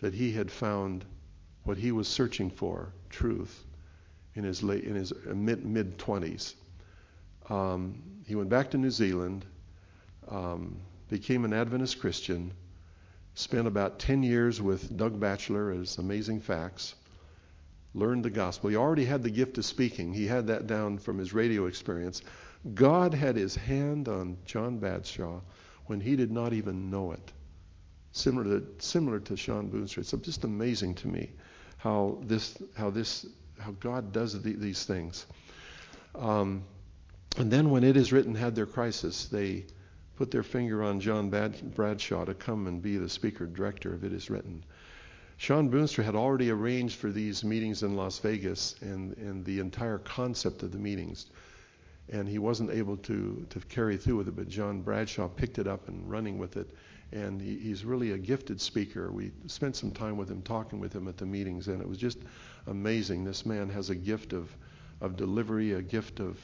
that 0.00 0.14
he 0.14 0.32
had 0.32 0.50
found 0.50 1.04
what 1.64 1.78
he 1.78 1.92
was 1.92 2.08
searching 2.08 2.50
for 2.50 2.92
truth 3.10 3.64
in 4.34 4.44
his 4.44 4.62
late 4.62 4.84
in 4.84 4.94
his 4.94 5.12
mid 5.26 5.64
mid 5.64 5.98
20s. 5.98 6.54
Um, 7.52 8.02
he 8.26 8.34
went 8.34 8.48
back 8.48 8.70
to 8.70 8.78
New 8.78 8.90
Zealand, 8.90 9.44
um, 10.28 10.80
became 11.10 11.44
an 11.44 11.52
Adventist 11.52 12.00
Christian, 12.00 12.54
spent 13.34 13.66
about 13.66 13.98
10 13.98 14.22
years 14.22 14.62
with 14.62 14.96
Doug 14.96 15.20
Batchelor 15.20 15.70
as 15.72 15.98
Amazing 15.98 16.40
Facts, 16.40 16.94
learned 17.92 18.24
the 18.24 18.30
gospel. 18.30 18.70
He 18.70 18.76
already 18.76 19.04
had 19.04 19.22
the 19.22 19.30
gift 19.30 19.58
of 19.58 19.66
speaking. 19.66 20.14
He 20.14 20.26
had 20.26 20.46
that 20.46 20.66
down 20.66 20.96
from 20.96 21.18
his 21.18 21.34
radio 21.34 21.66
experience. 21.66 22.22
God 22.72 23.12
had 23.12 23.36
his 23.36 23.54
hand 23.54 24.08
on 24.08 24.38
John 24.46 24.78
Bradshaw 24.78 25.42
when 25.86 26.00
he 26.00 26.16
did 26.16 26.32
not 26.32 26.54
even 26.54 26.90
know 26.90 27.12
it. 27.12 27.32
Similar 28.12 28.60
to 28.60 28.66
similar 28.78 29.20
to 29.20 29.36
Shawn 29.36 29.70
Boonstra. 29.70 29.98
It's 29.98 30.12
just 30.12 30.44
amazing 30.44 30.94
to 30.96 31.08
me 31.08 31.32
how 31.76 32.18
this 32.22 32.56
how 32.74 32.88
this 32.88 33.26
how 33.58 33.72
God 33.72 34.12
does 34.12 34.40
the, 34.40 34.54
these 34.54 34.84
things. 34.84 35.26
Um, 36.14 36.64
and 37.38 37.50
then 37.50 37.70
when 37.70 37.84
it 37.84 37.96
is 37.96 38.12
written 38.12 38.34
had 38.34 38.54
their 38.54 38.66
crisis, 38.66 39.26
they 39.26 39.64
put 40.16 40.30
their 40.30 40.42
finger 40.42 40.82
on 40.82 41.00
John 41.00 41.30
Bradshaw 41.30 42.24
to 42.24 42.34
come 42.34 42.66
and 42.66 42.82
be 42.82 42.96
the 42.96 43.08
speaker 43.08 43.46
director 43.46 43.94
of 43.94 44.04
It 44.04 44.12
Is 44.12 44.30
Written. 44.30 44.64
Shawn 45.38 45.70
Boonstra 45.70 46.04
had 46.04 46.14
already 46.14 46.50
arranged 46.50 46.96
for 46.96 47.10
these 47.10 47.42
meetings 47.42 47.82
in 47.82 47.96
Las 47.96 48.18
Vegas 48.20 48.76
and, 48.80 49.16
and 49.16 49.44
the 49.44 49.58
entire 49.58 49.98
concept 49.98 50.62
of 50.62 50.70
the 50.70 50.78
meetings. 50.78 51.26
And 52.10 52.28
he 52.28 52.38
wasn't 52.38 52.70
able 52.70 52.96
to, 52.98 53.44
to 53.50 53.60
carry 53.60 53.96
through 53.96 54.18
with 54.18 54.28
it, 54.28 54.36
but 54.36 54.48
John 54.48 54.82
Bradshaw 54.82 55.28
picked 55.28 55.58
it 55.58 55.66
up 55.66 55.88
and 55.88 56.08
running 56.08 56.38
with 56.38 56.56
it. 56.56 56.70
And 57.12 57.40
he, 57.40 57.56
he's 57.58 57.84
really 57.84 58.12
a 58.12 58.18
gifted 58.18 58.60
speaker. 58.60 59.10
We 59.10 59.32
spent 59.46 59.74
some 59.74 59.90
time 59.90 60.16
with 60.16 60.30
him, 60.30 60.42
talking 60.42 60.78
with 60.78 60.94
him 60.94 61.08
at 61.08 61.16
the 61.16 61.26
meetings, 61.26 61.68
and 61.68 61.80
it 61.80 61.88
was 61.88 61.98
just 61.98 62.18
amazing. 62.66 63.24
This 63.24 63.44
man 63.44 63.68
has 63.70 63.90
a 63.90 63.94
gift 63.94 64.32
of, 64.32 64.54
of 65.00 65.16
delivery, 65.16 65.72
a 65.72 65.82
gift 65.82 66.20
of 66.20 66.38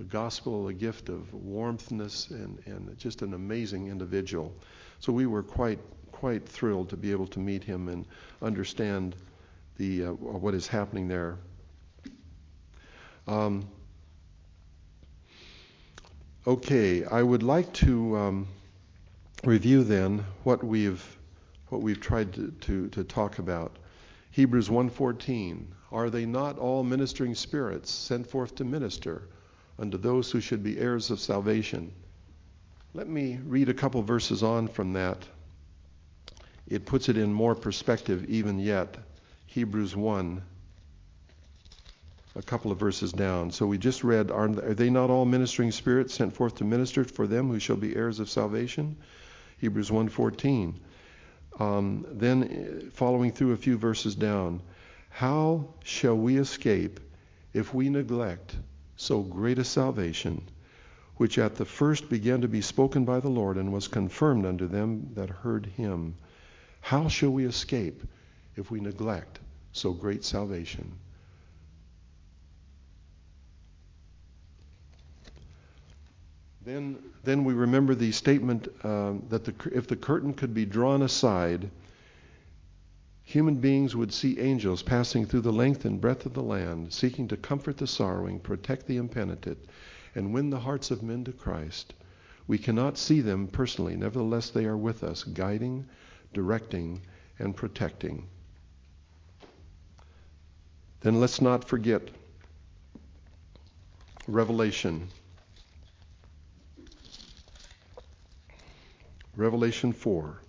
the 0.00 0.06
gospel, 0.06 0.68
a 0.68 0.72
gift 0.72 1.10
of 1.10 1.30
warmthness, 1.34 2.30
and, 2.30 2.58
and 2.64 2.96
just 2.96 3.20
an 3.20 3.34
amazing 3.34 3.88
individual. 3.88 4.50
So 4.98 5.12
we 5.12 5.26
were 5.26 5.42
quite 5.42 5.78
quite 6.10 6.48
thrilled 6.48 6.88
to 6.88 6.96
be 6.96 7.12
able 7.12 7.26
to 7.26 7.38
meet 7.38 7.62
him 7.62 7.88
and 7.88 8.06
understand 8.40 9.14
the 9.76 10.06
uh, 10.06 10.12
what 10.12 10.54
is 10.54 10.66
happening 10.66 11.06
there. 11.06 11.36
Um, 13.28 13.68
okay, 16.46 17.04
I 17.04 17.22
would 17.22 17.42
like 17.42 17.70
to 17.74 18.16
um, 18.16 18.48
review 19.44 19.84
then 19.84 20.24
what 20.44 20.64
we've 20.64 21.04
what 21.68 21.82
we've 21.82 22.00
tried 22.00 22.32
to, 22.32 22.50
to, 22.62 22.88
to 22.88 23.04
talk 23.04 23.38
about. 23.38 23.76
Hebrews 24.30 24.70
1:14. 24.70 25.66
Are 25.92 26.08
they 26.08 26.24
not 26.24 26.58
all 26.58 26.84
ministering 26.84 27.34
spirits 27.34 27.90
sent 27.90 28.26
forth 28.26 28.54
to 28.54 28.64
minister 28.64 29.28
unto 29.80 29.96
those 29.96 30.30
who 30.30 30.40
should 30.40 30.62
be 30.62 30.78
heirs 30.78 31.10
of 31.10 31.18
salvation? 31.18 31.92
Let 32.94 33.08
me 33.08 33.40
read 33.44 33.68
a 33.68 33.74
couple 33.74 34.02
verses 34.02 34.42
on 34.42 34.68
from 34.68 34.92
that 34.92 35.26
it 36.70 36.86
puts 36.86 37.08
it 37.08 37.18
in 37.18 37.32
more 37.32 37.56
perspective 37.56 38.24
even 38.30 38.60
yet. 38.60 38.96
Hebrews 39.46 39.96
1, 39.96 40.40
a 42.36 42.42
couple 42.42 42.70
of 42.70 42.78
verses 42.78 43.10
down. 43.10 43.50
So 43.50 43.66
we 43.66 43.76
just 43.76 44.04
read, 44.04 44.30
Are 44.30 44.48
they 44.48 44.88
not 44.88 45.10
all 45.10 45.24
ministering 45.24 45.72
spirits 45.72 46.14
sent 46.14 46.32
forth 46.32 46.54
to 46.56 46.64
minister 46.64 47.02
for 47.02 47.26
them 47.26 47.48
who 47.48 47.58
shall 47.58 47.76
be 47.76 47.96
heirs 47.96 48.20
of 48.20 48.30
salvation? 48.30 48.96
Hebrews 49.58 49.90
1.14. 49.90 50.74
Um, 51.58 52.06
then 52.08 52.44
uh, 52.44 52.90
following 52.92 53.32
through 53.32 53.52
a 53.52 53.56
few 53.56 53.76
verses 53.76 54.14
down, 54.14 54.62
how 55.10 55.74
shall 55.82 56.16
we 56.16 56.38
escape 56.38 57.00
if 57.52 57.74
we 57.74 57.90
neglect 57.90 58.54
so 59.00 59.22
great 59.22 59.58
a 59.58 59.64
salvation, 59.64 60.42
which 61.16 61.38
at 61.38 61.56
the 61.56 61.64
first 61.64 62.10
began 62.10 62.42
to 62.42 62.48
be 62.48 62.60
spoken 62.60 63.06
by 63.06 63.18
the 63.18 63.30
Lord 63.30 63.56
and 63.56 63.72
was 63.72 63.88
confirmed 63.88 64.44
unto 64.44 64.66
them 64.68 65.08
that 65.14 65.30
heard 65.30 65.64
him? 65.64 66.14
How 66.82 67.08
shall 67.08 67.30
we 67.30 67.46
escape 67.46 68.02
if 68.56 68.70
we 68.70 68.78
neglect 68.78 69.40
so 69.72 69.94
great 69.94 70.22
salvation? 70.22 70.92
Then, 76.62 76.98
then 77.24 77.44
we 77.44 77.54
remember 77.54 77.94
the 77.94 78.12
statement 78.12 78.68
uh, 78.84 79.14
that 79.30 79.44
the, 79.46 79.54
if 79.72 79.86
the 79.86 79.96
curtain 79.96 80.34
could 80.34 80.52
be 80.52 80.66
drawn 80.66 81.00
aside, 81.00 81.70
human 83.30 83.54
beings 83.54 83.94
would 83.94 84.12
see 84.12 84.40
angels 84.40 84.82
passing 84.82 85.24
through 85.24 85.40
the 85.40 85.52
length 85.52 85.84
and 85.84 86.00
breadth 86.00 86.26
of 86.26 86.34
the 86.34 86.42
land, 86.42 86.92
seeking 86.92 87.28
to 87.28 87.36
comfort 87.36 87.76
the 87.76 87.86
sorrowing, 87.86 88.40
protect 88.40 88.88
the 88.88 88.96
impenitent, 88.96 89.56
and 90.16 90.34
win 90.34 90.50
the 90.50 90.58
hearts 90.58 90.90
of 90.90 91.00
men 91.00 91.22
to 91.22 91.32
Christ. 91.32 91.94
We 92.48 92.58
cannot 92.58 92.98
see 92.98 93.20
them 93.20 93.46
personally, 93.46 93.94
nevertheless, 93.94 94.50
they 94.50 94.64
are 94.64 94.76
with 94.76 95.04
us, 95.04 95.22
guiding, 95.22 95.86
directing, 96.32 97.02
and 97.38 97.54
protecting. 97.54 98.26
Then 101.02 101.20
let's 101.20 101.40
not 101.40 101.64
forget 101.64 102.10
Revelation. 104.26 105.06
Revelation 109.36 109.92
4. 109.92 110.40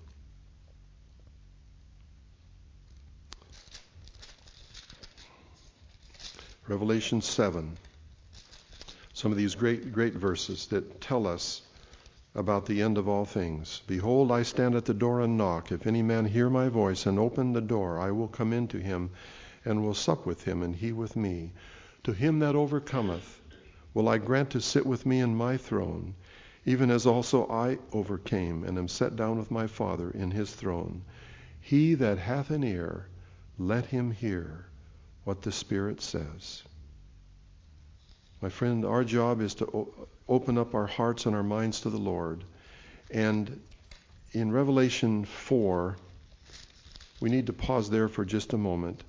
Revelation 6.72 7.20
7. 7.20 7.76
Some 9.12 9.30
of 9.30 9.38
these 9.38 9.56
great, 9.56 9.92
great 9.92 10.14
verses 10.14 10.68
that 10.68 11.02
tell 11.02 11.28
us 11.28 11.64
about 12.34 12.66
the 12.66 12.82
end 12.82 12.98
of 12.98 13.10
all 13.10 13.26
things. 13.26 13.82
Behold, 13.88 14.32
I 14.32 14.44
stand 14.44 14.76
at 14.76 14.86
the 14.86 14.94
door 14.94 15.20
and 15.20 15.38
knock. 15.38 15.70
If 15.74 15.86
any 15.86 16.02
man 16.02 16.24
hear 16.24 16.50
my 16.50 16.70
voice 16.70 17.06
and 17.06 17.20
open 17.20 17.52
the 17.52 17.60
door, 17.60 18.00
I 18.00 18.12
will 18.12 18.30
come 18.30 18.54
in 18.54 18.70
to 18.70 18.80
him 18.80 19.10
and 19.66 19.84
will 19.84 19.94
sup 19.94 20.26
with 20.26 20.46
him, 20.46 20.64
and 20.64 20.74
he 20.74 20.94
with 20.94 21.18
me. 21.18 21.52
To 22.06 22.14
him 22.14 22.40
that 22.40 22.56
overcometh 22.56 23.42
will 23.94 24.08
I 24.08 24.18
grant 24.18 24.50
to 24.52 24.62
sit 24.62 24.86
with 24.86 25.06
me 25.06 25.20
in 25.20 25.36
my 25.36 25.58
throne, 25.58 26.16
even 26.66 26.90
as 26.90 27.06
also 27.06 27.50
I 27.50 27.80
overcame 27.92 28.64
and 28.64 28.78
am 28.78 28.88
set 28.88 29.18
down 29.18 29.38
with 29.38 29.52
my 29.52 29.68
Father 29.68 30.10
in 30.10 30.32
his 30.32 30.56
throne. 30.56 31.04
He 31.60 31.96
that 31.96 32.18
hath 32.18 32.50
an 32.50 32.64
ear, 32.64 33.08
let 33.60 33.88
him 33.88 34.12
hear 34.12 34.68
what 35.24 35.42
the 35.42 35.52
Spirit 35.52 36.02
says. 36.02 36.64
My 38.42 38.50
friend, 38.50 38.86
our 38.86 39.04
job 39.04 39.42
is 39.42 39.56
to 39.56 39.88
open 40.28 40.58
up 40.58 40.74
our 40.74 40.88
hearts 40.88 41.26
and 41.26 41.36
our 41.36 41.44
minds 41.44 41.82
to 41.82 41.90
the 41.90 41.98
Lord. 41.98 42.44
And 43.12 43.62
in 44.32 44.52
Revelation 44.52 45.26
4, 45.26 45.98
we 47.20 47.30
need 47.30 47.48
to 47.48 47.54
pause 47.54 47.90
there 47.90 48.08
for 48.08 48.26
just 48.26 48.54
a 48.54 48.58
moment. 48.58 49.04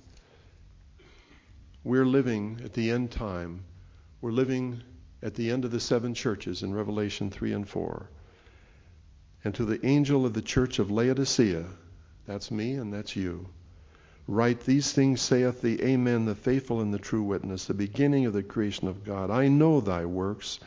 We're 1.83 2.05
living 2.05 2.61
at 2.63 2.73
the 2.73 2.91
end 2.91 3.11
time. 3.11 3.63
We're 4.21 4.31
living 4.31 4.83
at 5.23 5.33
the 5.33 5.49
end 5.49 5.65
of 5.65 5.71
the 5.71 5.79
seven 5.79 6.13
churches 6.13 6.61
in 6.61 6.73
Revelation 6.73 7.31
3 7.31 7.53
and 7.53 7.67
4. 7.67 8.09
And 9.43 9.55
to 9.55 9.65
the 9.65 9.83
angel 9.85 10.25
of 10.25 10.33
the 10.33 10.41
church 10.41 10.79
of 10.79 10.91
Laodicea, 10.91 11.65
that's 12.25 12.51
me 12.51 12.73
and 12.73 12.93
that's 12.93 13.15
you. 13.15 13.47
Write, 14.25 14.61
These 14.61 14.93
things 14.93 15.19
saith 15.19 15.61
the 15.61 15.83
Amen, 15.83 16.23
the 16.23 16.33
faithful 16.33 16.79
and 16.79 16.93
the 16.93 16.97
true 16.97 17.23
witness, 17.23 17.65
the 17.65 17.73
beginning 17.73 18.25
of 18.25 18.31
the 18.31 18.41
creation 18.41 18.87
of 18.87 19.03
God. 19.03 19.29
I 19.29 19.49
know 19.49 19.81
thy 19.81 20.05
works. 20.05 20.61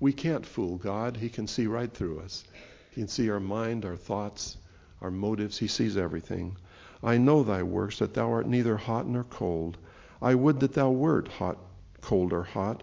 We 0.00 0.14
can't 0.14 0.46
fool 0.46 0.78
God. 0.78 1.18
He 1.18 1.28
can 1.28 1.46
see 1.46 1.66
right 1.66 1.92
through 1.92 2.20
us. 2.20 2.44
He 2.92 3.02
can 3.02 3.08
see 3.08 3.28
our 3.28 3.40
mind, 3.40 3.84
our 3.84 3.96
thoughts, 3.96 4.56
our 5.02 5.10
motives. 5.10 5.58
He 5.58 5.66
sees 5.66 5.98
everything. 5.98 6.56
I 7.02 7.18
know 7.18 7.42
thy 7.42 7.62
works, 7.62 7.98
that 7.98 8.14
thou 8.14 8.32
art 8.32 8.48
neither 8.48 8.78
hot 8.78 9.06
nor 9.06 9.24
cold. 9.24 9.76
I 10.22 10.34
would 10.34 10.60
that 10.60 10.72
thou 10.72 10.90
wert 10.90 11.28
hot, 11.28 11.58
cold, 12.00 12.32
or 12.32 12.44
hot. 12.44 12.82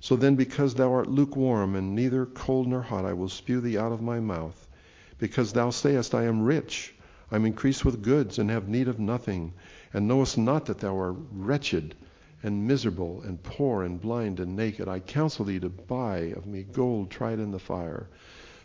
So 0.00 0.16
then, 0.16 0.34
because 0.34 0.74
thou 0.74 0.92
art 0.92 1.08
lukewarm 1.08 1.76
and 1.76 1.94
neither 1.94 2.26
cold 2.26 2.66
nor 2.66 2.82
hot, 2.82 3.04
I 3.04 3.12
will 3.12 3.28
spew 3.28 3.60
thee 3.60 3.78
out 3.78 3.92
of 3.92 4.02
my 4.02 4.18
mouth. 4.18 4.66
Because 5.18 5.52
thou 5.52 5.70
sayest, 5.70 6.12
I 6.12 6.24
am 6.24 6.42
rich 6.42 6.92
I 7.32 7.36
am 7.36 7.46
increased 7.46 7.84
with 7.84 8.02
goods, 8.02 8.40
and 8.40 8.50
have 8.50 8.66
need 8.68 8.88
of 8.88 8.98
nothing, 8.98 9.52
and 9.94 10.08
knowest 10.08 10.36
not 10.36 10.66
that 10.66 10.78
thou 10.78 10.96
art 10.98 11.14
wretched, 11.30 11.94
and 12.42 12.66
miserable, 12.66 13.22
and 13.22 13.40
poor, 13.40 13.84
and 13.84 14.00
blind, 14.00 14.40
and 14.40 14.56
naked. 14.56 14.88
I 14.88 14.98
counsel 14.98 15.44
thee 15.44 15.60
to 15.60 15.68
buy 15.68 16.32
of 16.34 16.44
me 16.44 16.64
gold 16.64 17.08
tried 17.08 17.38
in 17.38 17.52
the 17.52 17.60
fire, 17.60 18.08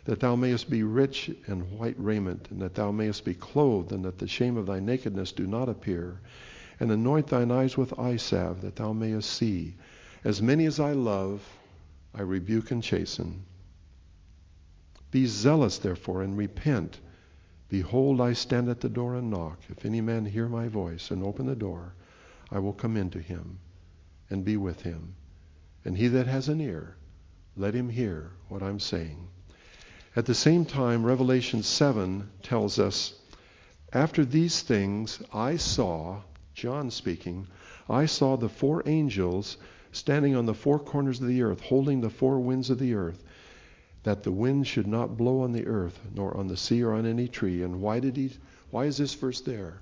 that 0.06 0.18
thou 0.18 0.34
mayest 0.34 0.68
be 0.68 0.82
rich 0.82 1.30
in 1.46 1.78
white 1.78 1.94
raiment, 1.96 2.48
and 2.50 2.60
that 2.60 2.74
thou 2.74 2.90
mayest 2.90 3.24
be 3.24 3.34
clothed, 3.34 3.92
and 3.92 4.04
that 4.04 4.18
the 4.18 4.26
shame 4.26 4.56
of 4.56 4.66
thy 4.66 4.80
nakedness 4.80 5.30
do 5.30 5.46
not 5.46 5.68
appear, 5.68 6.18
and 6.80 6.90
anoint 6.90 7.28
thine 7.28 7.52
eyes 7.52 7.76
with 7.76 7.96
eye 7.96 8.16
salve, 8.16 8.62
that 8.62 8.74
thou 8.74 8.92
mayest 8.92 9.30
see. 9.30 9.76
As 10.24 10.42
many 10.42 10.66
as 10.66 10.80
I 10.80 10.90
love, 10.90 11.40
I 12.12 12.22
rebuke 12.22 12.72
and 12.72 12.82
chasten. 12.82 13.44
Be 15.12 15.24
zealous, 15.26 15.78
therefore, 15.78 16.22
and 16.24 16.36
repent. 16.36 16.98
Behold, 17.68 18.20
I 18.20 18.32
stand 18.32 18.68
at 18.68 18.80
the 18.80 18.88
door 18.88 19.16
and 19.16 19.28
knock. 19.28 19.58
If 19.68 19.84
any 19.84 20.00
man 20.00 20.26
hear 20.26 20.48
my 20.48 20.68
voice 20.68 21.10
and 21.10 21.20
open 21.24 21.46
the 21.46 21.56
door, 21.56 21.94
I 22.48 22.60
will 22.60 22.72
come 22.72 22.96
into 22.96 23.18
him 23.18 23.58
and 24.30 24.44
be 24.44 24.56
with 24.56 24.82
him. 24.82 25.16
And 25.84 25.96
he 25.98 26.06
that 26.08 26.28
has 26.28 26.48
an 26.48 26.60
ear, 26.60 26.96
let 27.56 27.74
him 27.74 27.88
hear 27.88 28.30
what 28.48 28.62
I'm 28.62 28.78
saying. 28.78 29.26
At 30.14 30.26
the 30.26 30.34
same 30.34 30.64
time, 30.64 31.04
Revelation 31.04 31.64
7 31.64 32.30
tells 32.40 32.78
us, 32.78 33.14
After 33.92 34.24
these 34.24 34.62
things 34.62 35.20
I 35.32 35.56
saw, 35.56 36.22
John 36.54 36.88
speaking, 36.92 37.48
I 37.88 38.06
saw 38.06 38.36
the 38.36 38.48
four 38.48 38.84
angels 38.86 39.56
standing 39.90 40.36
on 40.36 40.46
the 40.46 40.54
four 40.54 40.78
corners 40.78 41.20
of 41.20 41.26
the 41.26 41.42
earth, 41.42 41.62
holding 41.62 42.00
the 42.00 42.10
four 42.10 42.38
winds 42.38 42.70
of 42.70 42.78
the 42.78 42.94
earth, 42.94 43.24
that 44.06 44.22
the 44.22 44.30
wind 44.30 44.64
should 44.64 44.86
not 44.86 45.16
blow 45.16 45.40
on 45.40 45.50
the 45.50 45.66
earth, 45.66 45.98
nor 46.14 46.36
on 46.36 46.46
the 46.46 46.56
sea, 46.56 46.80
or 46.80 46.92
on 46.92 47.04
any 47.04 47.26
tree. 47.26 47.64
And 47.64 47.80
why 47.80 47.98
did 47.98 48.16
he 48.16 48.30
why 48.70 48.84
is 48.84 48.96
this 48.96 49.14
verse 49.14 49.40
there? 49.40 49.80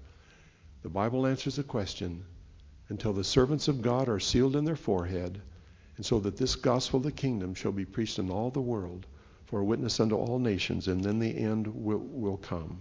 The 0.82 0.88
Bible 0.88 1.26
answers 1.26 1.56
the 1.56 1.62
question 1.62 2.24
until 2.88 3.12
the 3.12 3.22
servants 3.22 3.68
of 3.68 3.82
God 3.82 4.08
are 4.08 4.18
sealed 4.18 4.56
in 4.56 4.64
their 4.64 4.76
forehead, 4.76 5.42
and 5.98 6.06
so 6.06 6.20
that 6.20 6.38
this 6.38 6.56
gospel 6.56 6.96
of 6.96 7.02
the 7.02 7.12
kingdom 7.12 7.52
shall 7.52 7.70
be 7.70 7.84
preached 7.84 8.18
in 8.18 8.30
all 8.30 8.50
the 8.50 8.62
world 8.62 9.04
for 9.44 9.60
a 9.60 9.64
witness 9.64 10.00
unto 10.00 10.14
all 10.14 10.38
nations, 10.38 10.88
and 10.88 11.04
then 11.04 11.18
the 11.18 11.36
end 11.36 11.66
will, 11.66 11.98
will 11.98 12.38
come. 12.38 12.80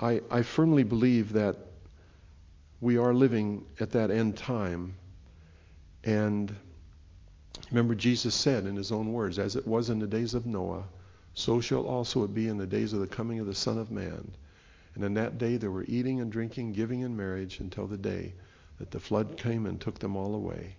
I, 0.00 0.20
I 0.32 0.42
firmly 0.42 0.82
believe 0.82 1.32
that 1.34 1.56
we 2.80 2.98
are 2.98 3.14
living 3.14 3.66
at 3.78 3.92
that 3.92 4.10
end 4.10 4.36
time. 4.36 4.96
And 6.02 6.52
remember, 7.70 7.94
Jesus 7.94 8.34
said 8.34 8.66
in 8.66 8.76
his 8.76 8.92
own 8.92 9.12
words, 9.12 9.38
as 9.38 9.56
it 9.56 9.66
was 9.66 9.90
in 9.90 9.98
the 9.98 10.06
days 10.06 10.34
of 10.34 10.46
Noah, 10.46 10.84
so 11.34 11.60
shall 11.60 11.86
also 11.86 12.24
it 12.24 12.34
be 12.34 12.48
in 12.48 12.58
the 12.58 12.66
days 12.66 12.92
of 12.92 13.00
the 13.00 13.06
coming 13.06 13.38
of 13.38 13.46
the 13.46 13.54
Son 13.54 13.78
of 13.78 13.90
Man. 13.90 14.30
And 14.94 15.04
in 15.04 15.14
that 15.14 15.38
day 15.38 15.56
there 15.56 15.70
were 15.70 15.84
eating 15.86 16.20
and 16.20 16.32
drinking, 16.32 16.72
giving 16.72 17.00
in 17.00 17.16
marriage 17.16 17.60
until 17.60 17.86
the 17.86 17.96
day 17.96 18.34
that 18.78 18.90
the 18.90 19.00
flood 19.00 19.36
came 19.36 19.66
and 19.66 19.80
took 19.80 19.98
them 19.98 20.16
all 20.16 20.34
away. 20.34 20.74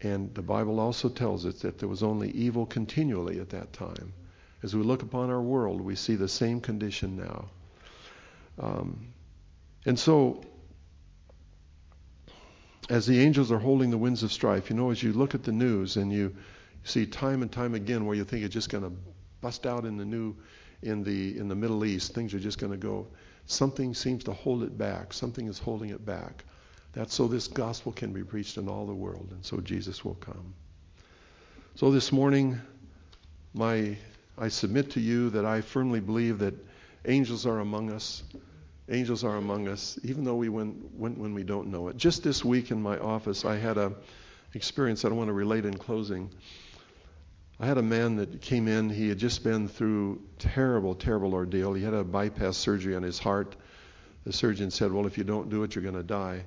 And 0.00 0.34
the 0.34 0.42
Bible 0.42 0.80
also 0.80 1.08
tells 1.08 1.46
us 1.46 1.60
that 1.60 1.78
there 1.78 1.88
was 1.88 2.02
only 2.02 2.30
evil 2.30 2.66
continually 2.66 3.40
at 3.40 3.50
that 3.50 3.72
time. 3.72 4.12
As 4.62 4.74
we 4.74 4.82
look 4.82 5.02
upon 5.02 5.30
our 5.30 5.40
world, 5.40 5.80
we 5.80 5.96
see 5.96 6.16
the 6.16 6.28
same 6.28 6.60
condition 6.60 7.16
now. 7.16 7.48
Um, 8.58 9.08
and 9.84 9.98
so, 9.98 10.42
as 12.88 13.06
the 13.06 13.20
angels 13.20 13.50
are 13.50 13.58
holding 13.58 13.90
the 13.90 13.98
winds 13.98 14.22
of 14.22 14.32
strife, 14.32 14.70
you 14.70 14.76
know, 14.76 14.90
as 14.90 15.02
you 15.02 15.12
look 15.12 15.34
at 15.34 15.42
the 15.42 15.52
news 15.52 15.96
and 15.96 16.12
you 16.12 16.34
see 16.84 17.04
time 17.06 17.42
and 17.42 17.50
time 17.50 17.74
again 17.74 18.06
where 18.06 18.16
you 18.16 18.24
think 18.24 18.44
it's 18.44 18.54
just 18.54 18.68
going 18.68 18.84
to 18.84 18.92
bust 19.40 19.66
out 19.66 19.84
in 19.84 19.96
the 19.96 20.04
new, 20.04 20.34
in 20.82 21.02
the 21.02 21.36
in 21.36 21.48
the 21.48 21.54
Middle 21.54 21.84
East, 21.84 22.14
things 22.14 22.32
are 22.32 22.38
just 22.38 22.58
going 22.58 22.72
to 22.72 22.78
go. 22.78 23.06
Something 23.46 23.94
seems 23.94 24.24
to 24.24 24.32
hold 24.32 24.62
it 24.62 24.76
back. 24.76 25.12
Something 25.12 25.46
is 25.48 25.58
holding 25.58 25.90
it 25.90 26.04
back. 26.04 26.44
That's 26.92 27.14
so 27.14 27.28
this 27.28 27.48
gospel 27.48 27.92
can 27.92 28.12
be 28.12 28.24
preached 28.24 28.56
in 28.56 28.68
all 28.68 28.86
the 28.86 28.94
world, 28.94 29.28
and 29.30 29.44
so 29.44 29.60
Jesus 29.60 30.04
will 30.04 30.14
come. 30.14 30.54
So 31.74 31.90
this 31.90 32.12
morning, 32.12 32.60
my 33.52 33.96
I 34.38 34.48
submit 34.48 34.90
to 34.92 35.00
you 35.00 35.30
that 35.30 35.44
I 35.44 35.60
firmly 35.60 36.00
believe 36.00 36.38
that 36.38 36.54
angels 37.04 37.46
are 37.46 37.60
among 37.60 37.90
us. 37.90 38.22
Angels 38.88 39.24
are 39.24 39.36
among 39.36 39.66
us, 39.66 39.98
even 40.04 40.22
though 40.22 40.36
we 40.36 40.48
went, 40.48 40.94
went 40.94 41.18
when 41.18 41.34
we 41.34 41.42
don't 41.42 41.68
know 41.68 41.88
it. 41.88 41.96
Just 41.96 42.22
this 42.22 42.44
week 42.44 42.70
in 42.70 42.80
my 42.80 42.98
office, 42.98 43.44
I 43.44 43.56
had 43.56 43.78
a 43.78 43.92
experience 44.54 45.02
that 45.02 45.10
I 45.10 45.14
want 45.14 45.28
to 45.28 45.32
relate 45.32 45.64
in 45.64 45.76
closing. 45.76 46.30
I 47.58 47.66
had 47.66 47.78
a 47.78 47.82
man 47.82 48.16
that 48.16 48.40
came 48.40 48.68
in. 48.68 48.88
He 48.90 49.08
had 49.08 49.18
just 49.18 49.42
been 49.42 49.66
through 49.66 50.22
terrible, 50.38 50.94
terrible 50.94 51.34
ordeal. 51.34 51.72
He 51.72 51.82
had 51.82 51.94
a 51.94 52.04
bypass 52.04 52.56
surgery 52.56 52.94
on 52.94 53.02
his 53.02 53.18
heart. 53.18 53.56
The 54.24 54.32
surgeon 54.32 54.70
said, 54.70 54.92
"Well, 54.92 55.06
if 55.06 55.18
you 55.18 55.24
don't 55.24 55.50
do 55.50 55.62
it, 55.62 55.74
you're 55.74 55.82
going 55.82 55.94
to 55.94 56.02
die." 56.02 56.44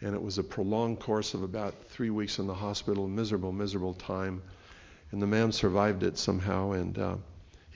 And 0.00 0.14
it 0.14 0.22
was 0.22 0.38
a 0.38 0.42
prolonged 0.42 1.00
course 1.00 1.34
of 1.34 1.42
about 1.42 1.74
three 1.88 2.10
weeks 2.10 2.38
in 2.38 2.46
the 2.46 2.54
hospital, 2.54 3.06
miserable, 3.06 3.52
miserable 3.52 3.94
time. 3.94 4.42
And 5.12 5.22
the 5.22 5.26
man 5.26 5.52
survived 5.52 6.02
it 6.02 6.18
somehow. 6.18 6.72
And 6.72 6.98
uh, 6.98 7.16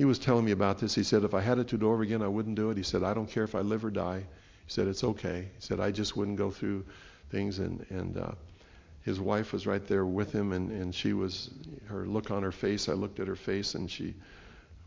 he 0.01 0.07
was 0.07 0.18
telling 0.18 0.46
me 0.46 0.53
about 0.53 0.78
this. 0.78 0.94
He 0.94 1.03
said, 1.03 1.24
if 1.24 1.34
I 1.34 1.42
had 1.42 1.59
it 1.59 1.68
to 1.68 1.76
do 1.76 1.92
over 1.92 2.03
again, 2.03 2.22
I 2.22 2.26
wouldn't 2.26 2.57
do 2.57 2.70
it. 2.70 2.78
He 2.78 2.82
said, 2.82 3.03
I 3.03 3.12
don't 3.12 3.30
care 3.30 3.44
if 3.44 3.55
I 3.55 3.61
live 3.61 3.84
or 3.84 3.90
die. 3.90 4.20
He 4.20 4.72
said, 4.72 4.88
it's 4.88 5.05
okay. 5.05 5.51
He 5.55 5.61
said, 5.61 5.78
I 5.78 5.90
just 5.90 6.16
wouldn't 6.16 6.38
go 6.38 6.51
through 6.51 6.86
things. 7.28 7.59
And, 7.59 7.84
and 7.90 8.16
uh, 8.16 8.30
his 9.03 9.20
wife 9.20 9.53
was 9.53 9.66
right 9.66 9.86
there 9.86 10.07
with 10.07 10.32
him, 10.32 10.53
and, 10.53 10.72
and 10.72 10.94
she 10.94 11.12
was, 11.12 11.51
her 11.84 12.07
look 12.07 12.30
on 12.30 12.42
her 12.42 12.51
face, 12.51 12.88
I 12.88 12.94
looked 12.94 13.20
at 13.20 13.28
her 13.28 13.36
face, 13.36 13.74
and 13.74 13.90
she 13.90 14.14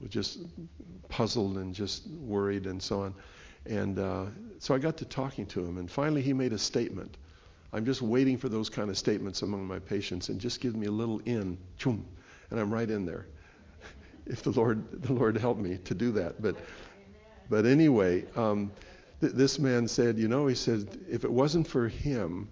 was 0.01 0.09
just 0.09 0.39
puzzled 1.09 1.57
and 1.57 1.75
just 1.75 2.07
worried 2.07 2.65
and 2.65 2.81
so 2.81 3.01
on. 3.01 3.13
And 3.67 3.99
uh, 3.99 4.25
so 4.57 4.73
I 4.73 4.79
got 4.79 4.97
to 4.97 5.05
talking 5.05 5.45
to 5.45 5.63
him, 5.63 5.77
and 5.77 5.91
finally 5.91 6.23
he 6.23 6.33
made 6.33 6.53
a 6.53 6.57
statement. 6.57 7.17
I'm 7.71 7.85
just 7.85 8.01
waiting 8.01 8.35
for 8.35 8.49
those 8.49 8.67
kind 8.67 8.89
of 8.89 8.97
statements 8.97 9.43
among 9.43 9.67
my 9.67 9.77
patients, 9.77 10.29
and 10.29 10.41
just 10.41 10.59
give 10.59 10.75
me 10.75 10.87
a 10.87 10.91
little 10.91 11.19
in, 11.25 11.55
and 11.85 12.59
I'm 12.59 12.73
right 12.73 12.89
in 12.89 13.05
there 13.05 13.27
if 14.25 14.43
the 14.43 14.51
Lord 14.51 15.03
the 15.03 15.13
Lord 15.13 15.37
helped 15.37 15.61
me 15.61 15.77
to 15.85 15.93
do 15.93 16.11
that. 16.13 16.41
But 16.41 16.55
but 17.49 17.65
anyway, 17.65 18.25
um, 18.35 18.71
th- 19.21 19.33
this 19.33 19.59
man 19.59 19.87
said, 19.87 20.17
you 20.17 20.27
know, 20.27 20.47
he 20.47 20.55
said, 20.55 20.87
if 21.09 21.23
it 21.23 21.31
wasn't 21.31 21.67
for 21.67 21.87
him, 21.87 22.49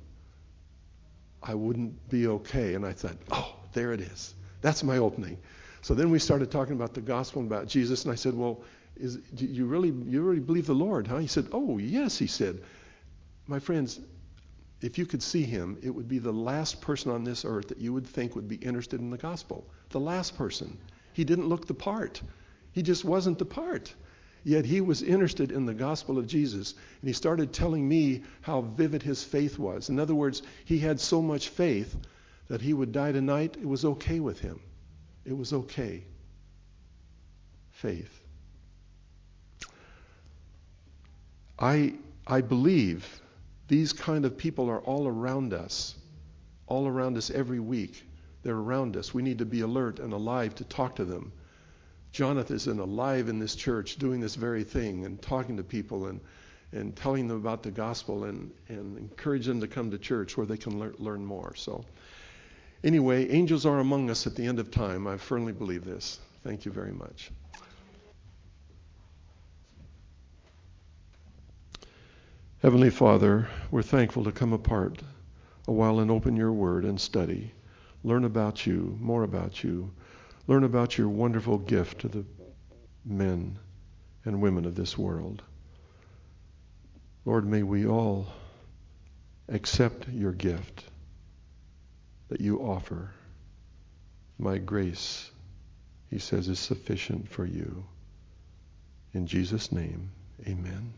I 1.41 1.55
wouldn't 1.55 2.09
be 2.09 2.28
okay. 2.28 2.74
And 2.76 2.86
I 2.86 2.93
thought, 2.93 3.17
oh, 3.32 3.55
there 3.74 3.93
it 3.93 4.01
is. 4.01 4.34
That's 4.61 4.84
my 4.84 4.97
opening. 4.97 5.38
So 5.82 5.95
then 5.95 6.11
we 6.11 6.19
started 6.19 6.51
talking 6.51 6.76
about 6.76 6.93
the 6.93 7.01
gospel 7.01 7.41
and 7.41 7.51
about 7.51 7.67
Jesus, 7.67 8.03
and 8.03 8.11
I 8.11 8.15
said, 8.15 8.36
well, 8.36 8.61
is, 8.97 9.17
do 9.34 9.45
you 9.45 9.65
really 9.65 9.89
you 9.89 10.22
really 10.22 10.41
believe 10.41 10.67
the 10.67 10.76
Lord, 10.76 11.07
huh? 11.07 11.17
He 11.17 11.28
said, 11.28 11.47
oh 11.51 11.78
yes. 11.78 12.17
He 12.17 12.28
said, 12.28 12.61
my 13.47 13.59
friends, 13.59 13.99
if 14.82 14.97
you 14.97 15.05
could 15.05 15.24
see 15.24 15.43
him, 15.43 15.78
it 15.82 15.89
would 15.89 16.07
be 16.07 16.19
the 16.19 16.32
last 16.32 16.82
person 16.82 17.11
on 17.11 17.24
this 17.24 17.45
earth 17.45 17.69
that 17.69 17.80
you 17.80 17.93
would 17.93 18.05
think 18.05 18.36
would 18.36 18.47
be 18.47 18.57
interested 18.57 18.99
in 18.99 19.09
the 19.09 19.17
gospel. 19.17 19.65
The 19.89 19.99
last 19.99 20.38
person. 20.38 20.78
He 21.14 21.24
didn't 21.24 21.49
look 21.49 21.68
the 21.68 21.74
part. 21.74 22.22
He 22.72 22.82
just 22.82 23.03
wasn't 23.03 23.38
the 23.38 23.45
part. 23.45 23.93
Yet 24.43 24.66
he 24.66 24.82
was 24.82 25.03
interested 25.03 25.51
in 25.51 25.66
the 25.66 25.74
gospel 25.74 26.18
of 26.18 26.26
Jesus. 26.26 26.74
And 27.01 27.07
he 27.07 27.14
started 27.14 27.53
telling 27.53 27.88
me 27.88 28.24
how 28.41 28.62
vivid 28.62 29.03
his 29.03 29.24
faith 29.24 29.59
was. 29.59 29.89
In 29.89 29.99
other 29.99 30.16
words, 30.16 30.41
he 30.66 30.80
had 30.80 30.99
so 30.99 31.22
much 31.22 31.49
faith 31.49 31.95
that 32.47 32.62
he 32.62 32.74
would 32.74 32.91
die 32.91 33.12
tonight. 33.12 33.57
It 33.62 33.68
was 33.68 33.86
okay 33.86 34.20
with 34.20 34.39
him. 34.39 34.59
It 35.26 35.38
was 35.38 35.53
okay. 35.53 36.03
Faith. 37.70 38.20
I, 41.59 41.93
I 42.26 42.41
believe 42.41 43.22
these 43.68 43.93
kind 43.93 44.26
of 44.26 44.38
people 44.38 44.70
are 44.70 44.82
all 44.82 45.07
around 45.07 45.53
us, 45.53 45.95
all 46.66 46.88
around 46.88 47.18
us 47.18 47.30
every 47.30 47.59
week. 47.59 48.03
They're 48.44 48.56
around 48.56 48.98
us. 48.98 49.14
We 49.14 49.22
need 49.22 49.39
to 49.39 49.46
be 49.46 49.62
alert 49.62 50.00
and 50.00 50.14
alive 50.14 50.56
to 50.56 50.64
talk 50.64 50.96
to 50.96 51.06
them. 51.06 51.32
Jonathan 52.12 52.56
is 52.56 52.68
alive 52.68 53.30
in 53.30 53.39
this 53.39 53.56
church 53.56 53.98
doing 53.98 54.20
this 54.20 54.36
very 54.36 54.64
thing 54.64 55.06
and 55.06 55.22
talking 55.22 55.58
to 55.58 55.64
people 55.64 56.08
and, 56.08 56.20
and 56.72 56.96
telling 56.96 57.28
them 57.28 57.38
about 57.38 57.64
the 57.64 57.72
gospel 57.72 58.26
and, 58.26 58.52
and 58.68 58.98
encourage 58.98 59.46
them 59.46 59.62
to 59.62 59.68
come 59.68 59.92
to 59.92 59.98
church 59.98 60.36
where 60.36 60.46
they 60.46 60.58
can 60.58 60.80
lear, 60.80 60.94
learn 60.98 61.26
more. 61.26 61.56
So, 61.56 61.86
anyway, 62.84 63.30
angels 63.30 63.66
are 63.66 63.80
among 63.80 64.10
us 64.10 64.28
at 64.28 64.36
the 64.36 64.46
end 64.46 64.60
of 64.60 64.72
time. 64.72 65.08
I 65.08 65.18
firmly 65.18 65.54
believe 65.54 65.86
this. 65.86 66.20
Thank 66.44 66.66
you 66.66 66.72
very 66.72 66.92
much. 66.92 67.32
Heavenly 72.62 72.89
Father, 72.89 73.48
we're 73.72 73.82
thankful 73.84 74.24
to 74.26 74.32
come 74.32 74.54
apart 74.54 75.02
a 75.68 75.72
while 75.72 76.00
and 76.00 76.12
open 76.12 76.36
your 76.36 76.52
word 76.52 76.84
and 76.84 77.00
study 77.00 77.52
learn 78.04 78.26
about 78.26 78.66
you, 78.66 78.97
more 78.99 79.24
about 79.24 79.64
you, 79.64 79.93
learn 80.47 80.64
about 80.64 80.97
your 80.97 81.10
wonderful 81.10 81.58
gift 81.58 82.02
to 82.02 82.08
the 82.08 82.26
men 83.06 83.58
and 84.26 84.41
women 84.41 84.66
of 84.66 84.76
this 84.76 84.97
world. 84.97 85.41
Lord, 87.26 87.45
may 87.45 87.64
we 87.64 87.86
all 87.86 88.28
accept 89.47 90.08
your 90.10 90.32
gift 90.32 90.84
that 92.30 92.41
you 92.41 92.60
offer. 92.60 93.12
My 94.39 94.58
grace, 94.58 95.30
he 96.10 96.18
says, 96.18 96.47
is 96.47 96.60
sufficient 96.60 97.30
for 97.30 97.45
you. 97.45 97.86
In 99.14 99.28
Jesus' 99.28 99.72
name, 99.72 100.12
amen. 100.47 100.93